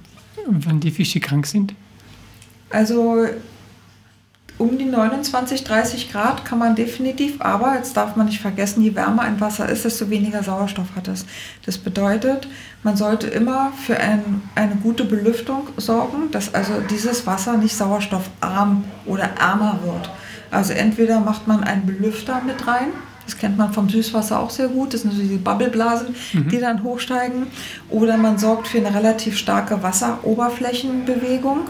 wenn 0.48 0.80
die 0.80 0.90
Fische 0.90 1.20
krank 1.20 1.46
sind? 1.46 1.74
Also 2.70 3.26
um 4.58 4.78
die 4.78 4.84
29, 4.84 5.62
30 5.64 6.10
Grad 6.10 6.44
kann 6.44 6.58
man 6.58 6.74
definitiv, 6.74 7.40
aber 7.40 7.76
jetzt 7.76 7.96
darf 7.96 8.16
man 8.16 8.26
nicht 8.26 8.40
vergessen, 8.40 8.82
je 8.82 8.94
wärmer 8.94 9.22
ein 9.22 9.40
Wasser 9.40 9.68
ist, 9.68 9.84
desto 9.84 10.10
weniger 10.10 10.42
Sauerstoff 10.42 10.88
hat 10.96 11.08
es. 11.08 11.24
Das 11.64 11.78
bedeutet, 11.78 12.48
man 12.82 12.96
sollte 12.96 13.28
immer 13.28 13.72
für 13.86 13.98
ein, 13.98 14.42
eine 14.56 14.74
gute 14.74 15.04
Belüftung 15.04 15.68
sorgen, 15.76 16.30
dass 16.32 16.52
also 16.52 16.74
dieses 16.90 17.26
Wasser 17.26 17.56
nicht 17.56 17.76
sauerstoffarm 17.76 18.84
oder 19.06 19.30
ärmer 19.38 19.78
wird. 19.84 20.10
Also 20.50 20.72
entweder 20.72 21.20
macht 21.20 21.46
man 21.46 21.62
einen 21.62 21.86
Belüfter 21.86 22.42
mit 22.44 22.66
rein, 22.66 22.88
das 23.30 23.38
kennt 23.38 23.56
man 23.56 23.72
vom 23.72 23.88
Süßwasser 23.88 24.40
auch 24.40 24.50
sehr 24.50 24.66
gut. 24.66 24.92
Das 24.92 25.02
sind 25.02 25.12
so 25.12 25.20
diese 25.20 25.38
Bubbleblasen, 25.38 26.16
mhm. 26.32 26.48
die 26.48 26.58
dann 26.58 26.82
hochsteigen. 26.82 27.46
Oder 27.88 28.16
man 28.16 28.38
sorgt 28.38 28.66
für 28.66 28.78
eine 28.78 28.92
relativ 28.92 29.38
starke 29.38 29.84
Wasseroberflächenbewegung, 29.84 31.68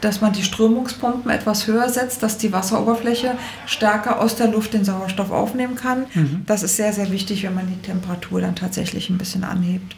dass 0.00 0.20
man 0.20 0.32
die 0.32 0.44
Strömungspumpen 0.44 1.28
etwas 1.32 1.66
höher 1.66 1.88
setzt, 1.88 2.22
dass 2.22 2.38
die 2.38 2.52
Wasseroberfläche 2.52 3.32
stärker 3.66 4.20
aus 4.20 4.36
der 4.36 4.48
Luft 4.48 4.72
den 4.72 4.84
Sauerstoff 4.84 5.32
aufnehmen 5.32 5.74
kann. 5.74 6.06
Mhm. 6.14 6.42
Das 6.46 6.62
ist 6.62 6.76
sehr, 6.76 6.92
sehr 6.92 7.10
wichtig, 7.10 7.42
wenn 7.42 7.56
man 7.56 7.66
die 7.66 7.82
Temperatur 7.84 8.40
dann 8.40 8.54
tatsächlich 8.54 9.10
ein 9.10 9.18
bisschen 9.18 9.42
anhebt. 9.42 9.96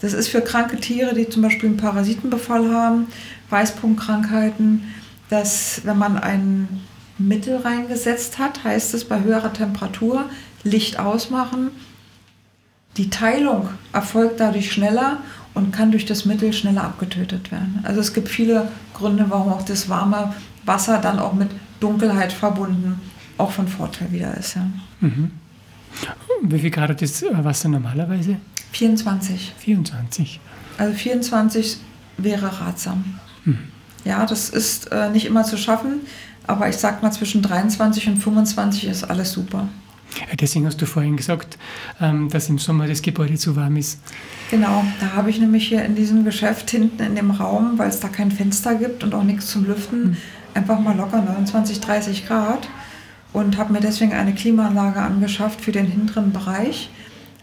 Das 0.00 0.14
ist 0.14 0.28
für 0.28 0.40
kranke 0.40 0.78
Tiere, 0.78 1.14
die 1.14 1.28
zum 1.28 1.42
Beispiel 1.42 1.68
einen 1.68 1.78
Parasitenbefall 1.78 2.72
haben, 2.72 3.08
Weißpunktkrankheiten, 3.50 4.84
dass 5.28 5.82
wenn 5.84 5.98
man 5.98 6.16
ein 6.16 6.80
Mittel 7.18 7.56
reingesetzt 7.56 8.38
hat, 8.38 8.62
heißt 8.64 8.94
es 8.94 9.04
bei 9.04 9.20
höherer 9.22 9.52
Temperatur 9.52 10.26
Licht 10.66 10.98
ausmachen. 10.98 11.70
Die 12.96 13.10
Teilung 13.10 13.68
erfolgt 13.92 14.40
dadurch 14.40 14.72
schneller 14.72 15.18
und 15.54 15.72
kann 15.72 15.90
durch 15.90 16.06
das 16.06 16.24
Mittel 16.24 16.52
schneller 16.52 16.84
abgetötet 16.84 17.50
werden. 17.50 17.80
Also 17.82 18.00
es 18.00 18.14
gibt 18.14 18.28
viele 18.28 18.68
Gründe, 18.94 19.26
warum 19.28 19.52
auch 19.52 19.62
das 19.62 19.88
warme 19.88 20.34
Wasser 20.64 20.98
dann 20.98 21.18
auch 21.18 21.32
mit 21.32 21.50
Dunkelheit 21.80 22.32
verbunden 22.32 23.00
auch 23.38 23.50
von 23.50 23.68
Vorteil 23.68 24.12
wieder 24.12 24.36
ist. 24.36 24.56
Ja. 24.56 24.66
Mhm. 25.00 25.30
Wie 26.42 26.58
viel 26.58 26.70
Grad 26.70 27.00
ist 27.02 27.24
Wasser 27.30 27.68
normalerweise? 27.68 28.36
24. 28.72 29.54
24. 29.58 30.40
Also 30.78 30.94
24 30.94 31.78
wäre 32.18 32.60
ratsam. 32.60 33.18
Mhm. 33.44 33.58
Ja, 34.04 34.26
das 34.26 34.50
ist 34.50 34.92
äh, 34.92 35.10
nicht 35.10 35.26
immer 35.26 35.44
zu 35.44 35.56
schaffen, 35.56 36.00
aber 36.46 36.68
ich 36.68 36.76
sag 36.76 37.02
mal, 37.02 37.10
zwischen 37.10 37.42
23 37.42 38.08
und 38.08 38.16
25 38.18 38.84
ist 38.84 39.04
alles 39.04 39.32
super. 39.32 39.68
Deswegen 40.40 40.66
hast 40.66 40.80
du 40.80 40.86
vorhin 40.86 41.16
gesagt, 41.16 41.58
ähm, 42.00 42.28
dass 42.28 42.48
im 42.48 42.58
Sommer 42.58 42.86
das 42.86 43.02
Gebäude 43.02 43.36
zu 43.36 43.56
warm 43.56 43.76
ist. 43.76 44.00
Genau, 44.50 44.84
da 45.00 45.12
habe 45.14 45.30
ich 45.30 45.40
nämlich 45.40 45.68
hier 45.68 45.84
in 45.84 45.94
diesem 45.94 46.24
Geschäft 46.24 46.70
hinten 46.70 47.02
in 47.02 47.16
dem 47.16 47.30
Raum, 47.30 47.78
weil 47.78 47.88
es 47.88 48.00
da 48.00 48.08
kein 48.08 48.30
Fenster 48.30 48.74
gibt 48.74 49.02
und 49.04 49.14
auch 49.14 49.24
nichts 49.24 49.48
zum 49.48 49.66
Lüften, 49.66 50.10
mhm. 50.10 50.16
einfach 50.54 50.78
mal 50.78 50.96
locker 50.96 51.22
29, 51.22 51.80
30 51.80 52.26
Grad 52.26 52.68
und 53.32 53.58
habe 53.58 53.72
mir 53.72 53.80
deswegen 53.80 54.12
eine 54.12 54.34
Klimaanlage 54.34 55.00
angeschafft 55.00 55.60
für 55.60 55.72
den 55.72 55.86
hinteren 55.86 56.32
Bereich. 56.32 56.90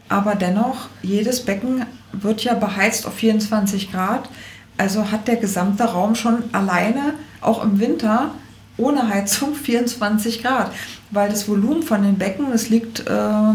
Aber 0.09 0.35
dennoch, 0.35 0.89
jedes 1.01 1.45
Becken 1.45 1.85
wird 2.11 2.43
ja 2.43 2.53
beheizt 2.53 3.05
auf 3.05 3.15
24 3.15 3.91
Grad. 3.91 4.29
Also 4.77 5.11
hat 5.11 5.27
der 5.27 5.35
gesamte 5.35 5.83
Raum 5.83 6.15
schon 6.15 6.43
alleine, 6.51 7.13
auch 7.41 7.63
im 7.63 7.79
Winter, 7.79 8.31
ohne 8.77 9.07
Heizung 9.09 9.55
24 9.63 10.41
Grad, 10.41 10.71
weil 11.11 11.29
das 11.29 11.47
Volumen 11.47 11.83
von 11.83 12.03
den 12.03 12.17
Becken, 12.17 12.51
das 12.51 12.69
liegt 12.69 13.07
äh, 13.07 13.53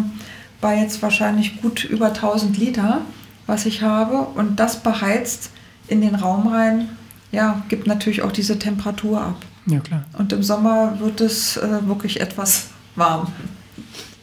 bei 0.61 0.79
jetzt 0.81 1.03
wahrscheinlich 1.03 1.61
gut 1.62 1.85
über 1.85 2.09
1000 2.09 2.57
Liter, 2.59 3.03
was 3.47 3.66
ich 3.66 3.83
habe 3.83 4.19
und 4.19 4.61
das 4.61 4.83
beheizt 4.83 5.51
in 5.87 6.01
den 6.01 6.14
Raum 6.14 6.49
rein, 6.49 6.89
ja, 7.33 7.62
gibt 7.69 7.87
natürlich 7.87 8.23
auch 8.23 8.33
diese 8.33 8.59
Temperatur 8.59 9.21
ab. 9.21 9.37
Ja, 9.66 9.81
klar. 9.81 10.05
Und 10.16 10.33
im 10.33 10.43
Sommer 10.43 10.99
wird 10.99 11.21
es 11.21 11.57
äh, 11.57 11.87
wirklich 11.87 12.21
etwas 12.21 12.69
warm. 12.97 13.33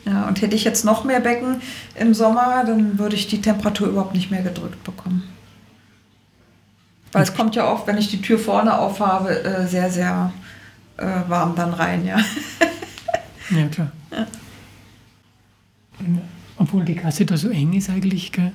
Ja, 0.05 0.27
und 0.27 0.41
hätte 0.41 0.55
ich 0.55 0.63
jetzt 0.63 0.85
noch 0.85 1.03
mehr 1.03 1.19
Becken 1.19 1.61
im 1.95 2.13
Sommer, 2.13 2.63
dann 2.65 2.99
würde 2.99 3.15
ich 3.15 3.27
die 3.27 3.41
Temperatur 3.41 3.87
überhaupt 3.87 4.13
nicht 4.13 4.29
mehr 4.29 4.43
gedrückt 4.43 4.83
bekommen. 4.83 5.23
Weil 7.11 7.23
es 7.23 7.33
kommt 7.33 7.55
ja 7.55 7.71
oft, 7.71 7.87
wenn 7.87 7.97
ich 7.97 8.09
die 8.09 8.21
Tür 8.21 8.37
vorne 8.37 8.77
aufhabe, 8.77 9.43
äh, 9.43 9.67
sehr, 9.67 9.89
sehr 9.89 10.31
äh, 10.97 11.05
warm 11.27 11.55
dann 11.55 11.73
rein, 11.73 12.05
ja. 12.05 12.17
ja, 13.49 13.67
klar. 13.67 13.91
Ja. 14.11 14.27
Obwohl 16.57 16.85
die 16.85 16.95
Gasse 16.95 17.25
da 17.25 17.37
so 17.37 17.49
eng 17.49 17.73
ist 17.73 17.89
eigentlich, 17.89 18.31
gell? 18.31 18.51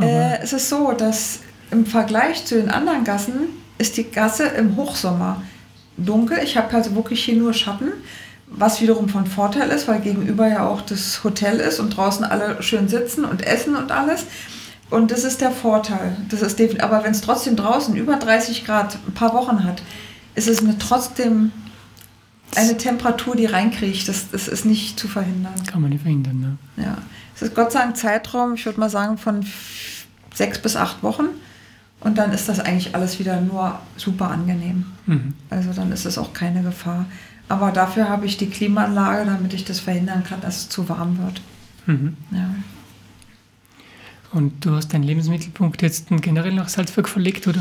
Äh, 0.00 0.38
es 0.40 0.52
ist 0.52 0.68
so, 0.68 0.92
dass 0.92 1.40
im 1.70 1.86
Vergleich 1.86 2.44
zu 2.44 2.56
den 2.56 2.70
anderen 2.70 3.04
Gassen 3.04 3.48
ist 3.78 3.96
die 3.96 4.10
Gasse 4.10 4.44
im 4.44 4.76
Hochsommer 4.76 5.42
dunkel. 5.96 6.38
Ich 6.42 6.56
habe 6.56 6.74
also 6.74 6.94
wirklich 6.94 7.24
hier 7.24 7.36
nur 7.36 7.52
Schatten, 7.52 7.92
was 8.46 8.80
wiederum 8.80 9.08
von 9.08 9.26
Vorteil 9.26 9.70
ist, 9.70 9.88
weil 9.88 10.00
gegenüber 10.00 10.48
ja 10.48 10.66
auch 10.66 10.82
das 10.82 11.24
Hotel 11.24 11.58
ist 11.58 11.80
und 11.80 11.96
draußen 11.96 12.24
alle 12.24 12.62
schön 12.62 12.88
sitzen 12.88 13.24
und 13.24 13.42
essen 13.42 13.76
und 13.76 13.90
alles. 13.90 14.26
Und 14.90 15.10
das 15.10 15.24
ist 15.24 15.40
der 15.40 15.50
Vorteil. 15.50 16.16
Das 16.28 16.42
ist 16.42 16.60
aber 16.82 17.02
wenn 17.02 17.12
es 17.12 17.22
trotzdem 17.22 17.56
draußen 17.56 17.96
über 17.96 18.16
30 18.16 18.66
Grad 18.66 18.98
ein 19.06 19.14
paar 19.14 19.32
Wochen 19.32 19.64
hat, 19.64 19.82
ist 20.34 20.48
es 20.48 20.60
eine 20.60 20.78
trotzdem 20.78 21.52
eine 22.54 22.76
Temperatur, 22.76 23.36
die 23.36 23.46
reinkriegt. 23.46 24.08
Das, 24.08 24.30
das 24.30 24.48
ist 24.48 24.64
nicht 24.64 24.98
zu 24.98 25.08
verhindern. 25.08 25.54
Kann 25.66 25.80
man 25.80 25.90
nicht 25.90 26.02
verhindern, 26.02 26.40
ne? 26.40 26.82
Ja. 26.82 26.98
Es 27.34 27.42
ist 27.42 27.54
Gott 27.54 27.72
sei 27.72 27.80
Dank 27.80 27.96
Zeitraum, 27.96 28.54
ich 28.54 28.66
würde 28.66 28.78
mal 28.78 28.90
sagen, 28.90 29.16
von 29.18 29.44
sechs 30.34 30.58
bis 30.58 30.76
acht 30.76 31.02
Wochen. 31.02 31.28
Und 32.00 32.18
dann 32.18 32.32
ist 32.32 32.48
das 32.48 32.60
eigentlich 32.60 32.94
alles 32.94 33.18
wieder 33.18 33.40
nur 33.40 33.78
super 33.96 34.30
angenehm. 34.30 34.86
Mhm. 35.06 35.34
Also 35.50 35.72
dann 35.72 35.92
ist 35.92 36.04
es 36.04 36.18
auch 36.18 36.32
keine 36.32 36.62
Gefahr. 36.62 37.06
Aber 37.48 37.70
dafür 37.70 38.08
habe 38.08 38.26
ich 38.26 38.36
die 38.36 38.48
Klimaanlage, 38.48 39.24
damit 39.26 39.54
ich 39.54 39.64
das 39.64 39.80
verhindern 39.80 40.24
kann, 40.24 40.40
dass 40.40 40.56
es 40.58 40.68
zu 40.68 40.88
warm 40.88 41.18
wird. 41.18 41.40
Mhm. 41.86 42.16
Ja. 42.30 42.54
Und 44.32 44.64
du 44.64 44.74
hast 44.74 44.92
deinen 44.94 45.04
Lebensmittelpunkt 45.04 45.82
jetzt 45.82 46.08
generell 46.08 46.54
nach 46.54 46.68
Salzburg 46.68 47.08
verlegt 47.08 47.46
oder 47.46 47.60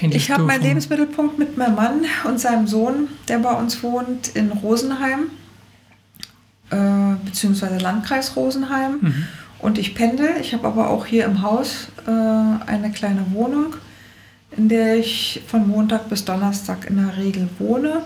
Ich 0.00 0.30
habe 0.30 0.42
meinen 0.42 0.62
Lebensmittelpunkt 0.62 1.38
mit 1.38 1.56
meinem 1.56 1.76
Mann 1.76 2.04
und 2.24 2.40
seinem 2.40 2.66
Sohn, 2.66 3.08
der 3.28 3.38
bei 3.38 3.52
uns 3.52 3.82
wohnt, 3.82 4.28
in 4.28 4.50
Rosenheim, 4.50 5.30
äh, 6.70 7.14
beziehungsweise 7.24 7.78
Landkreis 7.78 8.36
Rosenheim. 8.36 8.98
Mhm. 9.00 9.26
Und 9.60 9.78
ich 9.78 9.94
pendel. 9.94 10.30
Ich 10.40 10.52
habe 10.52 10.66
aber 10.66 10.90
auch 10.90 11.06
hier 11.06 11.24
im 11.24 11.42
Haus 11.42 11.88
äh, 12.06 12.10
eine 12.10 12.90
kleine 12.92 13.24
Wohnung, 13.32 13.76
in 14.56 14.68
der 14.68 14.96
ich 14.96 15.42
von 15.46 15.66
Montag 15.66 16.08
bis 16.08 16.24
Donnerstag 16.24 16.86
in 16.90 16.96
der 16.96 17.16
Regel 17.16 17.48
wohne. 17.58 18.02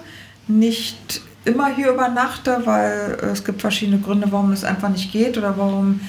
Nicht 0.47 1.21
immer 1.45 1.75
hier 1.75 1.91
übernachte, 1.91 2.61
weil 2.65 3.19
äh, 3.23 3.27
es 3.27 3.45
gibt 3.45 3.61
verschiedene 3.61 3.99
Gründe, 3.99 4.31
warum 4.31 4.53
es 4.53 4.63
einfach 4.63 4.91
nicht 4.91 5.11
geht 5.11 5.37
oder 5.39 5.57
warum 5.59 6.01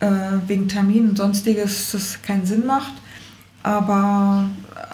äh, 0.00 0.08
wegen 0.46 0.68
Terminen 0.68 1.10
und 1.10 1.16
sonstiges 1.16 1.92
das 1.92 2.22
keinen 2.22 2.46
Sinn 2.46 2.64
macht. 2.64 2.92
Aber 3.62 4.48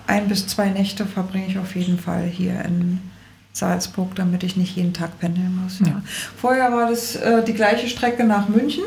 ein 0.06 0.28
bis 0.28 0.46
zwei 0.46 0.68
Nächte 0.68 1.06
verbringe 1.06 1.46
ich 1.46 1.58
auf 1.58 1.74
jeden 1.74 1.98
Fall 1.98 2.24
hier 2.24 2.64
in 2.64 3.00
Salzburg, 3.52 4.14
damit 4.16 4.42
ich 4.42 4.56
nicht 4.56 4.76
jeden 4.76 4.92
Tag 4.92 5.18
pendeln 5.20 5.60
muss. 5.62 5.78
Ja. 5.80 5.86
Ja. 5.86 6.02
Vorher 6.36 6.72
war 6.72 6.90
das 6.90 7.16
äh, 7.16 7.44
die 7.44 7.54
gleiche 7.54 7.88
Strecke 7.88 8.24
nach 8.24 8.48
München. 8.48 8.84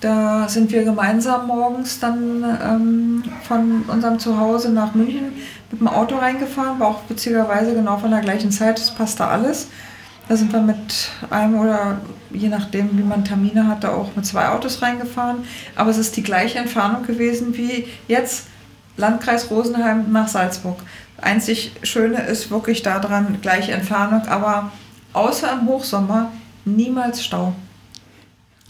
Da 0.00 0.48
sind 0.48 0.72
wir 0.72 0.84
gemeinsam 0.84 1.46
morgens 1.46 2.00
dann 2.00 2.42
ähm, 2.64 3.22
von 3.42 3.82
unserem 3.82 4.18
Zuhause 4.18 4.70
nach 4.70 4.94
München 4.94 5.32
mit 5.70 5.80
dem 5.80 5.88
Auto 5.88 6.16
reingefahren, 6.16 6.80
war 6.80 6.88
auch 6.88 7.02
witzigerweise 7.08 7.74
genau 7.74 7.98
von 7.98 8.10
der 8.10 8.20
gleichen 8.20 8.50
Zeit, 8.50 8.78
das 8.78 8.94
passte 8.94 9.26
alles. 9.26 9.68
Da 10.28 10.36
sind 10.36 10.52
wir 10.52 10.60
mit 10.60 11.10
einem 11.28 11.58
oder 11.58 12.00
je 12.32 12.48
nachdem, 12.48 12.96
wie 12.96 13.02
man 13.02 13.24
Termine 13.24 13.66
hatte, 13.66 13.92
auch 13.92 14.14
mit 14.14 14.24
zwei 14.24 14.48
Autos 14.48 14.80
reingefahren. 14.80 15.38
Aber 15.74 15.90
es 15.90 15.98
ist 15.98 16.16
die 16.16 16.22
gleiche 16.22 16.58
Entfernung 16.58 17.02
gewesen 17.02 17.56
wie 17.56 17.86
jetzt 18.06 18.46
Landkreis 19.00 19.50
Rosenheim 19.50 20.12
nach 20.12 20.28
Salzburg. 20.28 20.78
Einzig 21.20 21.72
Schöne 21.82 22.22
ist 22.26 22.50
wirklich 22.50 22.82
daran, 22.82 23.40
gleiche 23.40 23.72
Entfernung, 23.72 24.26
aber 24.28 24.70
außer 25.12 25.52
im 25.52 25.66
Hochsommer 25.66 26.30
niemals 26.64 27.24
Stau. 27.24 27.54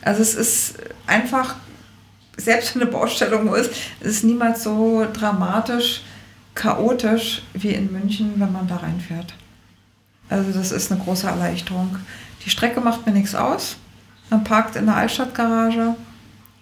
Also 0.02 0.22
es 0.22 0.34
ist 0.34 0.74
einfach, 1.06 1.56
selbst 2.36 2.74
wenn 2.74 2.82
eine 2.82 2.90
Baustellung 2.90 3.54
ist, 3.54 3.70
es 4.00 4.08
ist 4.08 4.24
niemals 4.24 4.62
so 4.62 5.06
dramatisch, 5.12 6.02
chaotisch 6.54 7.42
wie 7.52 7.70
in 7.70 7.92
München, 7.92 8.32
wenn 8.36 8.52
man 8.52 8.66
da 8.66 8.76
reinfährt. 8.76 9.34
Also 10.28 10.52
das 10.52 10.72
ist 10.72 10.90
eine 10.90 11.00
große 11.00 11.26
Erleichterung. 11.26 11.96
Die 12.44 12.50
Strecke 12.50 12.80
macht 12.80 13.04
mir 13.04 13.12
nichts 13.12 13.34
aus. 13.34 13.76
Man 14.30 14.44
parkt 14.44 14.76
in 14.76 14.86
der 14.86 14.96
Altstadtgarage 14.96 15.96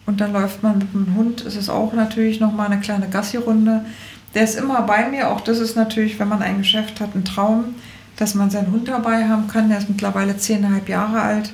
und 0.09 0.20
dann 0.20 0.32
läuft 0.32 0.64
man 0.64 0.78
mit 0.78 0.92
dem 0.92 1.14
Hund. 1.14 1.44
Es 1.46 1.54
ist 1.54 1.68
auch 1.68 1.92
natürlich 1.92 2.40
nochmal 2.40 2.66
eine 2.66 2.80
kleine 2.80 3.09
Gassi-Runde. 3.09 3.84
Der 4.34 4.42
ist 4.42 4.56
immer 4.56 4.82
bei 4.82 5.09
mir. 5.09 5.30
Auch 5.30 5.40
das 5.40 5.61
ist 5.61 5.76
natürlich, 5.76 6.18
wenn 6.18 6.28
man 6.28 6.42
ein 6.42 6.59
Geschäft 6.59 7.00
hat, 7.00 7.14
ein 7.14 7.24
Traum, 7.24 7.76
dass 8.16 8.34
man 8.34 8.50
seinen 8.50 8.72
Hund 8.72 8.88
dabei 8.88 9.28
haben 9.28 9.46
kann. 9.46 9.68
Der 9.68 9.78
ist 9.78 9.88
mittlerweile 9.88 10.36
zehneinhalb 10.36 10.88
Jahre 10.88 11.20
alt 11.20 11.52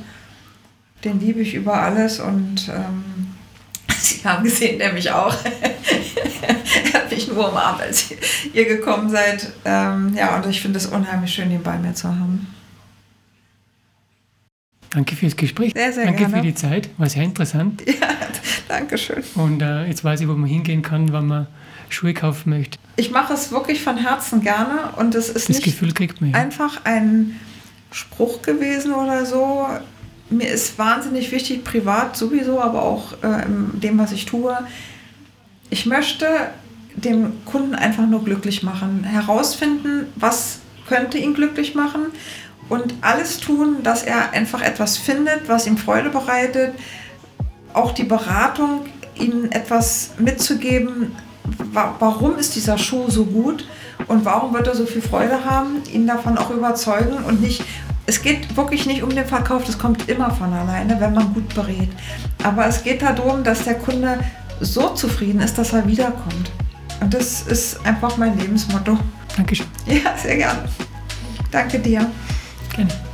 den 1.04 1.20
liebe 1.20 1.40
ich 1.40 1.54
über 1.54 1.80
alles 1.80 2.20
und 2.20 2.68
ähm, 2.68 3.04
Sie 3.98 4.24
haben 4.24 4.44
gesehen, 4.44 4.78
der 4.78 4.92
mich 4.92 5.10
auch. 5.10 5.34
er 6.42 6.92
hat 6.92 7.10
mich 7.10 7.28
nur 7.28 7.50
umarmt, 7.50 7.80
als 7.80 8.12
ihr 8.52 8.64
gekommen 8.66 9.08
seid. 9.08 9.52
Ähm, 9.64 10.14
ja, 10.16 10.36
und 10.36 10.46
ich 10.46 10.60
finde 10.60 10.78
es 10.78 10.86
unheimlich 10.86 11.32
schön, 11.32 11.50
ihn 11.50 11.62
bei 11.62 11.78
mir 11.78 11.94
zu 11.94 12.08
haben. 12.08 12.46
Danke 14.90 15.16
fürs 15.16 15.36
Gespräch. 15.36 15.72
Sehr, 15.74 15.92
sehr 15.92 16.04
danke 16.04 16.20
gerne. 16.20 16.36
für 16.36 16.42
die 16.42 16.54
Zeit. 16.54 16.90
War 16.98 17.08
sehr 17.08 17.24
interessant. 17.24 17.82
Ja, 18.00 18.08
danke 18.68 18.98
schön. 18.98 19.22
Und 19.34 19.62
äh, 19.62 19.86
jetzt 19.86 20.04
weiß 20.04 20.20
ich, 20.20 20.28
wo 20.28 20.32
man 20.32 20.48
hingehen 20.48 20.82
kann, 20.82 21.12
wenn 21.12 21.26
man 21.26 21.46
Schuhe 21.88 22.14
kaufen 22.14 22.50
möchte. 22.50 22.78
Ich 22.96 23.10
mache 23.10 23.34
es 23.34 23.52
wirklich 23.52 23.82
von 23.82 23.96
Herzen 23.96 24.40
gerne 24.42 24.90
und 24.96 25.14
es 25.14 25.28
ist 25.28 25.48
das 25.48 25.48
nicht 25.48 25.64
Gefühl 25.64 25.92
kriegt 25.92 26.20
man, 26.20 26.30
ja. 26.30 26.36
einfach 26.36 26.80
ein 26.84 27.38
Spruch 27.90 28.42
gewesen 28.42 28.92
oder 28.92 29.26
so 29.26 29.66
mir 30.30 30.48
ist 30.48 30.78
wahnsinnig 30.78 31.30
wichtig, 31.32 31.64
privat 31.64 32.16
sowieso, 32.16 32.60
aber 32.60 32.82
auch 32.82 33.12
äh, 33.22 33.44
in 33.44 33.80
dem, 33.80 33.98
was 33.98 34.12
ich 34.12 34.26
tue. 34.26 34.56
Ich 35.70 35.86
möchte 35.86 36.26
dem 36.94 37.44
Kunden 37.44 37.74
einfach 37.74 38.06
nur 38.06 38.24
glücklich 38.24 38.62
machen, 38.62 39.04
herausfinden, 39.04 40.06
was 40.16 40.60
könnte 40.88 41.18
ihn 41.18 41.34
glücklich 41.34 41.74
machen 41.74 42.06
und 42.68 42.94
alles 43.00 43.38
tun, 43.38 43.82
dass 43.82 44.02
er 44.02 44.32
einfach 44.32 44.62
etwas 44.62 44.96
findet, 44.96 45.48
was 45.48 45.66
ihm 45.66 45.76
Freude 45.76 46.10
bereitet. 46.10 46.74
Auch 47.74 47.92
die 47.92 48.04
Beratung, 48.04 48.86
ihm 49.16 49.50
etwas 49.50 50.12
mitzugeben, 50.18 51.14
warum 51.98 52.38
ist 52.38 52.56
dieser 52.56 52.78
Schuh 52.78 53.10
so 53.10 53.26
gut 53.26 53.66
und 54.08 54.24
warum 54.24 54.54
wird 54.54 54.66
er 54.66 54.74
so 54.74 54.86
viel 54.86 55.02
Freude 55.02 55.44
haben, 55.44 55.82
ihn 55.92 56.06
davon 56.06 56.38
auch 56.38 56.50
überzeugen 56.50 57.18
und 57.26 57.40
nicht, 57.42 57.62
es 58.06 58.22
geht 58.22 58.56
wirklich 58.56 58.86
nicht 58.86 59.02
um 59.02 59.10
den 59.10 59.26
Verkauf, 59.26 59.64
das 59.64 59.78
kommt 59.78 60.08
immer 60.08 60.30
von 60.30 60.52
alleine, 60.52 61.00
wenn 61.00 61.14
man 61.14 61.32
gut 61.34 61.54
berät. 61.54 61.90
Aber 62.42 62.66
es 62.66 62.82
geht 62.82 63.02
darum, 63.02 63.44
dass 63.44 63.64
der 63.64 63.74
Kunde 63.74 64.18
so 64.60 64.90
zufrieden 64.90 65.40
ist, 65.40 65.56
dass 65.56 65.72
er 65.72 65.86
wiederkommt. 65.86 66.50
Und 67.00 67.12
das 67.12 67.42
ist 67.42 67.84
einfach 67.84 68.16
mein 68.16 68.38
Lebensmotto. 68.38 68.98
Dankeschön. 69.36 69.66
Ja, 69.86 70.16
sehr 70.16 70.36
gerne. 70.36 70.68
Danke 71.50 71.78
dir. 71.78 72.10
Gerne. 72.74 73.13